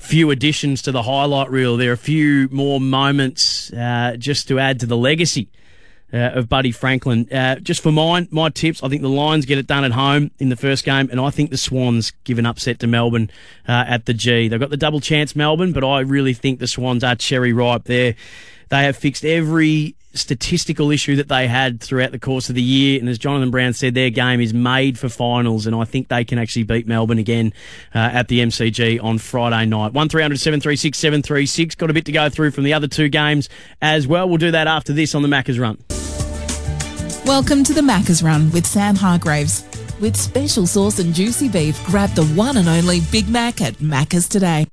few 0.01 0.31
additions 0.31 0.81
to 0.83 0.91
the 0.91 1.03
highlight 1.03 1.49
reel? 1.49 1.77
There 1.77 1.91
are 1.91 1.93
a 1.93 1.97
few 1.97 2.49
more 2.51 2.81
moments 2.81 3.71
uh, 3.71 4.15
just 4.17 4.47
to 4.49 4.59
add 4.59 4.79
to 4.81 4.85
the 4.85 4.97
legacy 4.97 5.49
uh, 6.13 6.31
of 6.33 6.49
Buddy 6.49 6.71
Franklin. 6.71 7.27
Uh, 7.31 7.55
just 7.55 7.81
for 7.81 7.91
mine, 7.91 8.27
my 8.31 8.49
tips, 8.49 8.83
I 8.83 8.89
think 8.89 9.01
the 9.01 9.09
Lions 9.09 9.45
get 9.45 9.57
it 9.57 9.67
done 9.67 9.83
at 9.83 9.91
home 9.91 10.31
in 10.39 10.49
the 10.49 10.55
first 10.55 10.83
game, 10.83 11.09
and 11.09 11.19
I 11.19 11.29
think 11.29 11.51
the 11.51 11.57
Swans 11.57 12.11
give 12.23 12.39
an 12.39 12.45
upset 12.45 12.79
to 12.79 12.87
Melbourne 12.87 13.29
uh, 13.67 13.85
at 13.87 14.05
the 14.05 14.13
G. 14.13 14.47
They've 14.47 14.59
got 14.59 14.69
the 14.69 14.77
double 14.77 14.99
chance, 14.99 15.35
Melbourne, 15.35 15.71
but 15.71 15.83
I 15.83 15.99
really 16.01 16.33
think 16.33 16.59
the 16.59 16.67
Swans 16.67 17.03
are 17.03 17.15
cherry 17.15 17.53
ripe 17.53 17.85
there. 17.85 18.15
They 18.71 18.83
have 18.83 18.95
fixed 18.95 19.25
every 19.25 19.95
statistical 20.13 20.91
issue 20.91 21.17
that 21.17 21.27
they 21.27 21.45
had 21.45 21.81
throughout 21.81 22.13
the 22.13 22.19
course 22.19 22.47
of 22.47 22.55
the 22.55 22.61
year. 22.61 23.01
And 23.01 23.09
as 23.09 23.17
Jonathan 23.17 23.51
Brown 23.51 23.73
said, 23.73 23.95
their 23.95 24.09
game 24.09 24.39
is 24.39 24.53
made 24.53 24.97
for 24.97 25.09
finals, 25.09 25.67
and 25.67 25.75
I 25.75 25.83
think 25.83 26.07
they 26.07 26.23
can 26.23 26.39
actually 26.39 26.63
beat 26.63 26.87
Melbourne 26.87 27.17
again 27.17 27.51
uh, 27.93 27.97
at 27.97 28.29
the 28.29 28.39
MCG 28.39 29.03
on 29.03 29.17
Friday 29.17 29.65
night. 29.65 29.91
1300 29.91 30.37
736 30.39 30.97
736. 30.97 31.75
Got 31.75 31.89
a 31.89 31.93
bit 31.93 32.05
to 32.05 32.13
go 32.13 32.29
through 32.29 32.51
from 32.51 32.63
the 32.63 32.73
other 32.73 32.87
two 32.87 33.09
games 33.09 33.49
as 33.81 34.07
well. 34.07 34.29
We'll 34.29 34.37
do 34.37 34.51
that 34.51 34.67
after 34.67 34.93
this 34.93 35.13
on 35.15 35.21
the 35.21 35.27
Macca's 35.27 35.59
Run. 35.59 35.77
Welcome 37.25 37.65
to 37.65 37.73
the 37.73 37.81
Macca's 37.81 38.23
Run 38.23 38.51
with 38.51 38.65
Sam 38.65 38.95
Hargraves. 38.95 39.65
With 39.99 40.15
special 40.15 40.65
sauce 40.65 40.97
and 40.99 41.13
juicy 41.13 41.49
beef, 41.49 41.83
grab 41.85 42.09
the 42.11 42.25
one 42.25 42.55
and 42.55 42.69
only 42.69 43.01
Big 43.11 43.27
Mac 43.27 43.59
at 43.61 43.75
Macca's 43.75 44.29
today. 44.29 44.65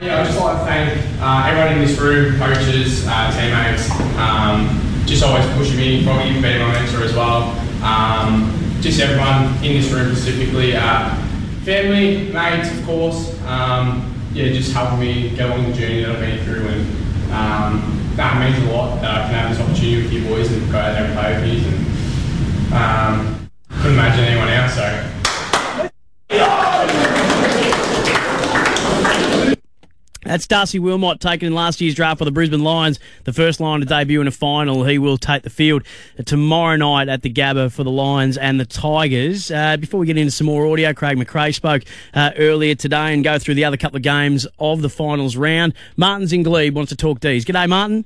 Yeah, 0.00 0.20
I'd 0.20 0.26
just 0.26 0.40
like 0.40 0.58
to 0.58 0.64
thank 0.64 1.20
uh, 1.20 1.46
everyone 1.46 1.74
in 1.74 1.86
this 1.86 1.96
room, 1.98 2.36
coaches, 2.36 3.06
uh, 3.06 3.30
teammates, 3.30 3.88
um, 4.18 5.06
just 5.06 5.22
always 5.22 5.46
pushing 5.56 5.76
me, 5.76 6.02
probably 6.02 6.30
even 6.30 6.42
being 6.42 6.58
my 6.58 6.72
mentor 6.72 7.04
as 7.04 7.14
well. 7.14 7.54
Um, 7.80 8.50
just 8.80 9.00
everyone 9.00 9.54
in 9.64 9.80
this 9.80 9.92
room 9.92 10.12
specifically, 10.16 10.74
uh, 10.74 11.14
family, 11.62 12.32
mates, 12.32 12.76
of 12.76 12.84
course. 12.84 13.40
Um, 13.44 14.12
yeah, 14.32 14.48
just 14.48 14.72
helping 14.72 14.98
me 14.98 15.30
get 15.30 15.48
along 15.48 15.70
the 15.70 15.76
journey 15.76 16.02
that 16.02 16.10
I've 16.10 16.20
been 16.20 16.44
through 16.44 16.66
and 16.66 17.32
um, 17.32 18.12
that 18.16 18.40
means 18.40 18.68
a 18.68 18.72
lot 18.72 19.00
that 19.00 19.10
I 19.10 19.24
can 19.26 19.34
have 19.34 19.56
this 19.56 19.60
opportunity 19.64 20.02
with 20.02 20.12
you 20.12 20.28
boys 20.28 20.50
and 20.50 20.72
go 20.72 20.78
out 20.78 20.92
there 20.92 21.04
and 21.04 21.14
play 21.14 21.40
with 21.40 21.62
you. 21.62 21.68
And 22.74 22.74
um, 22.74 23.50
couldn't 23.70 23.92
imagine 23.92 24.24
anyone 24.24 24.48
else. 24.48 24.74
So. 24.74 25.13
That's 30.34 30.48
Darcy 30.48 30.80
Wilmot 30.80 31.20
taken 31.20 31.46
in 31.46 31.54
last 31.54 31.80
year's 31.80 31.94
draft 31.94 32.18
for 32.18 32.24
the 32.24 32.32
Brisbane 32.32 32.64
Lions. 32.64 32.98
The 33.22 33.32
first 33.32 33.60
line 33.60 33.78
to 33.78 33.86
debut 33.86 34.20
in 34.20 34.26
a 34.26 34.32
final. 34.32 34.82
He 34.82 34.98
will 34.98 35.16
take 35.16 35.44
the 35.44 35.48
field 35.48 35.84
tomorrow 36.26 36.74
night 36.74 37.08
at 37.08 37.22
the 37.22 37.32
Gabba 37.32 37.70
for 37.70 37.84
the 37.84 37.92
Lions 37.92 38.36
and 38.36 38.58
the 38.58 38.64
Tigers. 38.64 39.52
Uh, 39.52 39.76
before 39.76 40.00
we 40.00 40.06
get 40.06 40.18
into 40.18 40.32
some 40.32 40.48
more 40.48 40.66
audio, 40.66 40.92
Craig 40.92 41.16
McRae 41.18 41.54
spoke 41.54 41.84
uh, 42.14 42.32
earlier 42.36 42.74
today 42.74 43.14
and 43.14 43.22
go 43.22 43.38
through 43.38 43.54
the 43.54 43.64
other 43.64 43.76
couple 43.76 43.96
of 43.96 44.02
games 44.02 44.44
of 44.58 44.82
the 44.82 44.88
finals 44.88 45.36
round. 45.36 45.72
Martin's 45.96 46.32
in 46.32 46.42
Glebe 46.42 46.74
wants 46.74 46.90
to 46.90 46.96
talk 46.96 47.20
D's. 47.20 47.44
G'day, 47.44 47.68
Martin. 47.68 48.04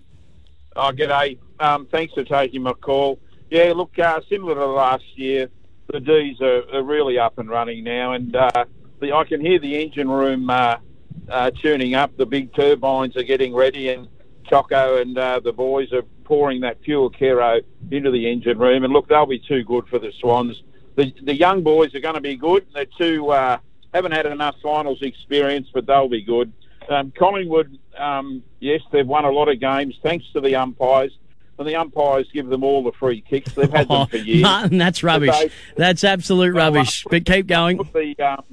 Oh, 0.76 0.92
g'day. 0.92 1.38
Um, 1.58 1.86
thanks 1.86 2.12
for 2.12 2.24
taking 2.24 2.60
my 2.60 2.74
call. 2.74 3.18
Yeah, 3.48 3.72
look, 3.74 3.98
uh, 3.98 4.20
similar 4.28 4.54
to 4.54 4.66
last 4.66 5.16
year, 5.16 5.48
the 5.90 5.98
D's 5.98 6.42
are, 6.42 6.74
are, 6.74 6.82
really 6.82 7.18
up 7.18 7.38
and 7.38 7.48
running 7.48 7.84
now, 7.84 8.12
and 8.12 8.36
uh, 8.36 8.66
the, 9.00 9.14
I 9.14 9.24
can 9.24 9.40
hear 9.40 9.58
the 9.58 9.82
engine 9.82 10.10
room 10.10 10.50
uh, 11.28 11.50
tuning 11.50 11.94
up. 11.94 12.16
The 12.16 12.26
big 12.26 12.54
turbines 12.54 13.16
are 13.16 13.22
getting 13.22 13.54
ready, 13.54 13.88
and 13.88 14.08
Choco 14.48 15.00
and 15.00 15.16
uh, 15.16 15.40
the 15.40 15.52
boys 15.52 15.92
are 15.92 16.02
pouring 16.24 16.60
that 16.60 16.82
fuel 16.82 17.10
kero 17.10 17.62
into 17.90 18.10
the 18.10 18.30
engine 18.30 18.58
room. 18.58 18.84
And 18.84 18.92
look, 18.92 19.08
they'll 19.08 19.26
be 19.26 19.38
too 19.38 19.64
good 19.64 19.88
for 19.88 19.98
the 19.98 20.12
Swans. 20.20 20.62
The, 20.96 21.14
the 21.22 21.34
young 21.34 21.62
boys 21.62 21.94
are 21.94 22.00
going 22.00 22.16
to 22.16 22.20
be 22.20 22.36
good. 22.36 22.66
They're 22.74 22.86
too 22.98 23.30
uh, 23.30 23.58
haven't 23.94 24.12
had 24.12 24.26
enough 24.26 24.56
finals 24.62 25.02
experience, 25.02 25.68
but 25.72 25.86
they'll 25.86 26.08
be 26.08 26.22
good. 26.22 26.52
Um, 26.88 27.12
Collingwood, 27.16 27.78
um, 27.96 28.42
yes, 28.60 28.80
they've 28.92 29.06
won 29.06 29.24
a 29.24 29.30
lot 29.30 29.48
of 29.48 29.60
games 29.60 29.96
thanks 30.02 30.24
to 30.32 30.40
the 30.40 30.56
umpires. 30.56 31.16
And 31.58 31.66
the 31.66 31.74
umpires 31.74 32.28
give 32.32 32.46
them 32.46 32.62
all 32.62 32.84
the 32.84 32.92
free 32.92 33.20
kicks. 33.20 33.52
They've 33.52 33.70
had 33.70 33.88
them 33.88 34.06
for 34.10 34.16
years. 34.16 34.42
Martin, 34.42 34.78
that's 34.78 35.02
rubbish. 35.02 35.36
They, 35.36 35.50
that's 35.76 36.04
absolute 36.04 36.54
rubbish. 36.54 37.04
But 37.10 37.24
keep 37.24 37.48
going. 37.48 37.78
The, 37.92 38.14
um, 38.20 38.44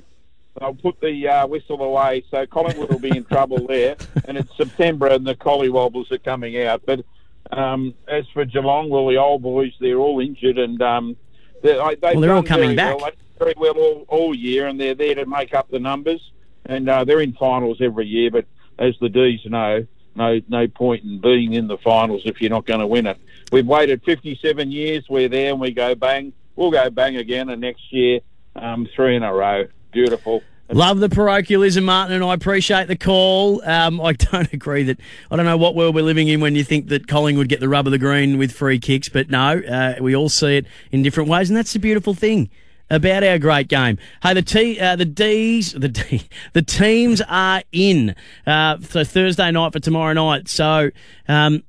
they'll 0.60 0.76
put 0.76 1.00
the 1.02 1.28
uh, 1.28 1.48
whistle 1.48 1.82
away. 1.82 2.24
So 2.32 2.46
Collingwood 2.46 2.90
will 2.90 3.00
be 3.00 3.16
in 3.16 3.26
trouble 3.26 3.66
there. 3.68 3.96
And 4.28 4.38
it's 4.38 4.50
September 4.58 5.08
and 5.08 5.26
the 5.26 5.36
Colliwobbles 5.36 6.12
are 6.12 6.18
coming 6.18 6.60
out. 6.64 6.82
But 6.86 7.06
um, 7.52 7.94
as 8.08 8.26
for 8.34 8.44
Geelong, 8.44 8.90
well, 8.90 9.08
the 9.08 9.18
old 9.18 9.44
boys, 9.44 9.72
they're 9.80 9.98
all 9.98 10.20
injured 10.20 10.58
and 10.58 10.82
um, 10.82 11.16
they're, 11.62 11.78
well, 11.78 12.20
they're 12.20 12.34
all 12.34 12.44
coming 12.44 12.76
back. 12.76 12.98
Well. 12.98 13.12
Very 13.38 13.54
well 13.58 13.78
all, 13.78 14.06
all 14.08 14.36
year, 14.36 14.68
and 14.68 14.80
they're 14.80 14.96
there 14.96 15.16
to 15.16 15.26
make 15.26 15.54
up 15.54 15.70
the 15.70 15.80
numbers. 15.80 16.22
And 16.66 16.90
uh, 16.90 17.04
they're 17.04 17.22
in 17.22 17.34
finals 17.34 17.80
every 17.82 18.08
year. 18.08 18.32
But 18.32 18.46
as 18.80 18.96
the 19.02 19.10
D's 19.10 19.42
know, 19.46 19.86
no 20.16 20.40
no 20.48 20.68
point 20.68 21.04
in 21.04 21.20
being 21.20 21.54
in 21.54 21.68
the 21.68 21.78
finals 21.78 22.22
if 22.26 22.42
you're 22.42 22.50
not 22.50 22.66
going 22.66 22.80
to 22.80 22.88
win 22.88 23.08
it. 23.08 23.20
We've 23.52 23.68
waited 23.68 24.02
57 24.04 24.72
years. 24.72 25.06
We're 25.10 25.30
there, 25.30 25.52
and 25.52 25.60
we 25.60 25.72
go 25.72 25.96
bang. 25.96 26.34
We'll 26.56 26.72
go 26.72 26.90
bang 26.90 27.18
again, 27.18 27.50
and 27.50 27.62
next 27.62 27.92
year, 27.92 28.22
um, 28.56 28.88
three 28.96 29.16
in 29.16 29.24
a 29.24 29.34
row. 29.34 29.66
Beautiful. 29.96 30.44
Love 30.70 31.00
the 31.00 31.08
parochialism, 31.08 31.86
Martin, 31.86 32.16
and 32.16 32.24
I 32.26 32.34
appreciate 32.34 32.90
the 32.90 32.98
call. 32.98 33.64
Um, 33.64 34.02
I 34.02 34.12
don't 34.32 34.52
agree 34.52 34.84
that 34.84 35.00
I 35.32 35.38
don't 35.38 35.46
know 35.46 35.56
what 35.56 35.74
world 35.74 35.96
we're 35.96 36.04
living 36.04 36.28
in 36.28 36.42
when 36.42 36.54
you 36.54 36.66
think 36.66 36.90
that 36.90 37.08
Collingwood 37.08 37.44
would 37.44 37.50
get 37.50 37.62
the 37.62 37.70
rub 37.70 37.88
of 37.88 37.92
the 37.92 37.98
green 37.98 38.38
with 38.38 38.52
free 38.52 38.78
kicks, 38.78 39.08
but 39.08 39.30
no, 39.30 39.58
uh, 39.60 39.94
we 40.02 40.14
all 40.14 40.28
see 40.28 40.58
it 40.58 40.66
in 40.92 41.02
different 41.02 41.30
ways, 41.30 41.50
and 41.50 41.56
that's 41.56 41.72
the 41.72 41.80
beautiful 41.80 42.14
thing 42.14 42.50
about 42.90 43.24
our 43.24 43.40
great 43.40 43.70
game. 43.70 43.98
Hey, 44.22 44.34
the 44.34 44.42
T, 44.42 44.78
uh, 44.78 44.98
the 44.98 45.06
D's, 45.06 45.72
the 45.72 45.88
D, 45.88 46.28
the 46.52 46.62
teams 46.62 47.22
are 47.30 47.64
in. 47.72 48.16
Uh, 48.46 48.78
so 48.82 49.06
Thursday 49.06 49.50
night 49.50 49.72
for 49.72 49.80
tomorrow 49.80 50.12
night. 50.12 50.50
So, 50.50 50.90
um, 51.30 51.64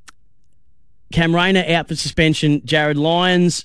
Cam 1.12 1.33
Rayner 1.33 1.65
out 1.69 1.87
for 1.87 1.95
suspension. 1.95 2.61
Jarryd 2.62 2.97
Lyons 2.97 3.65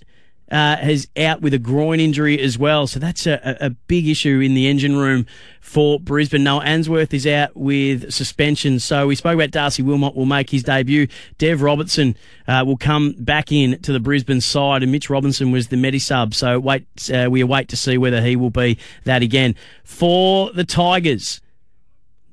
uh, 0.51 0.75
has 0.75 1.07
out 1.17 1.41
with 1.41 1.53
a 1.53 1.57
groin 1.57 2.01
injury 2.01 2.39
as 2.39 2.57
well. 2.57 2.85
So 2.85 2.99
that's 2.99 3.25
a, 3.25 3.57
a 3.61 3.69
big 3.69 4.07
issue 4.07 4.41
in 4.41 4.53
the 4.53 4.67
engine 4.67 4.97
room 4.97 5.25
for 5.61 5.99
Brisbane. 5.99 6.43
Noah 6.43 6.65
Answerth 6.65 7.13
is 7.13 7.25
out 7.25 7.55
with 7.55 8.11
suspension. 8.11 8.79
So 8.79 9.07
we 9.07 9.15
spoke 9.15 9.35
about 9.35 9.51
Darcy 9.51 9.81
Wilmot 9.81 10.15
will 10.15 10.25
make 10.25 10.49
his 10.49 10.63
debut. 10.63 11.07
Dev 11.37 11.61
Robertson 11.61 12.17
uh, 12.47 12.63
will 12.67 12.77
come 12.77 13.15
back 13.17 13.51
in 13.51 13.81
to 13.81 13.93
the 13.93 13.99
Brisbane 14.01 14.41
side, 14.41 14.83
and 14.83 14.91
Mitch 14.91 15.09
Robinson 15.09 15.51
was 15.51 15.69
the 15.69 15.77
medi-sub. 15.77 16.33
So 16.33 16.59
wait, 16.59 16.85
uh, 17.13 17.29
we 17.31 17.39
await 17.39 17.69
to 17.69 17.77
see 17.77 17.97
whether 17.97 18.21
he 18.21 18.35
will 18.35 18.49
be 18.49 18.77
that 19.05 19.21
again. 19.21 19.55
For 19.85 20.51
the 20.51 20.65
Tigers, 20.65 21.39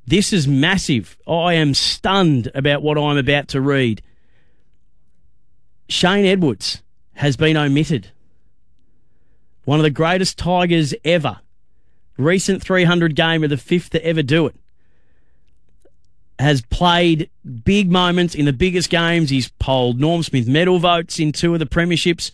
this 0.07 0.33
is 0.33 0.49
massive. 0.49 1.17
I 1.29 1.55
am 1.55 1.73
stunned 1.73 2.51
about 2.55 2.83
what 2.83 2.99
I'm 2.99 3.17
about 3.17 3.49
to 3.49 3.61
read. 3.61 4.03
Shane 5.89 6.25
Edwards 6.27 6.83
has 7.19 7.37
been 7.37 7.57
omitted. 7.57 8.13
One 9.65 9.81
of 9.81 9.83
the 9.83 9.91
greatest 9.91 10.39
Tigers 10.39 10.95
ever. 11.05 11.41
Recent 12.17 12.63
300 12.63 13.17
game 13.17 13.43
of 13.43 13.51
the 13.51 13.57
fifth 13.57 13.91
to 13.91 14.05
ever 14.07 14.23
do 14.23 14.47
it. 14.47 14.55
Has 16.39 16.63
played 16.63 17.29
big 17.65 17.91
moments 17.91 18.37
in 18.37 18.45
the 18.45 18.53
biggest 18.53 18.89
games. 18.89 19.31
He's 19.31 19.49
polled 19.49 19.99
Norm 19.99 20.23
Smith 20.23 20.47
medal 20.47 20.79
votes 20.79 21.19
in 21.19 21.33
two 21.33 21.53
of 21.53 21.59
the 21.59 21.67
premierships. 21.67 22.31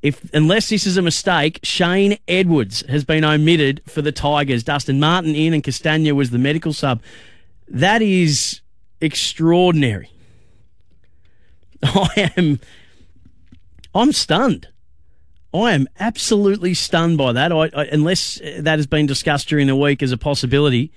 If 0.00 0.32
unless 0.32 0.70
this 0.70 0.86
is 0.86 0.96
a 0.96 1.02
mistake, 1.02 1.60
Shane 1.62 2.16
Edwards 2.26 2.82
has 2.88 3.04
been 3.04 3.24
omitted 3.24 3.82
for 3.86 4.00
the 4.00 4.10
Tigers. 4.10 4.64
Dustin 4.64 5.00
Martin 5.00 5.34
in 5.34 5.52
and 5.52 5.62
Castagna 5.62 6.14
was 6.14 6.30
the 6.30 6.38
medical 6.38 6.72
sub. 6.72 7.02
That 7.68 8.00
is 8.00 8.62
extraordinary. 9.02 10.10
I 11.82 12.32
am 12.38 12.58
I'm 13.94 14.12
stunned. 14.12 14.68
I 15.54 15.72
am 15.72 15.86
absolutely 16.00 16.74
stunned 16.74 17.18
by 17.18 17.32
that. 17.32 17.52
I, 17.52 17.70
I, 17.74 17.84
unless 17.92 18.40
that 18.58 18.78
has 18.78 18.86
been 18.86 19.06
discussed 19.06 19.48
during 19.48 19.66
the 19.66 19.76
week 19.76 20.02
as 20.02 20.12
a 20.12 20.16
possibility, 20.16 20.92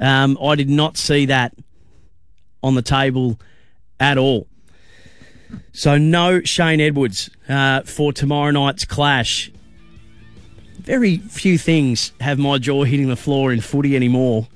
um, 0.00 0.38
I 0.42 0.54
did 0.54 0.70
not 0.70 0.96
see 0.96 1.26
that 1.26 1.54
on 2.62 2.74
the 2.74 2.82
table 2.82 3.38
at 3.98 4.16
all. 4.16 4.46
So 5.72 5.98
no 5.98 6.42
Shane 6.42 6.80
Edwards 6.80 7.28
uh, 7.48 7.82
for 7.82 8.12
tomorrow 8.12 8.50
night's 8.50 8.84
clash. 8.84 9.50
Very 10.78 11.18
few 11.18 11.58
things 11.58 12.12
have 12.20 12.38
my 12.38 12.58
jaw 12.58 12.84
hitting 12.84 13.08
the 13.08 13.16
floor 13.16 13.52
in 13.52 13.60
footy 13.60 13.94
anymore. 13.94 14.48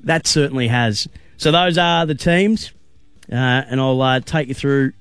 That 0.00 0.26
certainly 0.26 0.68
has. 0.68 1.06
So 1.36 1.52
those 1.52 1.76
are 1.76 2.06
the 2.06 2.14
teams, 2.14 2.72
uh, 3.30 3.34
and 3.34 3.80
I'll 3.80 4.00
uh, 4.00 4.20
take 4.20 4.48
you 4.48 4.54
through 4.54 4.92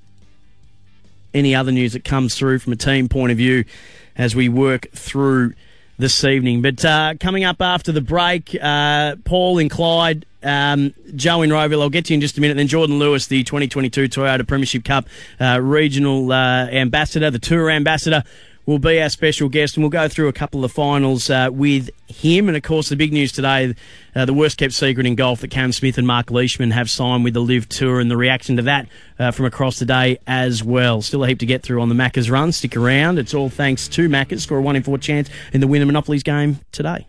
any 1.34 1.56
other 1.56 1.72
news 1.72 1.94
that 1.94 2.04
comes 2.04 2.36
through 2.36 2.60
from 2.60 2.74
a 2.74 2.78
team 2.78 3.10
point 3.10 3.32
of 3.32 3.38
view 3.38 3.66
as 4.16 4.36
we 4.36 4.50
work 4.50 4.88
through 4.92 5.54
this 5.98 6.24
evening. 6.24 6.62
But 6.62 6.84
uh, 6.86 7.16
coming 7.20 7.44
up 7.44 7.62
after 7.62 7.92
the 7.92 8.02
break, 8.02 8.56
uh, 8.62 9.16
Paul 9.26 9.58
and 9.60 9.70
Clyde, 9.70 10.26
um, 10.44 10.94
Joe 11.16 11.42
in 11.42 11.50
Rowville, 11.50 11.82
I'll 11.82 11.90
get 11.90 12.06
to 12.06 12.14
you 12.14 12.16
in 12.16 12.22
just 12.22 12.38
a 12.38 12.42
minute. 12.42 12.58
Then 12.58 12.68
Jordan 12.68 13.00
Lewis, 13.00 13.28
the 13.28 13.44
2022 13.44 14.08
Toyota 14.08 14.48
Premiership 14.48 14.84
Cup 14.84 15.08
uh, 15.42 15.60
regional 15.62 16.32
uh, 16.32 16.68
ambassador, 16.68 17.32
the 17.32 17.40
tour 17.40 17.70
ambassador 17.70 18.24
will 18.68 18.78
be 18.78 19.02
our 19.02 19.10
special 19.10 19.50
guest, 19.50 19.76
and 19.76 19.84
we'll 19.84 19.90
go 19.90 20.08
through 20.08 20.28
a 20.28 20.34
couple 20.34 20.64
of 20.64 20.70
the 20.70 20.76
finals 20.76 21.30
uh, 21.32 21.50
with 21.52 21.90
him. 22.08 22.50
And 22.50 22.56
of 22.56 22.62
course, 22.62 22.90
the 22.90 22.96
big 22.96 23.12
news 23.12 23.32
today 23.32 23.74
uh, 24.16 24.26
the 24.26 24.34
worst 24.34 24.58
kept 24.58 24.74
secret 24.74 25.08
in 25.08 25.16
golf 25.16 25.42
that 25.42 25.50
Cam 25.50 25.72
Smith 25.72 25.98
and 25.98 26.06
Mark 26.06 26.30
Leishman 26.30 26.72
have 26.72 26.90
signed 26.90 27.24
with 27.24 27.34
the 27.34 27.40
LIV 27.40 27.70
Tour, 27.70 28.00
and 28.00 28.12
the 28.12 28.18
reaction 28.18 28.58
to 28.58 28.62
that 28.64 28.88
uh, 29.18 29.32
from 29.32 29.46
across 29.46 29.80
the 29.80 29.86
day 29.86 30.20
as 30.28 30.64
well. 30.64 31.02
Still 31.02 31.24
a 31.24 31.28
heap 31.30 31.40
to 31.40 31.46
get 31.46 31.64
through 31.64 31.82
on 31.82 31.90
the 31.90 31.96
Macca's 31.96 32.30
run. 32.30 32.52
Stick 32.52 32.76
around. 32.76 33.18
It's 33.18 33.34
all 33.34 33.50
thanks 33.50 33.88
to 33.88 34.10
Macca's. 34.10 34.44
Score 34.44 34.60
a 34.60 34.62
1 34.62 34.76
in 34.76 34.84
4 34.84 34.98
chance 34.98 35.30
in 35.54 35.62
the 35.62 35.68
Winner 35.68 35.86
Monopolies 35.86 36.24
game 36.24 36.60
today. 36.72 37.08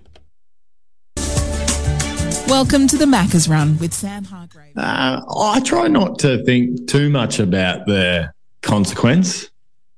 Welcome 2.49 2.87
to 2.89 2.97
the 2.97 3.05
Macca's 3.05 3.47
Run 3.47 3.79
with 3.79 3.93
Sam 3.93 4.25
Hargrave. 4.25 4.73
Uh, 4.77 5.21
I 5.37 5.61
try 5.61 5.87
not 5.89 6.19
to 6.21 6.43
think 6.45 6.89
too 6.89 7.11
much 7.11 7.41
about 7.41 7.85
the 7.87 8.33
consequence. 8.63 9.51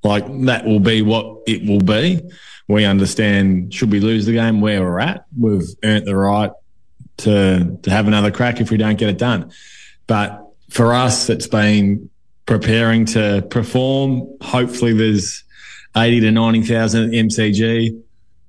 Like 0.02 0.24
that 0.46 0.64
will 0.64 0.80
be 0.80 1.02
what 1.02 1.42
it 1.46 1.66
will 1.68 1.80
be. 1.80 2.22
We 2.68 2.84
understand 2.84 3.74
should 3.74 3.90
we 3.90 4.00
lose 4.00 4.26
the 4.26 4.32
game 4.32 4.60
where 4.60 4.82
we're 4.82 5.00
at, 5.00 5.26
we've 5.38 5.66
earned 5.84 6.06
the 6.06 6.16
right 6.16 6.52
to 7.18 7.78
to 7.82 7.90
have 7.90 8.06
another 8.06 8.30
crack 8.30 8.60
if 8.60 8.70
we 8.70 8.76
don't 8.76 8.96
get 8.96 9.08
it 9.08 9.18
done. 9.18 9.52
But 10.06 10.42
for 10.70 10.94
us, 10.94 11.28
it's 11.28 11.46
been 11.46 12.10
preparing 12.46 13.04
to 13.06 13.46
perform. 13.50 14.36
Hopefully, 14.40 14.92
there's 14.92 15.44
eighty 15.96 16.20
to 16.20 16.30
ninety 16.30 16.62
thousand 16.62 17.10
MCG. 17.10 18.00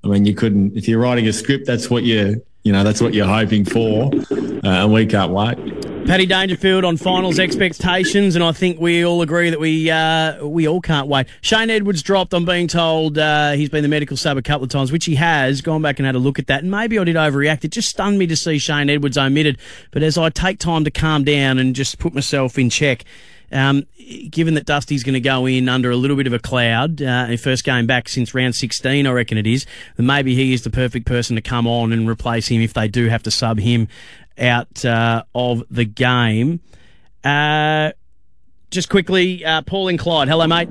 I 0.04 0.08
mean, 0.08 0.26
you 0.26 0.34
couldn't 0.34 0.78
if 0.78 0.88
you're 0.88 1.00
writing 1.00 1.28
a 1.28 1.34
script. 1.34 1.68
That's 1.68 1.90
what 1.90 2.04
you 2.04 2.44
you 2.64 2.72
know. 2.72 2.84
That's 2.84 3.02
what 3.02 3.14
you're 3.14 3.28
hoping 3.28 3.66
for, 3.66 4.12
uh, 4.14 4.60
and 4.64 4.94
we 4.94 5.06
can't 5.06 5.32
wait. 5.32 5.91
Paddy 6.12 6.26
Dangerfield 6.26 6.84
on 6.84 6.98
finals 6.98 7.40
expectations, 7.40 8.36
and 8.36 8.44
I 8.44 8.52
think 8.52 8.82
we 8.82 9.06
all 9.06 9.22
agree 9.22 9.50
that 9.50 9.62
we 9.62 9.90
uh, 9.90 10.46
we 10.46 10.68
all 10.68 10.82
can't 10.82 11.08
wait. 11.08 11.26
Shane 11.40 11.70
Edwards 11.70 12.04
dropped. 12.04 12.34
I'm 12.34 12.44
being 12.44 12.68
told 12.68 13.18
uh, 13.18 13.54
he's 13.54 13.70
been 13.70 13.82
the 13.82 13.88
medical 13.88 14.18
sub 14.18 14.36
a 14.36 14.42
couple 14.42 14.66
of 14.66 14.70
times, 14.70 14.92
which 14.92 15.06
he 15.06 15.16
has. 15.16 15.62
Gone 15.62 15.82
back 15.82 16.00
and 16.00 16.06
had 16.06 16.16
a 16.16 16.20
look 16.20 16.38
at 16.38 16.48
that, 16.48 16.64
and 16.64 16.70
maybe 16.70 17.00
I 17.00 17.06
did 17.06 17.16
overreact. 17.16 17.64
It 17.64 17.72
just 17.72 17.88
stunned 17.88 18.20
me 18.20 18.28
to 18.28 18.36
see 18.36 18.60
Shane 18.60 18.90
Edwards 18.90 19.18
omitted. 19.18 19.58
But 19.92 20.04
as 20.04 20.18
I 20.18 20.30
take 20.30 20.60
time 20.60 20.84
to 20.84 20.92
calm 20.92 21.24
down 21.24 21.60
and 21.60 21.74
just 21.74 21.98
put 21.98 22.14
myself 22.14 22.60
in 22.60 22.70
check, 22.70 23.06
um, 23.54 23.86
given 24.30 24.54
that 24.56 24.66
Dusty's 24.66 25.04
going 25.04 25.14
to 25.14 25.20
go 25.20 25.46
in 25.46 25.68
under 25.70 25.92
a 25.92 25.96
little 25.96 26.16
bit 26.16 26.28
of 26.28 26.34
a 26.34 26.40
cloud, 26.40 27.02
uh, 27.02 27.36
first 27.38 27.64
game 27.64 27.86
back 27.86 28.08
since 28.10 28.34
round 28.34 28.56
16, 28.56 29.06
I 29.06 29.12
reckon 29.12 29.38
it 29.38 29.48
is, 29.48 29.66
then 29.98 30.06
maybe 30.06 30.36
he 30.36 30.54
is 30.54 30.64
the 30.64 30.70
perfect 30.70 31.06
person 31.06 31.36
to 31.36 31.42
come 31.42 31.68
on 31.68 31.92
and 31.92 32.10
replace 32.10 32.48
him 32.48 32.62
if 32.62 32.74
they 32.74 32.88
do 32.88 33.08
have 33.08 33.24
to 33.24 33.32
sub 33.32 33.60
him 33.60 33.88
out 34.40 34.84
uh, 34.86 35.24
of 35.34 35.64
the 35.70 35.86
game. 35.86 36.62
Uh, 37.24 37.92
just 38.70 38.90
quickly, 38.90 39.44
uh, 39.46 39.62
Paul 39.62 39.90
and 39.90 40.00
Clyde. 40.00 40.28
Hello, 40.28 40.48
mate. 40.48 40.70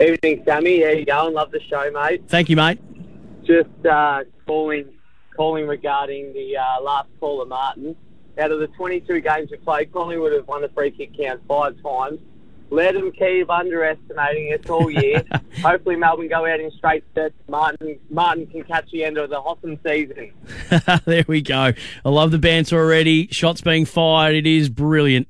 Evening, 0.00 0.42
Sammy. 0.44 0.82
How 0.82 0.90
you 0.90 1.04
going? 1.04 1.34
Love 1.34 1.50
the 1.50 1.60
show, 1.60 1.90
mate. 1.90 2.22
Thank 2.28 2.48
you, 2.48 2.56
mate. 2.56 2.80
Just 3.44 3.86
uh, 3.86 4.24
calling, 4.46 4.86
calling 5.36 5.66
regarding 5.66 6.32
the 6.32 6.56
uh, 6.56 6.80
last 6.82 7.08
caller, 7.18 7.46
Martin. 7.46 7.96
Out 8.38 8.52
of 8.52 8.60
the 8.60 8.68
22 8.68 9.20
games 9.20 9.50
we 9.50 9.56
played, 9.56 9.92
Collingwood 9.92 10.32
have 10.32 10.46
won 10.46 10.62
the 10.62 10.68
free 10.68 10.90
kick 10.90 11.16
count 11.16 11.40
five 11.48 11.74
times. 11.82 12.20
Let 12.70 12.94
them 12.94 13.12
keep 13.12 13.48
underestimating 13.48 14.52
us 14.52 14.68
all 14.68 14.90
year. 14.90 15.24
Hopefully, 15.62 15.96
Melbourne 15.96 16.28
go 16.28 16.46
out 16.46 16.60
in 16.60 16.70
straight 16.72 17.04
sets. 17.14 17.34
Martin 17.48 17.98
Martin 18.10 18.46
can 18.46 18.62
catch 18.64 18.90
the 18.90 19.04
end 19.04 19.16
of 19.16 19.30
the 19.30 19.40
Hossam 19.40 19.78
season. 19.82 20.32
there 21.06 21.24
we 21.26 21.40
go. 21.40 21.72
I 22.04 22.08
love 22.08 22.30
the 22.30 22.38
banter 22.38 22.78
already. 22.78 23.28
Shots 23.28 23.60
being 23.60 23.84
fired. 23.84 24.34
It 24.34 24.46
is 24.46 24.68
brilliant. 24.68 25.28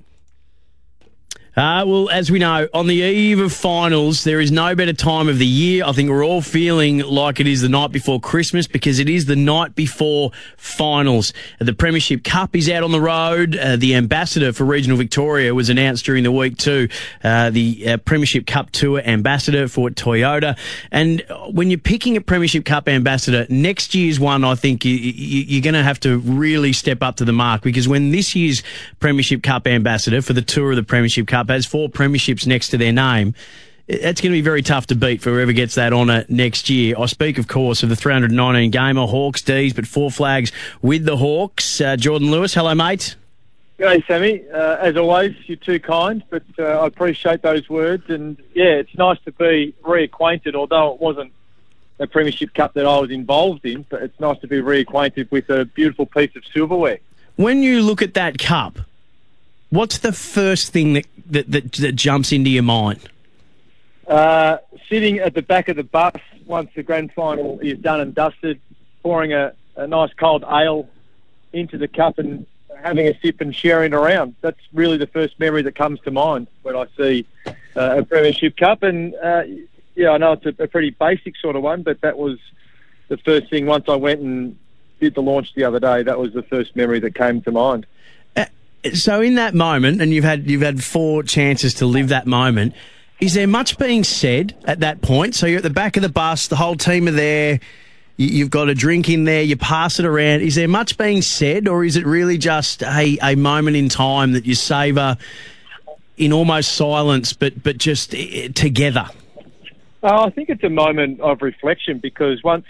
Uh, 1.59 1.85
well, 1.85 2.09
as 2.11 2.31
we 2.31 2.39
know, 2.39 2.69
on 2.73 2.87
the 2.87 2.95
eve 2.95 3.41
of 3.41 3.53
finals, 3.53 4.23
there 4.23 4.41
is 4.41 4.53
no 4.53 4.77
better 4.77 4.93
time 4.93 5.29
of 5.29 5.41
the 5.41 5.47
year. 5.47 5.85
I 5.85 5.91
think 5.91 6.09
we're 6.09 6.25
all 6.25 6.41
feeling 6.41 7.01
like 7.01 7.41
it 7.41 7.49
is 7.49 7.63
the 7.63 7.69
night 7.69 7.91
before 7.91 8.21
Christmas 8.21 8.69
because 8.69 9.01
it 9.01 9.09
is 9.09 9.27
the 9.27 9.35
night 9.35 9.75
before 9.75 10.31
finals. 10.57 11.33
The 11.59 11.73
Premiership 11.73 12.23
Cup 12.23 12.55
is 12.55 12.71
out 12.71 12.85
on 12.85 12.93
the 12.93 13.01
road. 13.01 13.57
Uh, 13.57 13.75
the 13.75 13.97
ambassador 13.97 14.53
for 14.53 14.63
Regional 14.63 14.97
Victoria 14.97 15.53
was 15.53 15.69
announced 15.69 16.05
during 16.05 16.23
the 16.23 16.31
week 16.31 16.59
too. 16.59 16.89
Uh, 17.25 17.51
the 17.51 17.89
uh, 17.89 17.97
Premiership 17.97 18.47
Cup 18.47 18.71
Tour 18.71 19.01
ambassador 19.01 19.67
for 19.67 19.91
Toyota. 19.91 20.57
And 20.93 21.25
when 21.51 21.71
you're 21.73 21.81
picking 21.81 22.17
a 22.17 22.21
Premiership 22.21 22.67
Cup 22.67 22.89
ambassador, 22.89 23.49
next 23.51 23.97
year's 23.97 24.21
one, 24.21 24.45
I 24.45 24.55
think 24.55 24.85
you, 24.85 24.95
you, 24.95 25.41
you're 25.41 25.63
going 25.63 25.75
to 25.75 25.83
have 25.83 25.99
to 26.01 26.19
really 26.19 26.73
step 26.73 27.03
up 27.03 27.17
to 27.17 27.25
the 27.25 27.33
mark 27.33 27.63
because 27.63 27.89
when 27.89 28.13
this 28.13 28.37
year's 28.37 28.63
Premiership 29.01 29.43
Cup 29.43 29.67
ambassador 29.67 30.23
for 30.23 30.35
the 30.35 30.43
Tour 30.43 30.71
of 30.71 30.77
the 30.77 30.85
Premiership 30.85 31.27
Cup 31.27 31.48
has 31.49 31.67
four 31.67 31.89
premierships 31.89 32.47
next 32.47 32.69
to 32.69 32.79
their 32.79 32.93
name, 32.93 33.35
That's 33.89 34.21
going 34.21 34.33
to 34.33 34.37
be 34.37 34.43
very 34.43 34.63
tough 34.63 34.87
to 34.89 34.95
beat 34.95 35.23
for 35.23 35.31
whoever 35.31 35.53
gets 35.53 35.75
that 35.77 35.93
honour 35.93 36.25
next 36.29 36.69
year. 36.69 36.95
I 36.99 37.07
speak, 37.07 37.39
of 37.39 37.49
course, 37.49 37.83
of 37.83 37.89
the 37.89 37.97
319 37.97 38.71
gamer, 38.71 39.07
Hawks, 39.07 39.43
D's, 39.43 39.73
but 39.73 39.87
four 39.87 40.11
flags 40.11 40.53
with 40.83 41.05
the 41.05 41.17
Hawks. 41.17 41.81
Uh, 41.81 41.97
Jordan 41.97 42.31
Lewis, 42.31 42.55
hello, 42.55 42.75
mate. 42.75 43.17
Hey, 43.79 44.03
Sammy. 44.09 44.43
Uh, 44.53 44.77
as 44.77 44.97
always, 44.97 45.37
you're 45.47 45.57
too 45.57 45.79
kind, 45.79 46.25
but 46.31 46.43
uh, 46.59 46.65
I 46.65 46.87
appreciate 46.87 47.43
those 47.43 47.69
words. 47.69 48.11
And 48.11 48.37
yeah, 48.53 48.75
it's 48.75 48.95
nice 48.97 49.19
to 49.25 49.33
be 49.33 49.73
reacquainted, 49.83 50.57
although 50.57 50.95
it 50.95 51.01
wasn't 51.01 51.33
a 52.01 52.07
Premiership 52.07 52.55
Cup 52.55 52.75
that 52.75 52.87
I 52.87 52.99
was 52.99 53.11
involved 53.11 53.65
in, 53.65 53.87
but 53.89 54.03
it's 54.03 54.19
nice 54.19 54.39
to 54.41 54.49
be 54.49 54.61
reacquainted 54.61 55.31
with 55.31 55.49
a 55.49 55.65
beautiful 55.65 56.07
piece 56.07 56.35
of 56.37 56.45
silverware. 56.53 56.99
When 57.37 57.63
you 57.63 57.83
look 57.83 58.03
at 58.03 58.15
that 58.15 58.39
cup, 58.39 58.81
what's 59.71 59.99
the 59.99 60.13
first 60.13 60.73
thing 60.73 60.95
that, 60.95 61.07
that, 61.27 61.51
that, 61.51 61.73
that 61.73 61.93
jumps 61.93 62.33
into 62.33 62.51
your 62.51 62.63
mind? 62.63 63.01
Uh, 64.07 64.59
sitting 64.89 65.19
at 65.19 65.35
the 65.35 65.43
back 65.43 65.69
of 65.69 65.77
the 65.77 65.85
bus 65.85 66.17
once 66.47 66.71
the 66.75 66.83
grand 66.83 67.13
final 67.13 67.61
is 67.61 67.79
done 67.79 68.01
and 68.01 68.15
dusted, 68.15 68.61
pouring 69.03 69.33
a, 69.33 69.53
a 69.77 69.87
nice 69.87 70.13
cold 70.15 70.45
ale 70.45 70.89
into 71.53 71.77
the 71.77 71.89
cup 71.89 72.19
and 72.19 72.47
having 72.83 73.07
a 73.07 73.19
sip 73.21 73.41
and 73.41 73.55
sharing 73.55 73.93
around. 73.93 74.35
That's 74.41 74.61
really 74.73 74.97
the 74.97 75.07
first 75.07 75.39
memory 75.39 75.63
that 75.63 75.75
comes 75.75 76.01
to 76.01 76.11
mind 76.11 76.47
when 76.63 76.77
I 76.77 76.87
see 76.97 77.27
uh, 77.77 77.99
a 77.99 78.03
Premiership 78.05 78.57
Cup. 78.57 78.83
And 78.83 79.15
uh, 79.17 79.43
yeah, 79.95 80.11
I 80.11 80.19
know 80.19 80.33
it's 80.33 80.47
a, 80.47 80.63
a 80.63 80.69
pretty 80.69 80.91
basic 80.91 81.37
sort 81.37 81.57
of 81.57 81.63
one, 81.63 81.83
but 81.83 82.01
that 82.01 82.17
was 82.17 82.39
the 83.09 83.19
first 83.19 83.51
thing 83.51 83.67
once 83.67 83.89
I 83.89 83.97
went 83.97 84.21
and 84.21 84.59
did 85.01 85.15
the 85.15 85.23
launch 85.23 85.55
the 85.55 85.65
other 85.65 85.81
day. 85.81 86.03
That 86.03 86.19
was 86.19 86.33
the 86.33 86.43
first 86.43 86.77
memory 86.77 87.01
that 87.01 87.15
came 87.15 87.43
to 87.43 87.51
mind. 87.51 87.87
So 88.95 89.21
in 89.21 89.35
that 89.35 89.55
moment, 89.55 90.01
and 90.01 90.13
you've 90.13 90.25
had 90.25 90.49
you've 90.49 90.63
had 90.63 90.83
four 90.83 91.23
chances 91.23 91.75
to 91.75 91.87
live 91.87 92.09
that 92.09 92.27
moment. 92.27 92.75
Is 93.21 93.35
there 93.35 93.49
much 93.49 93.77
being 93.79 94.05
said 94.05 94.55
at 94.65 94.81
that 94.81 95.03
point? 95.03 95.35
So 95.35 95.47
you're 95.47 95.57
at 95.59 95.65
the 95.65 95.71
back 95.71 95.97
of 95.97 96.03
the 96.05 96.09
bus, 96.09 96.47
the 96.47 96.57
whole 96.57 96.77
team 96.77 97.09
are 97.09 97.13
there. 97.13 97.55
you- 98.17 98.29
You've 98.29 98.51
got 98.51 98.69
a 98.69 98.75
drink 98.75 99.09
in 99.09 99.25
there. 99.25 99.43
You 99.43 99.57
pass 99.57 99.99
it 99.99 100.05
around. 100.07 100.43
Is 100.43 100.55
there 100.55 100.69
much 100.69 100.97
being 100.97 101.23
said, 101.23 101.67
or 101.67 101.85
is 101.85 101.97
it 101.97 102.07
really 102.07 102.39
just 102.39 102.83
a, 102.85 103.19
a 103.23 103.35
moment 103.35 103.77
in 103.77 103.89
time 103.89 104.33
that 104.33 104.47
you 104.47 104.55
savour 104.55 105.17
in 106.17 106.33
almost 106.33 106.73
silence, 106.75 107.33
but 107.33 107.61
but 107.63 107.79
just 107.79 108.15
eh, 108.15 108.49
together? 108.55 109.07
Uh, 110.03 110.23
I 110.27 110.31
think 110.31 110.49
it's 110.49 110.63
a 110.63 110.69
moment 110.71 111.21
of 111.21 111.43
reflection 111.43 111.99
because 111.99 112.43
once 112.45 112.67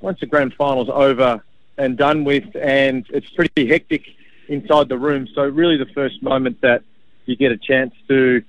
once 0.00 0.20
the 0.20 0.26
grand 0.26 0.54
final's 0.54 0.88
over 0.88 1.42
and 1.76 1.98
done 1.98 2.24
with, 2.24 2.44
and 2.56 3.04
it's 3.10 3.28
pretty 3.28 3.66
hectic 3.68 4.15
inside 4.48 4.88
the 4.88 4.98
room. 4.98 5.28
So 5.34 5.42
really, 5.42 5.76
the 5.76 5.92
first 5.94 6.22
moment 6.22 6.60
that 6.62 6.82
you 7.26 7.36
get 7.36 7.52
a 7.52 7.56
chance 7.56 7.94
to 8.08 8.42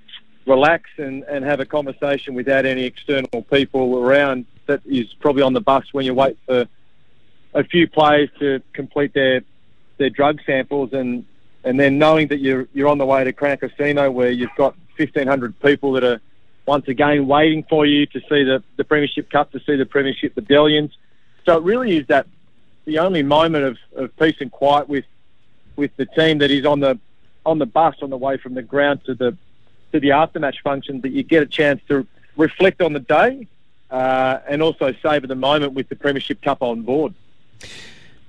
relax 0.45 0.89
and, 0.97 1.23
and 1.23 1.43
have 1.43 1.60
a 1.60 1.65
conversation 1.65 2.33
without 2.33 2.65
any 2.65 2.83
external 2.86 3.41
people 3.51 3.97
around 3.99 4.45
that 4.67 4.81
is 4.86 5.07
probably 5.19 5.41
on 5.41 5.53
the 5.53 5.62
bus 5.62 5.86
when 5.91 6.05
you 6.05 6.13
wait 6.13 6.38
for 6.45 6.65
a 7.53 7.63
few 7.63 7.88
players 7.88 8.29
to 8.39 8.62
complete 8.73 9.13
their 9.13 9.41
their 9.97 10.10
drug 10.10 10.39
samples 10.45 10.93
and 10.93 11.25
and 11.63 11.79
then 11.79 11.97
knowing 11.97 12.27
that 12.27 12.39
you're 12.39 12.67
you're 12.73 12.88
on 12.88 12.97
the 12.97 13.05
way 13.05 13.23
to 13.23 13.33
Crown 13.33 13.57
Casino 13.57 14.12
where 14.12 14.31
you've 14.31 14.55
got 14.57 14.75
1,500 14.97 15.60
people 15.60 15.93
that 15.93 16.03
are 16.03 16.21
once 16.65 16.88
again 16.88 17.27
waiting 17.27 17.63
for 17.69 17.86
you 17.86 18.05
to 18.07 18.19
see 18.21 18.43
the, 18.43 18.62
the 18.75 18.83
Premiership 18.83 19.29
Cup, 19.29 19.51
to 19.51 19.60
see 19.65 19.75
the 19.75 19.86
Premiership 19.86 20.36
Medallions. 20.36 20.91
So 21.45 21.57
it 21.57 21.63
really 21.63 21.97
is 21.97 22.07
that 22.07 22.27
the 22.86 22.99
only 22.99 23.23
moment 23.23 23.63
of, 23.63 23.77
of 23.95 24.15
peace 24.17 24.36
and 24.39 24.51
quiet 24.51 24.89
with 24.89 25.05
with 25.77 25.95
the 25.95 26.05
team 26.05 26.39
that 26.39 26.51
is 26.51 26.65
on 26.65 26.81
the 26.81 26.99
on 27.45 27.59
the 27.59 27.65
bus 27.65 27.95
on 28.01 28.09
the 28.09 28.17
way 28.17 28.37
from 28.37 28.53
the 28.55 28.61
ground 28.61 28.99
to 29.05 29.15
the 29.15 29.37
to 29.93 29.99
the 29.99 30.09
aftermatch 30.09 30.61
function 30.61 30.99
that 31.01 31.09
you 31.09 31.23
get 31.23 31.41
a 31.41 31.45
chance 31.45 31.81
to 31.87 32.05
reflect 32.35 32.81
on 32.81 32.91
the 32.91 32.99
day 32.99 33.47
uh, 33.89 34.39
and 34.47 34.61
also 34.61 34.93
savour 35.01 35.27
the 35.27 35.35
moment 35.35 35.73
with 35.73 35.87
the 35.89 35.95
Premiership 35.95 36.41
Cup 36.41 36.61
on 36.61 36.81
board. 36.81 37.13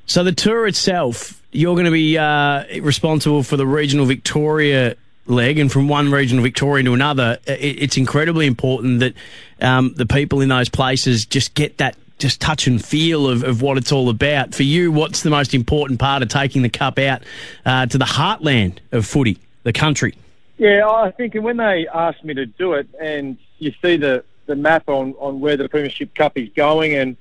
So 0.07 0.25
the 0.25 0.33
tour 0.33 0.67
itself, 0.67 1.43
you're 1.53 1.75
going 1.75 1.85
to 1.85 1.91
be 1.91 2.17
uh, 2.17 2.65
responsible 2.81 3.43
for 3.43 3.57
the 3.57 3.67
regional 3.67 4.07
Victoria 4.07 4.97
leg, 5.27 5.59
and 5.59 5.71
from 5.71 5.89
one 5.89 6.11
regional 6.11 6.43
Victoria 6.43 6.85
to 6.85 6.95
another, 6.95 7.39
it's 7.47 7.97
incredibly 7.97 8.47
important 8.47 9.01
that 9.01 9.15
um, 9.61 9.93
the 9.95 10.07
people 10.07 10.41
in 10.41 10.49
those 10.49 10.69
places 10.69 11.27
just 11.27 11.55
get 11.55 11.79
that 11.79 11.97
just 12.19 12.41
touch 12.41 12.67
and 12.67 12.85
feel 12.85 13.29
of, 13.29 13.45
of 13.45 13.63
what 13.63 13.79
it's 13.79 13.93
all 13.93 14.09
about. 14.09 14.55
For 14.55 14.65
you, 14.65 14.93
what's 14.93 15.23
the 15.23 15.31
most 15.31 15.55
important 15.55 16.01
part 16.01 16.23
of 16.23 16.29
taking 16.29 16.63
the 16.63 16.69
cup 16.69 16.99
out 16.99 17.23
uh, 17.65 17.87
to 17.87 17.99
the 17.99 18.05
heartland 18.05 18.79
of 18.93 19.07
footy, 19.07 19.39
the 19.63 19.73
country? 19.73 20.15
Yeah, 20.59 20.89
I 20.89 21.13
think 21.13 21.35
when 21.35 21.57
they 21.57 21.87
asked 21.87 22.25
me 22.25 22.35
to 22.35 22.47
do 22.47 22.73
it, 22.73 22.89
and 23.01 23.39
you 23.59 23.73
see 23.81 23.97
the, 23.97 24.25
the 24.47 24.57
map 24.57 24.89
on, 24.89 25.15
on 25.19 25.41
where 25.41 25.57
the 25.57 25.69
Premiership 25.69 26.15
Cup 26.15 26.37
is 26.37 26.49
going, 26.55 26.95
and 26.95 27.17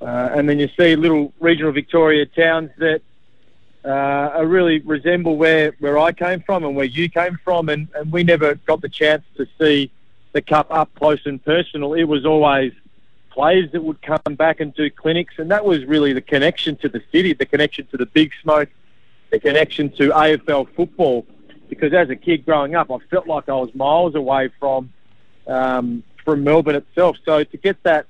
uh, 0.00 0.30
and 0.34 0.48
then 0.48 0.58
you 0.58 0.68
see 0.76 0.96
little 0.96 1.32
regional 1.40 1.72
Victoria 1.72 2.26
towns 2.26 2.70
that 2.76 3.00
uh, 3.84 4.42
really 4.44 4.80
resemble 4.80 5.36
where, 5.36 5.72
where 5.78 5.98
I 5.98 6.12
came 6.12 6.40
from 6.42 6.64
and 6.64 6.76
where 6.76 6.84
you 6.84 7.08
came 7.08 7.38
from, 7.42 7.68
and, 7.68 7.88
and 7.94 8.12
we 8.12 8.22
never 8.22 8.56
got 8.66 8.82
the 8.82 8.88
chance 8.88 9.22
to 9.36 9.46
see 9.58 9.90
the 10.32 10.42
cup 10.42 10.66
up 10.70 10.94
close 10.94 11.24
and 11.24 11.42
personal. 11.42 11.94
It 11.94 12.04
was 12.04 12.26
always 12.26 12.72
players 13.34 13.70
that 13.72 13.82
would 13.82 14.00
come 14.00 14.36
back 14.36 14.60
and 14.60 14.72
do 14.74 14.88
clinics, 14.88 15.34
and 15.38 15.50
that 15.50 15.64
was 15.64 15.84
really 15.84 16.12
the 16.12 16.22
connection 16.22 16.76
to 16.76 16.88
the 16.88 17.02
city, 17.10 17.34
the 17.34 17.44
connection 17.44 17.86
to 17.88 17.96
the 17.96 18.06
big 18.06 18.32
smoke, 18.40 18.68
the 19.30 19.40
connection 19.40 19.90
to 19.90 20.10
AFL 20.10 20.68
football. 20.74 21.26
Because 21.68 21.92
as 21.92 22.08
a 22.10 22.16
kid 22.16 22.46
growing 22.46 22.76
up, 22.76 22.90
I 22.90 22.98
felt 23.10 23.26
like 23.26 23.48
I 23.48 23.54
was 23.54 23.74
miles 23.74 24.14
away 24.14 24.50
from 24.60 24.92
um, 25.46 26.04
from 26.24 26.44
Melbourne 26.44 26.76
itself. 26.76 27.16
So 27.24 27.42
to 27.42 27.56
get 27.56 27.82
that 27.82 28.06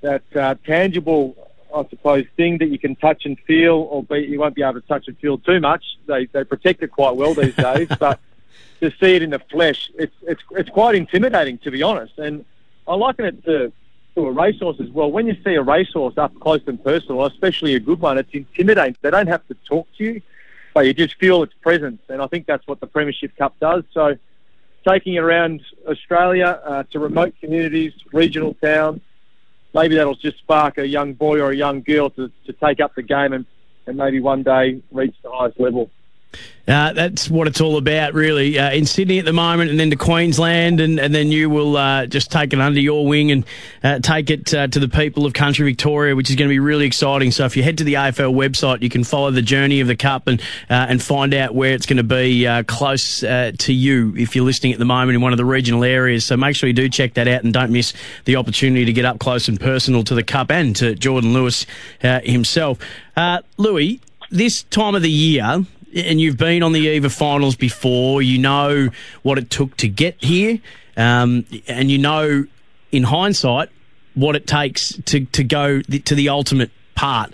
that 0.00 0.22
uh, 0.34 0.54
tangible, 0.66 1.36
I 1.74 1.86
suppose, 1.88 2.24
thing 2.36 2.58
that 2.58 2.68
you 2.68 2.78
can 2.78 2.96
touch 2.96 3.26
and 3.26 3.38
feel, 3.40 3.74
albeit 3.74 4.28
you 4.28 4.38
won't 4.40 4.54
be 4.54 4.62
able 4.62 4.80
to 4.80 4.86
touch 4.86 5.08
and 5.08 5.18
feel 5.18 5.38
too 5.38 5.60
much. 5.60 5.84
They 6.06 6.26
they 6.26 6.44
protect 6.44 6.82
it 6.82 6.88
quite 6.88 7.16
well 7.16 7.34
these 7.34 7.54
days, 7.54 7.88
but 7.98 8.18
to 8.80 8.90
see 8.98 9.16
it 9.16 9.22
in 9.22 9.30
the 9.30 9.40
flesh, 9.50 9.90
it's 9.98 10.16
it's 10.22 10.42
it's 10.52 10.70
quite 10.70 10.94
intimidating 10.94 11.58
to 11.58 11.70
be 11.70 11.82
honest. 11.82 12.18
And 12.18 12.46
I 12.88 12.94
liken 12.94 13.26
it 13.26 13.44
to 13.44 13.72
to 14.14 14.26
a 14.26 14.32
racehorse 14.32 14.80
as 14.80 14.90
well. 14.90 15.10
When 15.10 15.26
you 15.26 15.36
see 15.44 15.54
a 15.54 15.62
racehorse 15.62 16.18
up 16.18 16.38
close 16.40 16.62
and 16.66 16.82
personal, 16.82 17.24
especially 17.26 17.74
a 17.74 17.80
good 17.80 18.00
one, 18.00 18.18
it's 18.18 18.30
intimidating. 18.32 18.96
They 19.02 19.10
don't 19.10 19.28
have 19.28 19.46
to 19.48 19.54
talk 19.66 19.88
to 19.98 20.04
you, 20.04 20.22
but 20.72 20.86
you 20.86 20.94
just 20.94 21.16
feel 21.16 21.42
its 21.42 21.54
presence, 21.62 22.02
and 22.08 22.22
I 22.22 22.26
think 22.26 22.46
that's 22.46 22.66
what 22.66 22.80
the 22.80 22.86
Premiership 22.86 23.36
Cup 23.36 23.54
does. 23.60 23.84
So. 23.92 24.16
Taking 24.86 25.14
it 25.14 25.20
around 25.20 25.62
Australia 25.88 26.60
uh, 26.62 26.82
to 26.92 26.98
remote 26.98 27.32
communities, 27.40 27.94
regional 28.12 28.52
towns, 28.52 29.00
maybe 29.72 29.94
that'll 29.94 30.14
just 30.14 30.36
spark 30.36 30.76
a 30.76 30.86
young 30.86 31.14
boy 31.14 31.40
or 31.40 31.52
a 31.52 31.56
young 31.56 31.80
girl 31.80 32.10
to, 32.10 32.30
to 32.44 32.52
take 32.52 32.80
up 32.80 32.94
the 32.94 33.02
game 33.02 33.32
and, 33.32 33.46
and 33.86 33.96
maybe 33.96 34.20
one 34.20 34.42
day 34.42 34.82
reach 34.92 35.16
the 35.22 35.30
highest 35.30 35.58
level. 35.58 35.88
Uh, 36.66 36.94
that's 36.94 37.28
what 37.28 37.46
it's 37.46 37.60
all 37.60 37.76
about, 37.76 38.14
really. 38.14 38.58
Uh, 38.58 38.70
in 38.72 38.86
Sydney 38.86 39.18
at 39.18 39.26
the 39.26 39.34
moment, 39.34 39.70
and 39.70 39.78
then 39.78 39.90
to 39.90 39.96
Queensland, 39.96 40.80
and, 40.80 40.98
and 40.98 41.14
then 41.14 41.30
you 41.30 41.50
will 41.50 41.76
uh, 41.76 42.06
just 42.06 42.32
take 42.32 42.54
it 42.54 42.60
under 42.60 42.80
your 42.80 43.06
wing 43.06 43.30
and 43.30 43.44
uh, 43.82 43.98
take 43.98 44.30
it 44.30 44.54
uh, 44.54 44.66
to 44.68 44.80
the 44.80 44.88
people 44.88 45.26
of 45.26 45.34
country 45.34 45.66
Victoria, 45.66 46.16
which 46.16 46.30
is 46.30 46.36
going 46.36 46.48
to 46.48 46.52
be 46.52 46.60
really 46.60 46.86
exciting. 46.86 47.30
So 47.32 47.44
if 47.44 47.54
you 47.54 47.62
head 47.62 47.76
to 47.78 47.84
the 47.84 47.94
AFL 47.94 48.34
website, 48.34 48.80
you 48.80 48.88
can 48.88 49.04
follow 49.04 49.30
the 49.30 49.42
journey 49.42 49.80
of 49.80 49.88
the 49.88 49.96
cup 49.96 50.26
and 50.26 50.40
uh, 50.70 50.86
and 50.88 51.02
find 51.02 51.34
out 51.34 51.54
where 51.54 51.74
it's 51.74 51.84
going 51.84 51.98
to 51.98 52.02
be 52.02 52.46
close 52.66 53.20
to 53.20 53.72
you 53.72 54.14
if 54.16 54.34
you're 54.34 54.44
listening 54.44 54.72
at 54.72 54.78
the 54.78 54.84
moment 54.86 55.16
in 55.16 55.20
one 55.20 55.32
of 55.32 55.36
the 55.36 55.44
regional 55.44 55.84
areas. 55.84 56.24
So 56.24 56.36
make 56.36 56.56
sure 56.56 56.66
you 56.66 56.72
do 56.72 56.88
check 56.88 57.14
that 57.14 57.28
out 57.28 57.44
and 57.44 57.52
don't 57.52 57.72
miss 57.72 57.92
the 58.24 58.36
opportunity 58.36 58.86
to 58.86 58.92
get 58.92 59.04
up 59.04 59.18
close 59.18 59.48
and 59.48 59.60
personal 59.60 60.02
to 60.04 60.14
the 60.14 60.22
cup 60.22 60.50
and 60.50 60.74
to 60.76 60.94
Jordan 60.94 61.34
Lewis 61.34 61.66
himself. 62.00 62.78
Louis, 63.58 64.00
this 64.30 64.62
time 64.64 64.94
of 64.94 65.02
the 65.02 65.10
year 65.10 65.64
and 65.94 66.20
you've 66.20 66.36
been 66.36 66.62
on 66.62 66.72
the 66.72 66.88
of 67.04 67.12
finals 67.12 67.56
before. 67.56 68.22
You 68.22 68.38
know 68.38 68.88
what 69.22 69.38
it 69.38 69.50
took 69.50 69.76
to 69.78 69.88
get 69.88 70.22
here, 70.22 70.60
um, 70.96 71.46
and 71.68 71.90
you 71.90 71.98
know, 71.98 72.46
in 72.92 73.04
hindsight, 73.04 73.70
what 74.14 74.36
it 74.36 74.46
takes 74.46 74.92
to 75.04 75.24
to 75.26 75.44
go 75.44 75.80
th- 75.82 76.04
to 76.04 76.14
the 76.14 76.28
ultimate 76.28 76.70
part. 76.94 77.32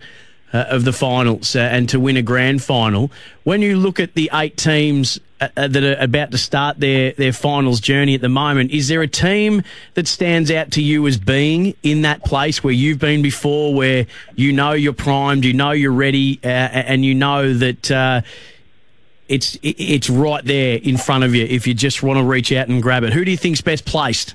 Uh, 0.53 0.65
of 0.69 0.85
the 0.85 0.93
finals 0.93 1.55
uh, 1.55 1.61
and 1.61 1.89
to 1.89 2.01
win 2.01 2.17
a 2.17 2.23
grand 2.23 2.61
final. 2.61 3.09
When 3.45 3.63
you 3.63 3.77
look 3.77 4.01
at 4.01 4.15
the 4.15 4.29
eight 4.33 4.57
teams 4.57 5.21
uh, 5.41 5.47
uh, 5.57 5.69
that 5.69 5.85
are 5.85 5.97
about 6.03 6.33
to 6.33 6.39
start 6.39 6.81
their, 6.81 7.13
their 7.13 7.33
finals 7.33 7.79
journey 7.79 8.17
at 8.17 8.21
the 8.21 8.29
moment, 8.29 8.73
is 8.73 8.89
there 8.89 9.01
a 9.01 9.07
team 9.07 9.63
that 9.95 10.09
stands 10.09 10.51
out 10.51 10.73
to 10.73 10.83
you 10.83 11.07
as 11.07 11.19
being 11.19 11.77
in 11.85 12.03
that 12.03 12.25
place 12.25 12.65
where 12.65 12.73
you've 12.73 12.99
been 12.99 13.23
before, 13.23 13.73
where 13.73 14.09
you 14.35 14.53
know 14.53 14.73
you're 14.73 14.93
primed, 14.93 15.45
you 15.45 15.53
know 15.53 15.71
you're 15.71 15.93
ready, 15.93 16.41
uh, 16.43 16.49
and 16.49 17.05
you 17.05 17.15
know 17.15 17.55
that 17.55 17.89
uh, 17.89 18.21
it's 19.29 19.57
it's 19.63 20.11
right 20.11 20.45
there 20.45 20.81
in 20.83 20.97
front 20.97 21.23
of 21.23 21.33
you 21.33 21.45
if 21.45 21.69
you 21.69 21.75
just 21.75 22.03
want 22.03 22.19
to 22.19 22.25
reach 22.25 22.51
out 22.51 22.67
and 22.67 22.83
grab 22.83 23.05
it? 23.05 23.13
Who 23.13 23.25
do 23.25 23.31
you 23.31 23.37
think's 23.37 23.61
best 23.61 23.85
placed? 23.85 24.35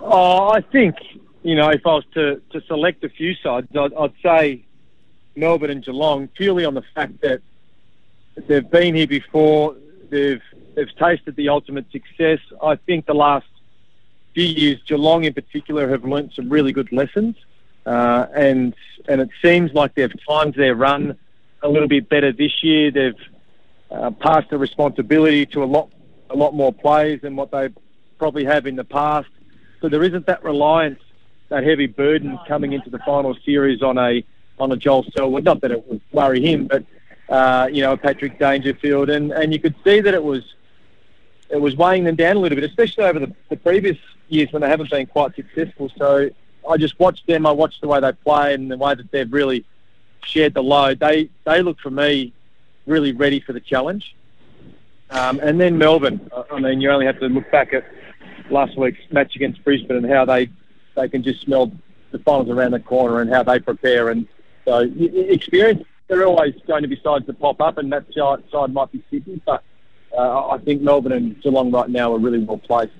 Oh, 0.00 0.48
I 0.48 0.62
think 0.62 0.96
you 1.42 1.54
know 1.54 1.68
if 1.68 1.86
I 1.86 1.96
was 1.96 2.04
to, 2.14 2.40
to 2.52 2.62
select 2.62 3.04
a 3.04 3.10
few 3.10 3.34
sides, 3.34 3.68
I'd, 3.76 3.92
I'd 3.92 4.14
say 4.22 4.64
Melbourne 5.34 5.70
and 5.70 5.84
Geelong 5.84 6.28
purely 6.28 6.64
on 6.64 6.74
the 6.74 6.82
fact 6.94 7.20
that 7.22 7.40
they've 8.46 8.68
been 8.70 8.94
here 8.94 9.06
before, 9.06 9.76
they've 10.10 10.42
they've 10.74 10.94
tasted 10.96 11.36
the 11.36 11.48
ultimate 11.48 11.86
success. 11.90 12.38
I 12.62 12.76
think 12.76 13.06
the 13.06 13.14
last 13.14 13.46
few 14.34 14.46
years, 14.46 14.80
Geelong 14.86 15.24
in 15.24 15.34
particular 15.34 15.88
have 15.88 16.04
learnt 16.04 16.34
some 16.34 16.48
really 16.48 16.72
good 16.72 16.92
lessons, 16.92 17.36
uh, 17.86 18.26
and 18.34 18.74
and 19.08 19.20
it 19.20 19.30
seems 19.42 19.72
like 19.72 19.94
they've 19.94 20.14
timed 20.28 20.54
their 20.54 20.74
run 20.74 21.18
a 21.62 21.68
little 21.68 21.88
bit 21.88 22.08
better 22.08 22.32
this 22.32 22.62
year. 22.62 22.90
They've 22.90 23.20
uh, 23.90 24.10
passed 24.10 24.50
the 24.50 24.58
responsibility 24.58 25.46
to 25.46 25.62
a 25.62 25.66
lot 25.66 25.90
a 26.30 26.36
lot 26.36 26.54
more 26.54 26.72
players 26.72 27.20
than 27.20 27.36
what 27.36 27.50
they 27.50 27.68
probably 28.18 28.44
have 28.44 28.66
in 28.66 28.76
the 28.76 28.84
past. 28.84 29.28
So 29.80 29.88
there 29.88 30.02
isn't 30.02 30.26
that 30.26 30.42
reliance, 30.44 31.00
that 31.48 31.64
heavy 31.64 31.86
burden 31.86 32.38
coming 32.48 32.72
into 32.72 32.88
the 32.88 33.00
final 33.00 33.36
series 33.44 33.82
on 33.82 33.98
a 33.98 34.24
on 34.58 34.72
a 34.72 34.76
Joel 34.76 35.04
Selwood. 35.16 35.44
Not 35.44 35.60
that 35.62 35.70
it 35.70 35.86
would 35.88 36.00
worry 36.12 36.40
him, 36.40 36.66
but 36.66 36.84
uh, 37.28 37.68
you 37.70 37.82
know 37.82 37.96
Patrick 37.96 38.38
Dangerfield, 38.38 39.10
and 39.10 39.32
and 39.32 39.52
you 39.52 39.58
could 39.58 39.74
see 39.84 40.00
that 40.00 40.14
it 40.14 40.22
was 40.22 40.54
it 41.50 41.60
was 41.60 41.76
weighing 41.76 42.04
them 42.04 42.16
down 42.16 42.36
a 42.36 42.38
little 42.40 42.56
bit, 42.56 42.64
especially 42.64 43.04
over 43.04 43.18
the, 43.18 43.34
the 43.50 43.56
previous 43.56 43.98
years 44.28 44.52
when 44.52 44.62
they 44.62 44.68
haven't 44.68 44.90
been 44.90 45.06
quite 45.06 45.34
successful. 45.34 45.90
So 45.98 46.30
I 46.68 46.76
just 46.76 46.98
watched 46.98 47.26
them. 47.26 47.46
I 47.46 47.52
watched 47.52 47.80
the 47.80 47.88
way 47.88 48.00
they 48.00 48.12
play 48.12 48.54
and 48.54 48.70
the 48.70 48.76
way 48.76 48.94
that 48.94 49.10
they've 49.10 49.30
really 49.32 49.64
shared 50.24 50.54
the 50.54 50.62
load. 50.62 51.00
They 51.00 51.28
they 51.44 51.62
look 51.62 51.78
for 51.80 51.90
me 51.90 52.32
really 52.86 53.12
ready 53.12 53.40
for 53.40 53.52
the 53.52 53.60
challenge. 53.60 54.14
Um, 55.10 55.40
and 55.42 55.60
then 55.60 55.76
Melbourne. 55.76 56.30
I 56.50 56.58
mean, 56.58 56.80
you 56.80 56.90
only 56.90 57.06
have 57.06 57.20
to 57.20 57.26
look 57.26 57.50
back 57.50 57.74
at 57.74 57.84
last 58.50 58.78
week's 58.78 59.00
match 59.10 59.36
against 59.36 59.62
Brisbane 59.62 59.98
and 59.98 60.10
how 60.10 60.24
they 60.24 60.48
they 60.94 61.08
can 61.08 61.22
just 61.22 61.42
smell 61.42 61.70
the 62.10 62.18
finals 62.18 62.48
around 62.48 62.72
the 62.72 62.80
corner 62.80 63.20
and 63.20 63.30
how 63.30 63.42
they 63.42 63.58
prepare. 63.58 64.08
And 64.08 64.26
so 64.64 64.88
experience, 64.96 65.84
they're 66.08 66.26
always 66.26 66.54
going 66.66 66.82
to 66.82 66.88
be 66.88 67.00
sides 67.02 67.26
that 67.26 67.38
pop 67.40 67.60
up, 67.60 67.78
and 67.78 67.92
that 67.92 68.04
side 68.14 68.72
might 68.72 68.92
be 68.92 69.02
Sydney, 69.10 69.40
but 69.44 69.62
uh, 70.16 70.48
I 70.48 70.58
think 70.58 70.82
Melbourne 70.82 71.12
and 71.12 71.40
Geelong 71.42 71.70
right 71.70 71.88
now 71.88 72.14
are 72.14 72.18
really 72.18 72.40
well 72.40 72.58
placed. 72.58 72.92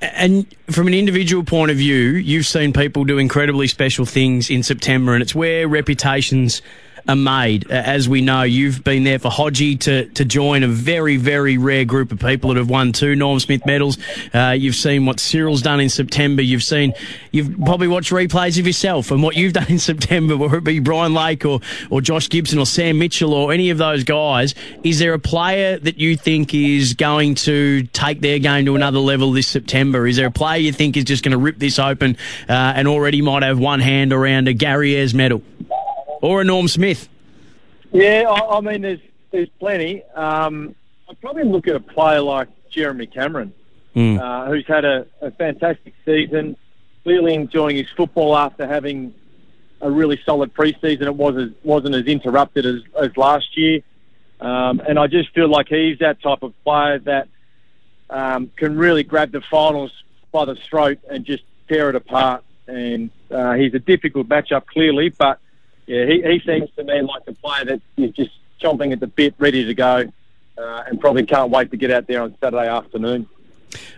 And 0.00 0.46
from 0.70 0.86
an 0.86 0.94
individual 0.94 1.44
point 1.44 1.70
of 1.70 1.76
view, 1.76 2.10
you've 2.10 2.46
seen 2.46 2.72
people 2.72 3.04
do 3.04 3.18
incredibly 3.18 3.66
special 3.68 4.04
things 4.04 4.50
in 4.50 4.62
September, 4.62 5.14
and 5.14 5.22
it's 5.22 5.34
where 5.34 5.68
reputations 5.68 6.62
are 7.08 7.16
made. 7.16 7.70
As 7.70 8.08
we 8.08 8.20
know, 8.20 8.42
you've 8.42 8.82
been 8.82 9.04
there 9.04 9.18
for 9.18 9.30
Hodgie 9.30 9.78
to, 9.80 10.06
to 10.06 10.24
join 10.24 10.62
a 10.62 10.68
very, 10.68 11.16
very 11.16 11.58
rare 11.58 11.84
group 11.84 12.12
of 12.12 12.18
people 12.18 12.50
that 12.50 12.56
have 12.56 12.70
won 12.70 12.92
two 12.92 13.14
Norm 13.14 13.40
Smith 13.40 13.66
medals. 13.66 13.98
Uh, 14.32 14.50
you've 14.50 14.74
seen 14.74 15.04
what 15.06 15.20
Cyril's 15.20 15.62
done 15.62 15.80
in 15.80 15.88
September. 15.88 16.42
You've 16.42 16.62
seen, 16.62 16.94
you've 17.30 17.54
probably 17.64 17.88
watched 17.88 18.10
replays 18.10 18.58
of 18.58 18.66
yourself 18.66 19.10
and 19.10 19.22
what 19.22 19.36
you've 19.36 19.52
done 19.54 19.66
in 19.68 19.78
September, 19.78 20.36
whether 20.36 20.56
it 20.56 20.64
be 20.64 20.80
Brian 20.80 21.14
Lake 21.14 21.44
or, 21.44 21.60
or 21.90 22.00
Josh 22.00 22.28
Gibson 22.28 22.58
or 22.58 22.66
Sam 22.66 22.98
Mitchell 22.98 23.34
or 23.34 23.52
any 23.52 23.70
of 23.70 23.78
those 23.78 24.04
guys. 24.04 24.54
Is 24.82 24.98
there 24.98 25.12
a 25.12 25.18
player 25.18 25.78
that 25.78 25.98
you 25.98 26.16
think 26.16 26.54
is 26.54 26.94
going 26.94 27.34
to 27.36 27.82
take 27.92 28.20
their 28.20 28.38
game 28.38 28.64
to 28.66 28.76
another 28.76 28.98
level 28.98 29.32
this 29.32 29.48
September? 29.48 30.06
Is 30.06 30.16
there 30.16 30.26
a 30.26 30.30
player 30.30 30.58
you 30.58 30.72
think 30.72 30.96
is 30.96 31.04
just 31.04 31.22
going 31.22 31.32
to 31.32 31.38
rip 31.38 31.58
this 31.58 31.78
open 31.78 32.16
uh, 32.48 32.52
and 32.52 32.88
already 32.88 33.20
might 33.20 33.42
have 33.42 33.58
one 33.58 33.80
hand 33.80 34.12
around 34.12 34.48
a 34.48 34.52
Gary 34.52 34.94
Ayres 34.96 35.14
medal? 35.14 35.42
Or 36.24 36.40
a 36.40 36.44
Norm 36.44 36.68
Smith? 36.68 37.08
Yeah, 37.92 38.24
I, 38.28 38.56
I 38.56 38.60
mean, 38.60 38.82
there's 38.82 39.00
there's 39.30 39.48
plenty. 39.60 40.02
Um, 40.14 40.74
I'd 41.08 41.20
probably 41.20 41.44
look 41.44 41.68
at 41.68 41.76
a 41.76 41.80
player 41.80 42.20
like 42.20 42.48
Jeremy 42.70 43.06
Cameron, 43.06 43.52
mm. 43.94 44.18
uh, 44.18 44.50
who's 44.50 44.66
had 44.66 44.84
a, 44.84 45.06
a 45.20 45.30
fantastic 45.32 45.92
season, 46.04 46.56
clearly 47.02 47.34
enjoying 47.34 47.76
his 47.76 47.88
football 47.96 48.36
after 48.36 48.66
having 48.66 49.14
a 49.80 49.90
really 49.90 50.18
solid 50.24 50.54
preseason. 50.54 51.02
It 51.02 51.14
was 51.14 51.50
wasn't 51.62 51.94
as 51.94 52.06
interrupted 52.06 52.64
as, 52.64 52.80
as 53.00 53.16
last 53.16 53.56
year, 53.56 53.80
um, 54.40 54.80
and 54.80 54.98
I 54.98 55.06
just 55.08 55.30
feel 55.34 55.48
like 55.48 55.68
he's 55.68 55.98
that 55.98 56.22
type 56.22 56.42
of 56.42 56.54
player 56.64 57.00
that 57.00 57.28
um, 58.08 58.50
can 58.56 58.76
really 58.78 59.02
grab 59.02 59.30
the 59.30 59.42
finals 59.42 59.92
by 60.32 60.46
the 60.46 60.56
throat 60.56 60.98
and 61.08 61.24
just 61.24 61.42
tear 61.68 61.90
it 61.90 61.96
apart. 61.96 62.44
And 62.66 63.10
uh, 63.30 63.52
he's 63.52 63.74
a 63.74 63.78
difficult 63.78 64.26
matchup, 64.26 64.64
clearly, 64.64 65.10
but 65.10 65.38
yeah, 65.86 66.06
he, 66.06 66.22
he 66.22 66.42
seems 66.46 66.70
to 66.76 66.84
me 66.84 67.02
like 67.02 67.22
a 67.26 67.32
player 67.32 67.64
that 67.64 67.80
is 67.96 68.10
just 68.12 68.30
chomping 68.60 68.92
at 68.92 69.00
the 69.00 69.06
bit, 69.06 69.34
ready 69.38 69.64
to 69.64 69.74
go, 69.74 70.04
uh, 70.56 70.82
and 70.86 71.00
probably 71.00 71.24
can't 71.24 71.50
wait 71.50 71.70
to 71.70 71.76
get 71.76 71.90
out 71.90 72.06
there 72.06 72.22
on 72.22 72.36
Saturday 72.40 72.68
afternoon. 72.68 73.28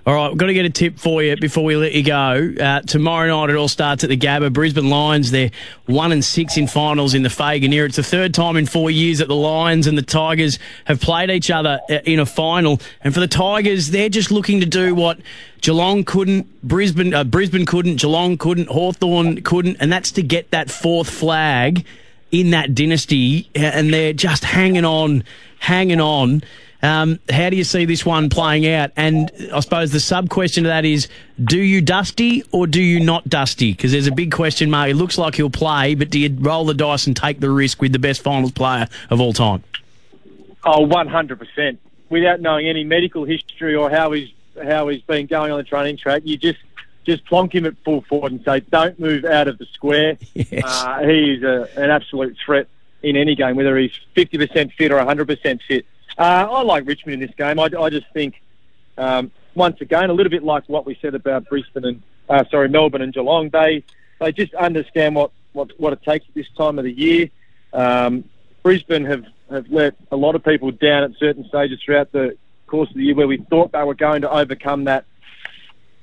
All 0.06 0.14
right, 0.14 0.28
we've 0.28 0.38
got 0.38 0.46
to 0.46 0.54
get 0.54 0.64
a 0.64 0.70
tip 0.70 0.98
for 0.98 1.22
you 1.22 1.36
before 1.36 1.64
we 1.64 1.76
let 1.76 1.92
you 1.92 2.04
go. 2.04 2.52
Uh, 2.60 2.80
tomorrow 2.82 3.28
night 3.28 3.50
it 3.50 3.56
all 3.56 3.68
starts 3.68 4.04
at 4.04 4.10
the 4.10 4.16
Gabba. 4.16 4.52
Brisbane 4.52 4.88
Lions, 4.88 5.30
they're 5.30 5.50
one 5.86 6.12
and 6.12 6.24
six 6.24 6.56
in 6.56 6.68
finals 6.68 7.12
in 7.14 7.22
the 7.22 7.30
Fagan 7.30 7.72
era. 7.72 7.86
It's 7.86 7.96
the 7.96 8.02
third 8.02 8.32
time 8.32 8.56
in 8.56 8.66
four 8.66 8.90
years 8.90 9.18
that 9.18 9.28
the 9.28 9.34
Lions 9.34 9.86
and 9.86 9.98
the 9.98 10.02
Tigers 10.02 10.58
have 10.84 11.00
played 11.00 11.30
each 11.30 11.50
other 11.50 11.80
uh, 11.90 11.98
in 12.04 12.20
a 12.20 12.26
final. 12.26 12.80
And 13.02 13.12
for 13.12 13.20
the 13.20 13.28
Tigers, 13.28 13.90
they're 13.90 14.08
just 14.08 14.30
looking 14.30 14.60
to 14.60 14.66
do 14.66 14.94
what 14.94 15.18
Geelong 15.60 16.04
couldn't, 16.04 16.62
Brisbane, 16.62 17.12
uh, 17.12 17.24
Brisbane 17.24 17.66
couldn't, 17.66 17.96
Geelong 17.96 18.38
couldn't, 18.38 18.68
Hawthorn 18.68 19.42
couldn't, 19.42 19.76
and 19.80 19.92
that's 19.92 20.12
to 20.12 20.22
get 20.22 20.50
that 20.50 20.70
fourth 20.70 21.10
flag 21.10 21.84
in 22.30 22.50
that 22.50 22.74
dynasty. 22.74 23.50
And 23.54 23.92
they're 23.92 24.12
just 24.12 24.44
hanging 24.44 24.84
on, 24.84 25.24
hanging 25.58 26.00
on. 26.00 26.42
Um, 26.86 27.18
how 27.28 27.50
do 27.50 27.56
you 27.56 27.64
see 27.64 27.84
this 27.84 28.06
one 28.06 28.30
playing 28.30 28.66
out? 28.68 28.92
And 28.96 29.32
I 29.52 29.58
suppose 29.58 29.90
the 29.90 29.98
sub 29.98 30.30
question 30.30 30.62
to 30.64 30.68
that 30.68 30.84
is 30.84 31.08
do 31.42 31.58
you 31.58 31.82
Dusty 31.82 32.44
or 32.52 32.68
do 32.68 32.80
you 32.80 33.00
not 33.00 33.28
Dusty? 33.28 33.72
Because 33.72 33.90
there's 33.90 34.06
a 34.06 34.12
big 34.12 34.30
question 34.30 34.70
mark. 34.70 34.90
It 34.90 34.94
looks 34.94 35.18
like 35.18 35.34
he'll 35.34 35.50
play, 35.50 35.96
but 35.96 36.10
do 36.10 36.20
you 36.20 36.34
roll 36.38 36.64
the 36.64 36.74
dice 36.74 37.08
and 37.08 37.16
take 37.16 37.40
the 37.40 37.50
risk 37.50 37.82
with 37.82 37.92
the 37.92 37.98
best 37.98 38.22
finals 38.22 38.52
player 38.52 38.86
of 39.10 39.20
all 39.20 39.32
time? 39.32 39.64
Oh, 40.64 40.86
100%. 40.86 41.78
Without 42.08 42.40
knowing 42.40 42.68
any 42.68 42.84
medical 42.84 43.24
history 43.24 43.74
or 43.74 43.90
how 43.90 44.12
he's, 44.12 44.32
how 44.62 44.86
he's 44.86 45.02
been 45.02 45.26
going 45.26 45.50
on 45.50 45.58
the 45.58 45.64
training 45.64 45.96
track, 45.96 46.22
you 46.24 46.36
just 46.36 46.58
just 47.04 47.24
plonk 47.26 47.54
him 47.54 47.64
at 47.64 47.74
full 47.84 48.02
forward 48.02 48.32
and 48.32 48.42
say, 48.44 48.60
don't 48.60 48.98
move 48.98 49.24
out 49.24 49.48
of 49.48 49.58
the 49.58 49.66
square. 49.66 50.18
Yes. 50.34 50.62
Uh, 50.64 51.02
he 51.02 51.34
is 51.34 51.42
a, 51.42 51.68
an 51.76 51.90
absolute 51.90 52.36
threat 52.44 52.68
in 53.02 53.16
any 53.16 53.34
game, 53.34 53.56
whether 53.56 53.76
he's 53.76 53.92
50% 54.16 54.72
fit 54.72 54.92
or 54.92 54.98
100% 54.98 55.60
fit. 55.66 55.86
Uh, 56.18 56.46
I 56.50 56.62
like 56.62 56.86
Richmond 56.86 57.22
in 57.22 57.26
this 57.26 57.36
game. 57.36 57.58
I, 57.58 57.68
I 57.78 57.90
just 57.90 58.06
think, 58.12 58.40
um, 58.96 59.30
once 59.54 59.80
again, 59.80 60.08
a 60.08 60.12
little 60.12 60.30
bit 60.30 60.42
like 60.42 60.68
what 60.68 60.86
we 60.86 60.98
said 61.02 61.14
about 61.14 61.48
Brisbane 61.48 61.84
and 61.84 62.02
uh, 62.28 62.44
sorry 62.50 62.68
Melbourne 62.68 63.02
and 63.02 63.12
Geelong. 63.12 63.50
They 63.50 63.84
they 64.18 64.32
just 64.32 64.54
understand 64.54 65.14
what, 65.14 65.30
what, 65.52 65.78
what 65.78 65.92
it 65.92 66.02
takes 66.02 66.26
at 66.26 66.34
this 66.34 66.46
time 66.56 66.78
of 66.78 66.84
the 66.84 66.92
year. 66.92 67.28
Um, 67.72 68.24
Brisbane 68.62 69.04
have, 69.04 69.26
have 69.50 69.70
let 69.70 69.94
a 70.10 70.16
lot 70.16 70.34
of 70.34 70.42
people 70.42 70.70
down 70.70 71.04
at 71.04 71.10
certain 71.18 71.46
stages 71.48 71.80
throughout 71.84 72.12
the 72.12 72.36
course 72.66 72.88
of 72.88 72.96
the 72.96 73.02
year 73.02 73.14
where 73.14 73.28
we 73.28 73.36
thought 73.36 73.72
they 73.72 73.82
were 73.84 73.94
going 73.94 74.22
to 74.22 74.30
overcome 74.30 74.84
that 74.84 75.04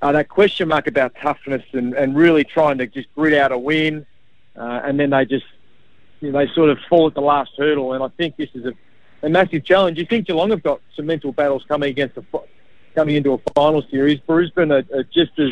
uh, 0.01 0.11
that 0.11 0.27
question 0.27 0.67
mark 0.67 0.85
about 0.87 1.15
toughness 1.21 1.63
and, 1.71 1.93
and 1.93 2.15
really 2.15 2.43
trying 2.43 2.77
to 2.77 2.85
just 2.85 3.07
grit 3.15 3.33
out 3.33 3.53
a 3.53 3.57
win, 3.57 4.05
uh, 4.55 4.81
and 4.83 4.99
then 4.99 5.09
they 5.09 5.25
just 5.25 5.45
you 6.19 6.31
know, 6.31 6.39
they 6.39 6.53
sort 6.53 6.69
of 6.69 6.77
fall 6.89 7.07
at 7.07 7.13
the 7.13 7.21
last 7.21 7.51
hurdle. 7.57 7.93
And 7.93 8.03
I 8.03 8.09
think 8.09 8.35
this 8.35 8.49
is 8.53 8.65
a 8.65 8.73
a 9.23 9.29
massive 9.29 9.63
challenge. 9.63 9.97
You 9.97 10.05
think 10.05 10.27
Geelong 10.27 10.51
have 10.51 10.61
got 10.61 10.81
some 10.95 11.05
mental 11.05 11.31
battles 11.31 11.63
coming 11.67 11.89
against 11.89 12.17
a, 12.17 12.23
coming 12.93 13.15
into 13.15 13.33
a 13.33 13.37
final 13.55 13.81
series. 13.89 14.19
Brisbane 14.19 14.71
are, 14.71 14.83
are 14.93 15.03
just 15.03 15.31
as 15.39 15.51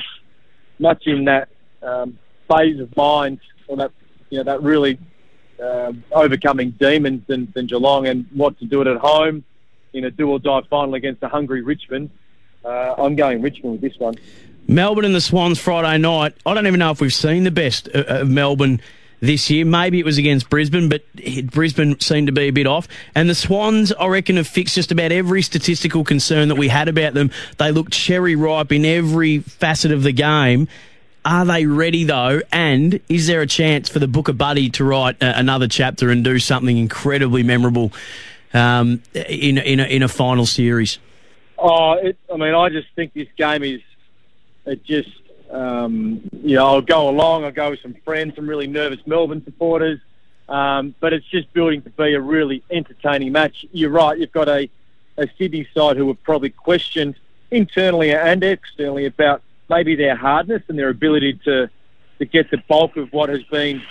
much 0.77 1.07
in 1.07 1.25
that 1.25 1.49
um, 1.81 2.19
phase 2.49 2.79
of 2.79 2.95
mind, 2.95 3.39
or 3.67 3.77
that 3.77 3.91
you 4.29 4.37
know 4.37 4.43
that 4.43 4.61
really 4.61 4.99
um, 5.63 6.03
overcoming 6.11 6.71
demons 6.71 7.23
than, 7.27 7.51
than 7.55 7.65
Geelong, 7.65 8.07
and 8.07 8.25
what 8.33 8.59
to 8.59 8.65
do 8.65 8.81
it 8.81 8.87
at 8.87 8.97
home 8.97 9.43
in 9.93 10.05
a 10.05 10.11
do 10.11 10.29
or 10.29 10.39
die 10.39 10.61
final 10.69 10.93
against 10.93 11.23
a 11.23 11.29
hungry 11.29 11.61
Richmond. 11.61 12.11
Uh, 12.63 12.95
I'm 12.97 13.15
going 13.15 13.41
Richmond 13.41 13.73
with 13.73 13.81
this 13.81 13.99
one. 13.99 14.15
Melbourne 14.67 15.05
and 15.05 15.15
the 15.15 15.21
Swans 15.21 15.59
Friday 15.59 15.97
night. 15.97 16.35
I 16.45 16.53
don't 16.53 16.67
even 16.67 16.79
know 16.79 16.91
if 16.91 17.01
we've 17.01 17.13
seen 17.13 17.43
the 17.43 17.51
best 17.51 17.87
of 17.87 18.29
Melbourne 18.29 18.79
this 19.21 19.49
year. 19.49 19.63
Maybe 19.63 19.99
it 19.99 20.05
was 20.05 20.17
against 20.17 20.49
Brisbane, 20.49 20.89
but 20.89 21.03
Brisbane 21.45 21.99
seemed 21.99 22.27
to 22.27 22.33
be 22.33 22.43
a 22.43 22.51
bit 22.51 22.67
off. 22.67 22.87
And 23.15 23.29
the 23.29 23.35
Swans, 23.35 23.93
I 23.93 24.07
reckon, 24.07 24.35
have 24.35 24.47
fixed 24.47 24.75
just 24.75 24.91
about 24.91 25.11
every 25.11 25.41
statistical 25.41 26.03
concern 26.03 26.49
that 26.49 26.55
we 26.55 26.67
had 26.67 26.89
about 26.89 27.13
them. 27.13 27.31
They 27.57 27.71
looked 27.71 27.93
cherry 27.93 28.35
ripe 28.35 28.71
in 28.71 28.83
every 28.83 29.39
facet 29.39 29.91
of 29.91 30.03
the 30.03 30.11
game. 30.11 30.67
Are 31.23 31.45
they 31.45 31.67
ready 31.67 32.03
though? 32.03 32.41
And 32.51 32.99
is 33.07 33.27
there 33.27 33.41
a 33.41 33.47
chance 33.47 33.87
for 33.87 33.99
the 33.99 34.07
Booker 34.07 34.33
Buddy 34.33 34.71
to 34.71 34.83
write 34.83 35.21
uh, 35.21 35.33
another 35.35 35.67
chapter 35.67 36.09
and 36.09 36.23
do 36.23 36.39
something 36.39 36.75
incredibly 36.75 37.43
memorable 37.43 37.91
um, 38.55 39.03
in 39.13 39.59
in 39.59 39.79
a, 39.79 39.83
in 39.83 40.01
a 40.01 40.07
final 40.07 40.47
series? 40.47 40.97
Oh, 41.59 41.93
it, 41.93 42.17
I 42.33 42.37
mean, 42.37 42.55
I 42.55 42.69
just 42.69 42.87
think 42.95 43.13
this 43.13 43.27
game 43.37 43.61
is 43.61 43.81
it 44.65 44.83
just 44.83 45.09
um, 45.51 46.21
you 46.43 46.55
know, 46.55 46.65
I'll 46.65 46.81
go 46.81 47.09
along. 47.09 47.43
I'll 47.43 47.51
go 47.51 47.71
with 47.71 47.81
some 47.81 47.95
friends, 48.05 48.35
some 48.35 48.47
really 48.47 48.67
nervous 48.67 48.99
Melbourne 49.05 49.43
supporters. 49.43 49.99
Um, 50.49 50.95
but 50.99 51.13
it's 51.13 51.25
just 51.27 51.51
building 51.53 51.81
to 51.83 51.89
be 51.91 52.13
a 52.13 52.19
really 52.19 52.63
entertaining 52.69 53.31
match. 53.31 53.65
You're 53.71 53.89
right. 53.89 54.17
You've 54.17 54.31
got 54.31 54.49
a, 54.49 54.69
a 55.17 55.27
Sydney 55.37 55.67
side 55.73 55.97
who 55.97 56.07
have 56.07 56.21
probably 56.23 56.49
questioned 56.49 57.15
internally 57.51 58.13
and 58.13 58.43
externally 58.43 59.05
about 59.05 59.41
maybe 59.69 59.95
their 59.95 60.15
hardness 60.15 60.61
and 60.67 60.77
their 60.77 60.89
ability 60.89 61.39
to 61.45 61.69
to 62.19 62.25
get 62.25 62.51
the 62.51 62.57
bulk 62.67 62.97
of 62.97 63.11
what 63.13 63.29
has 63.29 63.41
been 63.43 63.81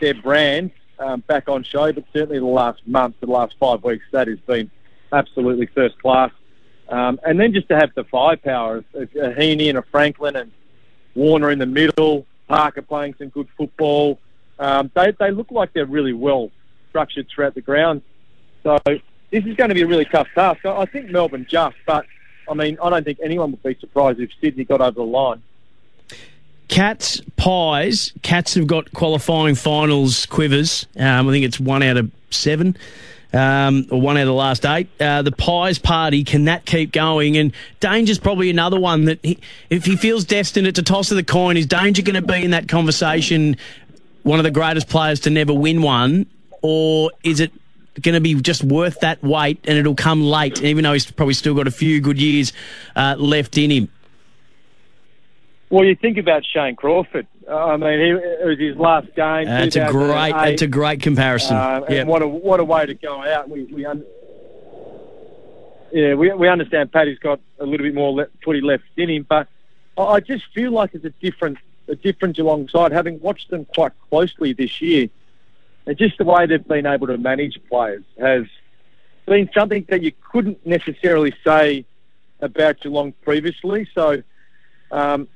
their 0.00 0.14
brand 0.14 0.70
um, 0.98 1.20
back 1.26 1.48
on 1.48 1.62
show. 1.62 1.92
But 1.92 2.04
certainly 2.14 2.38
the 2.38 2.46
last 2.46 2.80
month, 2.86 3.16
the 3.20 3.26
last 3.26 3.56
five 3.60 3.84
weeks, 3.84 4.04
that 4.12 4.26
has 4.26 4.38
been 4.40 4.70
absolutely 5.12 5.66
first 5.66 5.98
class. 6.00 6.30
Um, 6.88 7.20
and 7.24 7.38
then 7.38 7.52
just 7.52 7.68
to 7.68 7.76
have 7.76 7.90
the 7.94 8.04
firepower 8.04 8.78
of, 8.78 8.84
of 8.94 9.08
a 9.16 9.34
Heeney 9.34 9.68
and 9.68 9.76
a 9.76 9.82
Franklin 9.82 10.36
and 10.36 10.50
Warner 11.14 11.50
in 11.50 11.58
the 11.58 11.66
middle, 11.66 12.26
Parker 12.48 12.82
playing 12.82 13.14
some 13.18 13.28
good 13.28 13.48
football. 13.56 14.18
Um, 14.58 14.90
they 14.94 15.12
they 15.18 15.30
look 15.30 15.50
like 15.50 15.72
they're 15.72 15.86
really 15.86 16.12
well 16.12 16.50
structured 16.88 17.26
throughout 17.28 17.54
the 17.54 17.60
ground. 17.60 18.02
So 18.62 18.78
this 18.84 19.44
is 19.44 19.56
going 19.56 19.68
to 19.68 19.74
be 19.74 19.82
a 19.82 19.86
really 19.86 20.04
tough 20.04 20.28
task. 20.34 20.64
I, 20.64 20.82
I 20.82 20.86
think 20.86 21.10
Melbourne 21.10 21.46
just, 21.48 21.76
but 21.86 22.06
I 22.48 22.54
mean 22.54 22.78
I 22.82 22.90
don't 22.90 23.04
think 23.04 23.18
anyone 23.22 23.50
would 23.50 23.62
be 23.62 23.76
surprised 23.80 24.20
if 24.20 24.30
Sydney 24.40 24.64
got 24.64 24.80
over 24.80 24.92
the 24.92 25.02
line. 25.02 25.42
Cats, 26.68 27.20
Pies. 27.36 28.12
Cats 28.22 28.54
have 28.54 28.66
got 28.66 28.92
qualifying 28.92 29.54
finals 29.54 30.26
quivers. 30.26 30.86
Um, 30.96 31.28
I 31.28 31.32
think 31.32 31.44
it's 31.44 31.60
one 31.60 31.82
out 31.82 31.96
of 31.96 32.10
seven. 32.30 32.76
Um, 33.34 33.88
or 33.90 34.00
one 34.00 34.16
out 34.16 34.22
of 34.22 34.26
the 34.28 34.32
last 34.32 34.64
eight. 34.64 34.88
Uh, 35.00 35.22
the 35.22 35.32
Pies 35.32 35.80
party, 35.80 36.22
can 36.22 36.44
that 36.44 36.66
keep 36.66 36.92
going? 36.92 37.36
And 37.36 37.52
Danger's 37.80 38.20
probably 38.20 38.48
another 38.48 38.78
one 38.78 39.06
that 39.06 39.18
he, 39.24 39.40
if 39.70 39.84
he 39.84 39.96
feels 39.96 40.24
destined 40.24 40.68
at 40.68 40.76
the 40.76 40.82
toss 40.82 41.10
of 41.10 41.16
the 41.16 41.24
coin, 41.24 41.56
is 41.56 41.66
Danger 41.66 42.02
going 42.02 42.14
to 42.14 42.22
be 42.22 42.44
in 42.44 42.52
that 42.52 42.68
conversation, 42.68 43.56
one 44.22 44.38
of 44.38 44.44
the 44.44 44.52
greatest 44.52 44.88
players 44.88 45.18
to 45.20 45.30
never 45.30 45.52
win 45.52 45.82
one? 45.82 46.26
Or 46.62 47.10
is 47.24 47.40
it 47.40 47.50
going 48.00 48.14
to 48.14 48.20
be 48.20 48.34
just 48.34 48.62
worth 48.62 49.00
that 49.00 49.22
wait 49.22 49.58
and 49.64 49.78
it'll 49.78 49.96
come 49.96 50.22
late, 50.22 50.62
even 50.62 50.84
though 50.84 50.92
he's 50.92 51.10
probably 51.10 51.34
still 51.34 51.54
got 51.54 51.66
a 51.66 51.72
few 51.72 52.00
good 52.00 52.20
years 52.20 52.52
uh, 52.94 53.16
left 53.18 53.58
in 53.58 53.70
him? 53.70 53.88
Well, 55.70 55.84
you 55.84 55.96
think 55.96 56.18
about 56.18 56.44
Shane 56.44 56.76
Crawford. 56.76 57.26
Uh, 57.48 57.54
I 57.56 57.76
mean, 57.76 57.98
he, 58.00 58.06
it 58.10 58.46
was 58.46 58.58
his 58.58 58.76
last 58.76 59.14
game. 59.14 59.44
That's 59.44 59.76
a 59.76 59.88
great, 59.90 60.32
that's 60.32 60.62
a 60.62 60.66
great 60.66 61.02
comparison. 61.02 61.56
Uh, 61.56 61.84
and 61.86 61.94
Yep. 61.94 62.06
what 62.06 62.22
a 62.22 62.28
what 62.28 62.60
a 62.60 62.64
way 62.64 62.86
to 62.86 62.94
go 62.94 63.22
out. 63.22 63.48
We 63.50 63.64
we 63.64 63.84
un- 63.84 64.04
yeah 65.92 66.14
we 66.14 66.32
we 66.32 66.48
understand 66.48 66.90
Paddy's 66.92 67.18
got 67.18 67.40
a 67.58 67.66
little 67.66 67.84
bit 67.84 67.94
more 67.94 68.12
le- 68.12 68.28
footy 68.44 68.60
left 68.60 68.84
in 68.96 69.10
him, 69.10 69.26
but 69.28 69.48
I, 69.98 70.02
I 70.02 70.20
just 70.20 70.44
feel 70.54 70.72
like 70.72 70.94
it's 70.94 71.04
a 71.04 71.10
different 71.10 71.58
a 71.88 71.94
different 71.96 72.36
Geelong 72.36 72.68
side. 72.68 72.92
Having 72.92 73.20
watched 73.20 73.50
them 73.50 73.66
quite 73.66 73.92
closely 74.08 74.54
this 74.54 74.80
year, 74.80 75.08
and 75.86 75.98
just 75.98 76.16
the 76.18 76.24
way 76.24 76.46
they've 76.46 76.66
been 76.66 76.86
able 76.86 77.08
to 77.08 77.18
manage 77.18 77.60
players 77.68 78.04
has 78.18 78.44
been 79.26 79.50
something 79.54 79.84
that 79.90 80.02
you 80.02 80.12
couldn't 80.32 80.66
necessarily 80.66 81.34
say 81.46 81.84
about 82.40 82.80
Geelong 82.80 83.12
previously. 83.22 83.86
So. 83.94 84.22
Um, 84.90 85.26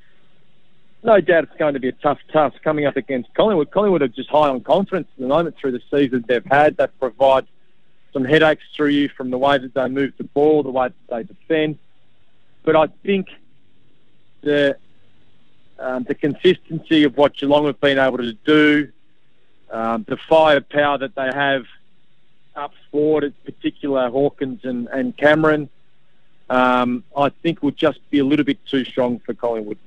no 1.03 1.20
doubt 1.20 1.44
it's 1.44 1.57
going 1.59 1.74
to 1.74 1.80
be 1.80 1.88
a 1.88 1.92
tough 1.92 2.18
task 2.32 2.61
coming 2.62 2.86
up 2.86 2.96
against 2.96 3.32
Collingwood. 3.34 3.70
Collingwood 3.70 4.03
are 4.03 4.09
just 4.09 4.28
high 4.28 4.49
on 4.49 4.61
confidence 4.61 5.09
at 5.16 5.20
the 5.20 5.28
moment 5.28 5.57
through 5.57 5.72
the 5.72 5.82
season 5.90 6.24
they've 6.26 6.44
had. 6.44 6.76
That 6.76 6.99
provide 6.99 7.46
some 8.12 8.24
headaches 8.24 8.64
through 8.74 8.88
you 8.88 9.09
from 9.09 9.30
the 9.30 9.38
way 9.38 9.59
that 9.59 9.74
they 9.74 9.88
move 9.88 10.12
the 10.18 10.24
ball, 10.24 10.62
the 10.62 10.70
way 10.70 10.88
that 10.88 10.94
they 11.09 11.22
defend. 11.22 11.78
But 12.64 12.76
I 12.76 12.86
think 13.05 13.28
the 14.40 14.76
um, 15.78 16.03
the 16.05 16.14
consistency 16.14 17.05
of 17.05 17.16
what 17.16 17.36
Geelong 17.36 17.66
have 17.66 17.80
been 17.80 17.99
able 17.99 18.18
to 18.18 18.32
do, 18.32 18.90
um, 19.70 20.05
the 20.09 20.16
firepower 20.28 20.99
that 20.99 21.14
they 21.14 21.30
have 21.32 21.66
up 22.57 22.72
forward, 22.90 23.22
in 23.24 23.34
particular 23.44 24.11
Hawkins 24.11 24.64
and, 24.64 24.88
and 24.88 25.16
Cameron, 25.16 25.68
um, 26.51 27.05
I 27.16 27.28
think 27.28 27.62
will 27.62 27.70
just 27.70 28.01
be 28.11 28.18
a 28.18 28.24
little 28.24 28.44
bit 28.44 28.59
too 28.66 28.84
strong 28.84 29.20
for 29.20 29.34
Collingwood. 29.34 29.78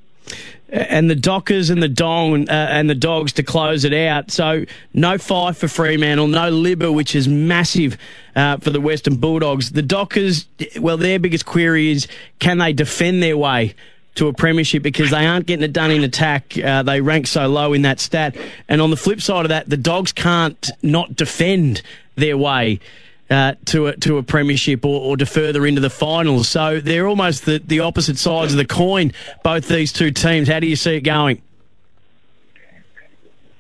And 0.72 1.10
the 1.10 1.16
Dockers 1.16 1.70
and 1.70 1.84
the 1.84 1.90
Dong 1.90 2.48
uh, 2.50 2.52
and 2.52 2.90
the 2.90 2.96
Dogs 2.96 3.34
to 3.34 3.44
close 3.44 3.84
it 3.84 3.94
out. 3.94 4.32
So 4.32 4.66
no 4.94 5.18
five 5.18 5.58
for 5.58 5.68
Fremantle, 5.68 6.28
no 6.28 6.52
Libba, 6.52 6.94
which 6.94 7.14
is 7.14 7.28
massive 7.28 7.98
uh, 8.36 8.58
for 8.58 8.70
the 8.70 8.80
Western 8.80 9.18
Bulldogs. 9.18 9.72
The 9.72 9.82
Dockers, 9.82 10.48
well, 10.80 10.98
their 10.98 11.20
biggest 11.20 11.46
query 11.46 11.92
is 11.92 12.08
can 12.40 12.58
they 12.58 12.74
defend 12.74 13.22
their 13.22 13.38
way? 13.38 13.76
To 14.16 14.28
a 14.28 14.34
premiership 14.34 14.84
because 14.84 15.10
they 15.10 15.26
aren't 15.26 15.46
getting 15.46 15.64
it 15.64 15.72
done 15.72 15.90
in 15.90 16.04
attack. 16.04 16.58
Uh, 16.58 16.84
they 16.84 17.00
rank 17.00 17.28
so 17.28 17.48
low 17.48 17.72
in 17.72 17.84
that 17.84 18.02
stat. 18.02 18.36
And 18.68 18.82
on 18.82 18.90
the 18.90 18.98
flip 18.98 19.22
side 19.22 19.46
of 19.46 19.50
that, 19.50 19.70
the 19.70 19.78
Dogs 19.78 20.12
can't 20.12 20.70
not 20.84 21.16
defend 21.16 21.82
their 22.16 22.38
way 22.38 22.82
uh, 23.32 23.56
to 23.66 23.88
a, 23.88 23.98
to 23.98 24.18
a 24.18 24.24
premiership 24.24 24.86
or, 24.86 25.02
or 25.02 25.18
to 25.18 25.26
further 25.26 25.66
into 25.66 25.80
the 25.80 25.90
finals. 25.90 26.50
So 26.50 26.82
they're 26.82 27.08
almost 27.08 27.46
the, 27.46 27.60
the 27.66 27.80
opposite 27.80 28.18
sides 28.18 28.52
of 28.52 28.58
the 28.58 28.66
coin. 28.66 29.14
Both 29.42 29.70
these 29.70 29.94
two 29.94 30.12
teams. 30.12 30.50
How 30.50 30.60
do 30.60 30.68
you 30.68 30.76
see 30.76 30.98
it 30.98 31.02
going? 31.02 31.42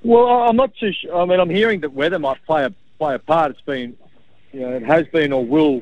Well, 0.03 0.26
I'm 0.26 0.57
not 0.57 0.76
too 0.76 0.91
sure. 0.91 1.15
I 1.15 1.26
mean, 1.26 1.39
I'm 1.39 1.49
hearing 1.49 1.80
that 1.82 1.93
weather 1.93 2.19
might 2.19 2.43
play 2.45 2.65
a 2.65 2.74
play 2.99 3.15
a 3.15 3.19
part. 3.19 3.51
It's 3.51 3.61
been, 3.61 3.95
you 4.51 4.59
know, 4.59 4.74
it 4.74 4.84
has 4.84 5.07
been 5.07 5.32
or 5.32 5.45
will 5.45 5.82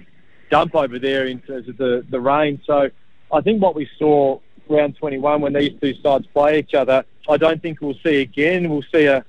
dump 0.51 0.75
over 0.75 0.99
there 0.99 1.25
in 1.25 1.39
terms 1.41 1.67
of 1.67 1.77
the 1.77 2.05
the 2.09 2.19
rain. 2.19 2.61
So, 2.65 2.89
I 3.31 3.41
think 3.41 3.61
what 3.61 3.75
we 3.75 3.89
saw 3.97 4.39
round 4.67 4.97
21 4.97 5.41
when 5.41 5.53
these 5.53 5.79
two 5.81 5.95
sides 6.03 6.27
play 6.27 6.59
each 6.59 6.73
other, 6.75 7.05
I 7.27 7.37
don't 7.37 7.61
think 7.61 7.81
we'll 7.81 7.97
see 8.05 8.21
again. 8.21 8.69
We'll 8.69 8.83
see 8.91 9.05
a 9.05 9.25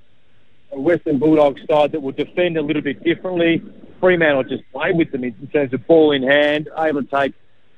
Western 0.72 1.18
Bulldogs 1.18 1.60
side 1.68 1.92
that 1.92 2.00
will 2.00 2.12
defend 2.12 2.56
a 2.56 2.62
little 2.62 2.82
bit 2.82 3.02
differently. 3.02 3.62
Fremantle 3.98 4.44
just 4.44 4.62
play 4.72 4.92
with 4.92 5.10
them 5.12 5.24
in 5.24 5.34
terms 5.52 5.72
of 5.72 5.86
ball 5.86 6.12
in 6.12 6.22
hand, 6.22 6.68
able 6.78 7.02
to 7.02 7.08
take 7.08 7.34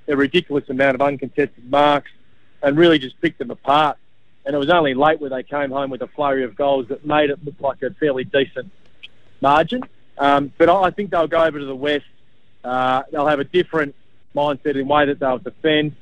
a 0.08 0.16
ridiculous 0.16 0.68
amount 0.68 0.94
of 0.94 1.02
uncontested 1.02 1.70
marks 1.70 2.10
and 2.62 2.76
really 2.76 2.98
just 2.98 3.20
pick 3.20 3.38
them 3.38 3.50
apart. 3.50 3.96
And 4.44 4.54
it 4.54 4.58
was 4.58 4.70
only 4.70 4.94
late 4.94 5.20
where 5.20 5.30
they 5.30 5.42
came 5.42 5.70
home 5.70 5.90
with 5.90 6.02
a 6.02 6.08
flurry 6.08 6.44
of 6.44 6.56
goals 6.56 6.88
that 6.88 7.06
made 7.06 7.30
it 7.30 7.44
look 7.44 7.60
like 7.60 7.82
a 7.82 7.90
fairly 7.90 8.24
decent 8.24 8.70
margin. 9.40 9.82
Um, 10.18 10.52
but 10.58 10.68
I 10.68 10.90
think 10.90 11.10
they'll 11.10 11.28
go 11.28 11.42
over 11.42 11.58
to 11.58 11.64
the 11.64 11.74
West. 11.74 12.04
Uh, 12.64 13.02
they'll 13.10 13.26
have 13.26 13.40
a 13.40 13.44
different 13.44 13.94
mindset 14.34 14.76
in 14.76 14.86
way 14.86 15.06
that 15.06 15.18
they'll 15.18 15.38
defend. 15.38 15.94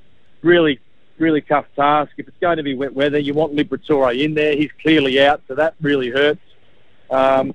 Really, 0.43 0.81
really 1.19 1.41
tough 1.41 1.67
task. 1.77 2.13
If 2.17 2.29
it's 2.29 2.39
going 2.41 2.57
to 2.57 2.63
be 2.63 2.75
wet 2.75 2.95
weather, 2.95 3.19
you 3.19 3.35
want 3.35 3.55
Liberatore 3.55 4.19
in 4.19 4.35
there. 4.35 4.57
He's 4.57 4.71
clearly 4.81 5.21
out, 5.21 5.43
so 5.49 5.55
that 5.55 5.75
really 5.81 6.11
hurts. 6.11 6.41
Um, 7.11 7.55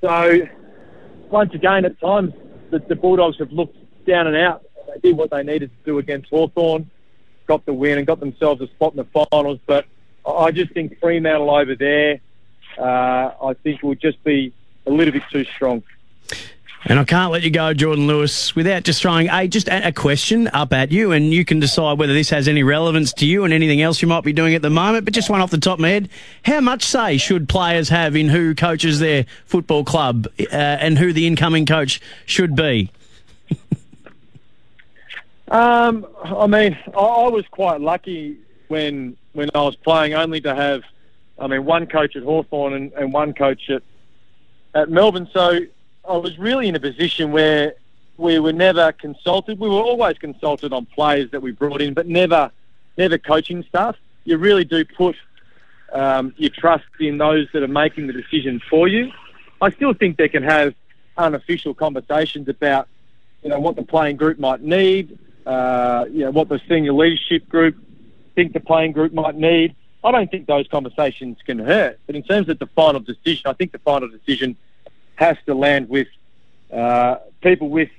so 0.00 0.40
once 1.30 1.54
again, 1.54 1.84
at 1.84 2.00
times 2.00 2.32
the, 2.70 2.78
the 2.78 2.96
Bulldogs 2.96 3.38
have 3.38 3.52
looked 3.52 3.76
down 4.06 4.26
and 4.26 4.36
out. 4.36 4.64
They 4.86 5.10
did 5.10 5.16
what 5.16 5.30
they 5.30 5.42
needed 5.42 5.70
to 5.70 5.84
do 5.84 5.98
against 5.98 6.30
Hawthorn, 6.30 6.90
got 7.46 7.66
the 7.66 7.72
win 7.72 7.98
and 7.98 8.06
got 8.06 8.20
themselves 8.20 8.60
a 8.60 8.66
spot 8.68 8.94
in 8.94 8.96
the 8.96 9.26
finals. 9.30 9.58
But 9.66 9.86
I 10.26 10.50
just 10.50 10.72
think 10.72 10.98
Fremantle 11.00 11.50
over 11.50 11.74
there, 11.74 12.20
uh, 12.78 13.32
I 13.42 13.54
think 13.62 13.82
will 13.82 13.94
just 13.94 14.22
be 14.24 14.52
a 14.86 14.90
little 14.90 15.12
bit 15.12 15.22
too 15.30 15.44
strong. 15.44 15.82
And 16.84 16.98
I 16.98 17.04
can't 17.04 17.32
let 17.32 17.42
you 17.42 17.50
go, 17.50 17.74
Jordan 17.74 18.06
Lewis, 18.06 18.54
without 18.54 18.84
just 18.84 19.02
throwing 19.02 19.28
a 19.28 19.48
just 19.48 19.68
a 19.68 19.92
question 19.92 20.46
up 20.48 20.72
at 20.72 20.92
you, 20.92 21.10
and 21.10 21.32
you 21.34 21.44
can 21.44 21.58
decide 21.58 21.98
whether 21.98 22.12
this 22.12 22.30
has 22.30 22.46
any 22.46 22.62
relevance 22.62 23.12
to 23.14 23.26
you 23.26 23.44
and 23.44 23.52
anything 23.52 23.82
else 23.82 24.00
you 24.00 24.06
might 24.06 24.22
be 24.22 24.32
doing 24.32 24.54
at 24.54 24.62
the 24.62 24.70
moment. 24.70 25.04
But 25.04 25.12
just 25.12 25.28
one 25.28 25.40
off 25.40 25.50
the 25.50 25.58
top 25.58 25.74
of 25.74 25.80
my 25.80 25.88
head, 25.88 26.08
how 26.44 26.60
much 26.60 26.84
say 26.84 27.16
should 27.16 27.48
players 27.48 27.88
have 27.88 28.14
in 28.14 28.28
who 28.28 28.54
coaches 28.54 29.00
their 29.00 29.26
football 29.44 29.82
club 29.82 30.28
uh, 30.38 30.44
and 30.54 30.98
who 30.98 31.12
the 31.12 31.26
incoming 31.26 31.66
coach 31.66 32.00
should 32.26 32.54
be? 32.54 32.90
Um, 35.50 36.06
I 36.22 36.46
mean, 36.46 36.76
I, 36.94 37.00
I 37.00 37.28
was 37.28 37.46
quite 37.50 37.80
lucky 37.80 38.36
when 38.68 39.16
when 39.32 39.48
I 39.54 39.62
was 39.62 39.76
playing, 39.76 40.12
only 40.12 40.42
to 40.42 40.54
have, 40.54 40.82
I 41.38 41.46
mean, 41.46 41.64
one 41.64 41.86
coach 41.86 42.16
at 42.16 42.22
Hawthorn 42.22 42.74
and, 42.74 42.92
and 42.92 43.14
one 43.14 43.32
coach 43.32 43.70
at 43.70 43.82
at 44.74 44.90
Melbourne. 44.90 45.26
So 45.32 45.60
I 46.08 46.16
was 46.16 46.38
really 46.38 46.68
in 46.68 46.74
a 46.74 46.80
position 46.80 47.32
where 47.32 47.74
we 48.16 48.38
were 48.38 48.52
never 48.52 48.92
consulted. 48.92 49.60
We 49.60 49.68
were 49.68 49.74
always 49.76 50.16
consulted 50.18 50.72
on 50.72 50.86
players 50.86 51.30
that 51.32 51.42
we 51.42 51.52
brought 51.52 51.82
in, 51.82 51.92
but 51.94 52.06
never 52.06 52.50
never 52.96 53.18
coaching 53.18 53.62
staff. 53.68 53.96
You 54.24 54.38
really 54.38 54.64
do 54.64 54.84
put 54.84 55.16
um, 55.92 56.34
your 56.36 56.50
trust 56.50 56.86
in 56.98 57.18
those 57.18 57.46
that 57.52 57.62
are 57.62 57.68
making 57.68 58.06
the 58.06 58.12
decision 58.12 58.60
for 58.68 58.88
you. 58.88 59.12
I 59.60 59.70
still 59.70 59.92
think 59.94 60.16
they 60.16 60.28
can 60.28 60.42
have 60.42 60.74
unofficial 61.16 61.74
conversations 61.74 62.48
about 62.48 62.88
you 63.42 63.50
know 63.50 63.60
what 63.60 63.76
the 63.76 63.82
playing 63.82 64.16
group 64.16 64.38
might 64.38 64.62
need, 64.62 65.18
uh, 65.46 66.06
you 66.10 66.24
know 66.24 66.30
what 66.30 66.48
the 66.48 66.60
senior 66.68 66.94
leadership 66.94 67.48
group 67.48 67.76
think 68.34 68.54
the 68.54 68.60
playing 68.60 68.92
group 68.92 69.12
might 69.12 69.34
need. 69.34 69.74
I 70.02 70.12
don't 70.12 70.30
think 70.30 70.46
those 70.46 70.66
conversations 70.68 71.38
can 71.44 71.58
hurt. 71.58 71.98
But 72.06 72.14
in 72.16 72.22
terms 72.22 72.48
of 72.48 72.58
the 72.58 72.68
final 72.68 73.00
decision, 73.00 73.42
I 73.46 73.52
think 73.52 73.72
the 73.72 73.80
final 73.80 74.08
decision 74.08 74.56
has 75.18 75.36
to 75.46 75.54
land 75.54 75.88
with 75.88 76.06
uh, 76.72 77.16
people 77.40 77.68
with 77.68 77.90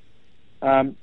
um, 0.61 0.95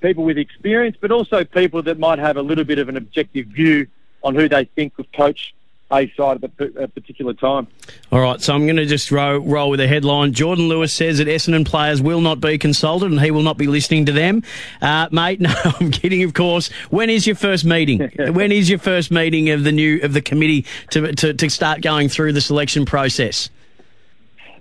people 0.00 0.22
with 0.22 0.38
experience, 0.38 0.96
but 1.00 1.10
also 1.10 1.44
people 1.44 1.82
that 1.82 1.98
might 1.98 2.20
have 2.20 2.36
a 2.36 2.42
little 2.42 2.62
bit 2.62 2.78
of 2.78 2.88
an 2.88 2.96
objective 2.96 3.46
view 3.48 3.88
on 4.22 4.36
who 4.36 4.48
they 4.48 4.64
think 4.64 4.94
could 4.94 5.12
coach 5.12 5.52
a 5.92 6.12
side 6.16 6.42
at 6.42 6.50
a 6.76 6.88
particular 6.88 7.34
time. 7.34 7.66
All 8.12 8.20
right, 8.20 8.40
so 8.40 8.54
I'm 8.54 8.64
going 8.64 8.76
to 8.76 8.86
just 8.86 9.10
roll, 9.10 9.38
roll 9.38 9.70
with 9.70 9.80
a 9.80 9.88
headline. 9.88 10.32
Jordan 10.32 10.68
Lewis 10.68 10.92
says 10.92 11.18
that 11.18 11.26
Essendon 11.26 11.66
players 11.66 12.00
will 12.00 12.20
not 12.20 12.40
be 12.40 12.56
consulted 12.56 13.10
and 13.10 13.20
he 13.20 13.30
will 13.30 13.42
not 13.42 13.58
be 13.58 13.66
listening 13.66 14.06
to 14.06 14.12
them. 14.12 14.42
Uh, 14.80 15.08
mate, 15.10 15.40
no, 15.40 15.52
I'm 15.80 15.90
kidding, 15.90 16.22
of 16.22 16.32
course. 16.32 16.68
When 16.90 17.10
is 17.10 17.26
your 17.26 17.36
first 17.36 17.64
meeting? 17.64 18.00
when 18.18 18.52
is 18.52 18.70
your 18.70 18.78
first 18.78 19.10
meeting 19.10 19.50
of 19.50 19.64
the 19.64 19.72
new 19.72 20.00
of 20.02 20.12
the 20.12 20.22
committee 20.22 20.64
to, 20.90 21.12
to, 21.12 21.34
to 21.34 21.50
start 21.50 21.82
going 21.82 22.08
through 22.08 22.34
the 22.34 22.40
selection 22.40 22.84
process? 22.84 23.50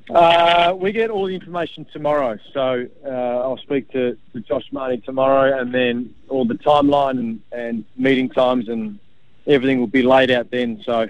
Uh, 0.09 0.75
we 0.77 0.91
get 0.91 1.09
all 1.09 1.25
the 1.25 1.33
information 1.33 1.85
tomorrow, 1.93 2.37
so 2.53 2.87
uh, 3.05 3.09
I'll 3.09 3.57
speak 3.57 3.91
to, 3.91 4.17
to 4.33 4.39
Josh 4.41 4.65
Marty 4.71 4.97
tomorrow, 4.97 5.57
and 5.57 5.73
then 5.73 6.13
all 6.27 6.45
the 6.45 6.55
timeline 6.55 7.19
and, 7.19 7.41
and 7.51 7.85
meeting 7.95 8.29
times 8.29 8.67
and 8.67 8.99
everything 9.47 9.79
will 9.79 9.87
be 9.87 10.03
laid 10.03 10.29
out 10.29 10.51
then. 10.51 10.81
So, 10.83 11.07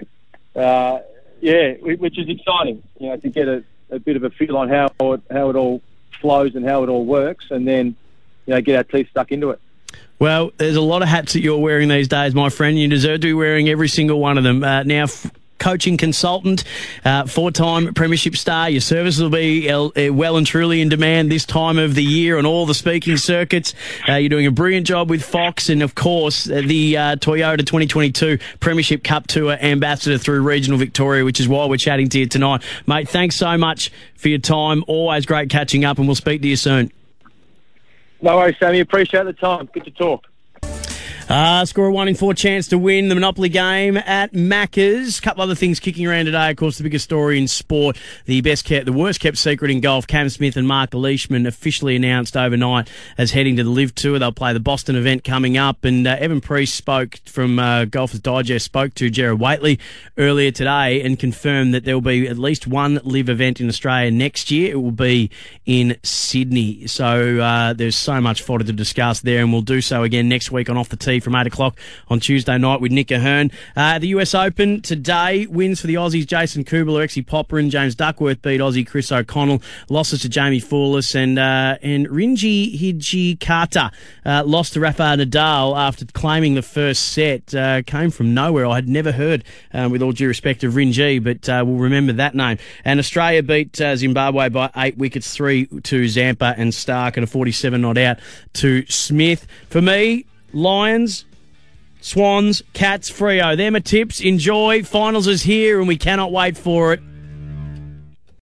uh, 0.54 0.98
yeah, 1.40 1.72
which 1.80 2.18
is 2.18 2.28
exciting, 2.28 2.82
you 2.98 3.08
know, 3.08 3.16
to 3.16 3.28
get 3.28 3.48
a, 3.48 3.64
a 3.90 3.98
bit 3.98 4.16
of 4.16 4.22
a 4.22 4.30
feel 4.30 4.56
on 4.56 4.68
how 4.68 4.86
it, 5.00 5.22
how 5.30 5.50
it 5.50 5.56
all 5.56 5.82
flows 6.20 6.54
and 6.54 6.64
how 6.64 6.84
it 6.84 6.88
all 6.88 7.04
works, 7.04 7.46
and 7.50 7.66
then 7.66 7.96
you 8.46 8.54
know 8.54 8.60
get 8.60 8.76
our 8.76 8.84
teeth 8.84 9.10
stuck 9.10 9.32
into 9.32 9.50
it. 9.50 9.60
Well, 10.18 10.52
there's 10.56 10.76
a 10.76 10.80
lot 10.80 11.02
of 11.02 11.08
hats 11.08 11.32
that 11.32 11.40
you're 11.40 11.58
wearing 11.58 11.88
these 11.88 12.08
days, 12.08 12.34
my 12.34 12.48
friend. 12.48 12.78
You 12.78 12.88
deserve 12.88 13.20
to 13.20 13.26
be 13.26 13.32
wearing 13.34 13.68
every 13.68 13.88
single 13.88 14.20
one 14.20 14.38
of 14.38 14.44
them. 14.44 14.62
Uh, 14.62 14.84
now, 14.84 15.04
f- 15.04 15.30
coaching 15.58 15.96
consultant, 15.96 16.64
uh, 17.04 17.26
four-time 17.26 17.94
premiership 17.94 18.36
star. 18.36 18.70
Your 18.70 18.80
services 18.80 19.22
will 19.22 19.30
be 19.30 19.70
uh, 19.70 20.12
well 20.12 20.36
and 20.36 20.46
truly 20.46 20.80
in 20.80 20.88
demand 20.88 21.30
this 21.30 21.44
time 21.44 21.78
of 21.78 21.94
the 21.94 22.04
year 22.04 22.38
on 22.38 22.46
all 22.46 22.66
the 22.66 22.74
speaking 22.74 23.16
circuits. 23.16 23.74
Uh, 24.08 24.14
you're 24.14 24.28
doing 24.28 24.46
a 24.46 24.50
brilliant 24.50 24.86
job 24.86 25.10
with 25.10 25.24
Fox, 25.24 25.68
and 25.68 25.82
of 25.82 25.94
course, 25.94 26.48
uh, 26.48 26.62
the 26.64 26.96
uh, 26.96 27.16
Toyota 27.16 27.58
2022 27.58 28.38
Premiership 28.60 29.04
Cup 29.04 29.26
Tour 29.26 29.52
ambassador 29.52 30.18
through 30.18 30.42
Regional 30.42 30.78
Victoria, 30.78 31.24
which 31.24 31.40
is 31.40 31.48
why 31.48 31.66
we're 31.66 31.76
chatting 31.76 32.08
to 32.10 32.18
you 32.18 32.26
tonight, 32.26 32.62
mate. 32.86 33.08
Thanks 33.08 33.36
so 33.36 33.56
much 33.56 33.90
for 34.16 34.28
your 34.28 34.38
time. 34.38 34.84
Always 34.86 35.26
great 35.26 35.50
catching 35.50 35.84
up, 35.84 35.98
and 35.98 36.06
we'll 36.06 36.14
speak 36.14 36.42
to 36.42 36.48
you 36.48 36.56
soon. 36.56 36.90
No 38.20 38.36
worries, 38.36 38.56
Sammy. 38.58 38.80
Appreciate 38.80 39.24
the 39.24 39.32
time. 39.32 39.68
Good 39.72 39.84
to 39.84 39.90
talk. 39.90 40.26
Uh, 41.26 41.64
score 41.64 41.86
a 41.86 41.92
one 41.92 42.06
in 42.06 42.14
four 42.14 42.34
chance 42.34 42.68
to 42.68 42.76
win 42.76 43.08
the 43.08 43.14
Monopoly 43.14 43.48
game 43.48 43.96
at 43.96 44.32
Macca's. 44.32 45.20
couple 45.20 45.42
other 45.42 45.54
things 45.54 45.80
kicking 45.80 46.06
around 46.06 46.26
today. 46.26 46.50
Of 46.50 46.58
course, 46.58 46.76
the 46.76 46.84
biggest 46.84 47.04
story 47.04 47.38
in 47.38 47.48
sport, 47.48 47.96
the 48.26 48.42
best 48.42 48.66
kept, 48.66 48.84
the 48.84 48.92
worst 48.92 49.20
kept 49.20 49.38
secret 49.38 49.70
in 49.70 49.80
golf. 49.80 50.06
Cam 50.06 50.28
Smith 50.28 50.58
and 50.58 50.68
Mark 50.68 50.92
Leishman 50.92 51.46
officially 51.46 51.96
announced 51.96 52.36
overnight 52.36 52.90
as 53.16 53.30
heading 53.30 53.56
to 53.56 53.64
the 53.64 53.70
LIV 53.70 53.94
Tour. 53.94 54.18
They'll 54.18 54.32
play 54.32 54.52
the 54.52 54.60
Boston 54.60 54.96
event 54.96 55.24
coming 55.24 55.56
up. 55.56 55.82
And 55.86 56.06
uh, 56.06 56.18
Evin 56.18 56.42
Priest 56.42 56.74
spoke 56.74 57.16
from 57.24 57.58
uh, 57.58 57.86
Golfers 57.86 58.20
Digest, 58.20 58.66
spoke 58.66 58.92
to 58.94 59.08
Jared 59.08 59.38
Waitley 59.38 59.80
earlier 60.18 60.50
today 60.50 61.00
and 61.00 61.18
confirmed 61.18 61.72
that 61.72 61.86
there 61.86 61.94
will 61.94 62.02
be 62.02 62.28
at 62.28 62.36
least 62.36 62.66
one 62.66 63.00
Live 63.02 63.30
event 63.30 63.62
in 63.62 63.68
Australia 63.70 64.10
next 64.10 64.50
year. 64.50 64.72
It 64.72 64.82
will 64.82 64.90
be 64.90 65.30
in 65.64 65.96
Sydney. 66.02 66.86
So 66.86 67.38
uh, 67.38 67.72
there's 67.72 67.96
so 67.96 68.20
much 68.20 68.42
fodder 68.42 68.64
to 68.64 68.72
discuss 68.74 69.20
there, 69.20 69.40
and 69.40 69.52
we'll 69.52 69.62
do 69.62 69.80
so 69.80 70.02
again 70.02 70.28
next 70.28 70.52
week 70.52 70.68
on 70.68 70.76
Off 70.76 70.90
the 70.90 70.96
Tee 70.96 71.13
from 71.20 71.34
8 71.34 71.46
o'clock 71.46 71.78
on 72.08 72.20
Tuesday 72.20 72.58
night 72.58 72.80
with 72.80 72.92
Nick 72.92 73.10
Ahern. 73.10 73.50
Uh, 73.76 73.98
the 73.98 74.08
US 74.08 74.34
Open 74.34 74.80
today, 74.82 75.46
wins 75.46 75.80
for 75.80 75.86
the 75.86 75.94
Aussies 75.94 76.26
Jason 76.26 76.64
Kubler, 76.64 77.04
Exie 77.04 77.24
Popyrin, 77.24 77.70
James 77.70 77.94
Duckworth 77.94 78.42
beat 78.42 78.60
Aussie 78.60 78.86
Chris 78.86 79.10
O'Connell, 79.12 79.62
losses 79.88 80.22
to 80.22 80.28
Jaimee 80.28 80.62
Fourlis, 80.62 81.14
and, 81.14 81.38
uh, 81.38 81.78
and 81.82 82.08
Rinky 82.08 82.78
Hijikata 82.78 83.92
uh, 84.24 84.42
lost 84.44 84.74
to 84.74 84.80
Rafa 84.80 85.02
Nadal 85.02 85.76
after 85.76 86.04
claiming 86.06 86.54
the 86.54 86.62
first 86.62 87.12
set. 87.12 87.54
Uh, 87.54 87.82
came 87.82 88.10
from 88.10 88.34
nowhere. 88.34 88.66
I 88.66 88.76
had 88.76 88.88
never 88.88 89.12
heard, 89.12 89.44
um, 89.72 89.90
with 89.90 90.02
all 90.02 90.12
due 90.12 90.28
respect, 90.28 90.64
of 90.64 90.74
Rinji, 90.74 91.22
but 91.22 91.48
uh, 91.48 91.62
we'll 91.66 91.78
remember 91.78 92.12
that 92.14 92.34
name. 92.34 92.58
And 92.84 92.98
Australia 92.98 93.42
beat 93.42 93.80
uh, 93.80 93.96
Zimbabwe 93.96 94.48
by 94.48 94.70
eight 94.76 94.96
wickets, 94.96 95.34
three 95.34 95.66
to 95.66 96.08
Zampa 96.08 96.54
and 96.56 96.72
Starc, 96.72 97.16
and 97.16 97.24
a 97.24 97.26
47 97.26 97.80
not 97.80 97.98
out 97.98 98.18
to 98.54 98.86
Smith. 98.86 99.46
For 99.68 99.82
me, 99.82 100.26
Lions, 100.54 101.24
Swans, 102.00 102.62
Cats, 102.72 103.10
Freo. 103.10 103.56
They're 103.56 103.70
my 103.70 103.80
tips. 103.80 104.20
Enjoy. 104.20 104.82
Finals 104.82 105.26
is 105.26 105.42
here, 105.42 105.78
and 105.78 105.88
we 105.88 105.96
cannot 105.96 106.32
wait 106.32 106.56
for 106.56 106.92
it. 106.92 107.00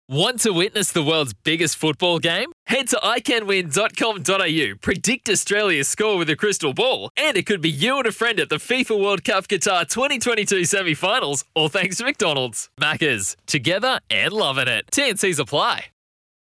Want 0.07 0.39
to 0.41 0.51
witness 0.51 0.91
the 0.91 1.01
world's 1.01 1.33
biggest 1.33 1.77
football 1.77 2.19
game? 2.19 2.51
Head 2.67 2.89
to 2.89 2.97
iCanWin.com.au, 2.97 4.75
predict 4.79 5.29
Australia's 5.29 5.87
score 5.87 6.17
with 6.17 6.29
a 6.29 6.35
crystal 6.35 6.75
ball, 6.75 7.09
and 7.17 7.35
it 7.35 7.47
could 7.47 7.59
be 7.59 7.71
you 7.71 7.97
and 7.97 8.05
a 8.05 8.11
friend 8.11 8.39
at 8.39 8.49
the 8.49 8.57
FIFA 8.57 9.01
World 9.01 9.23
Cup 9.23 9.47
Qatar 9.47 9.87
2022 9.89 10.65
semi 10.65 10.93
finals, 10.93 11.43
all 11.55 11.69
thanks 11.69 11.97
to 11.97 12.03
McDonald's. 12.03 12.69
Maccas, 12.79 13.35
together 13.47 13.99
and 14.11 14.31
loving 14.31 14.67
it. 14.67 14.85
TNCs 14.91 15.39
apply. 15.39 15.85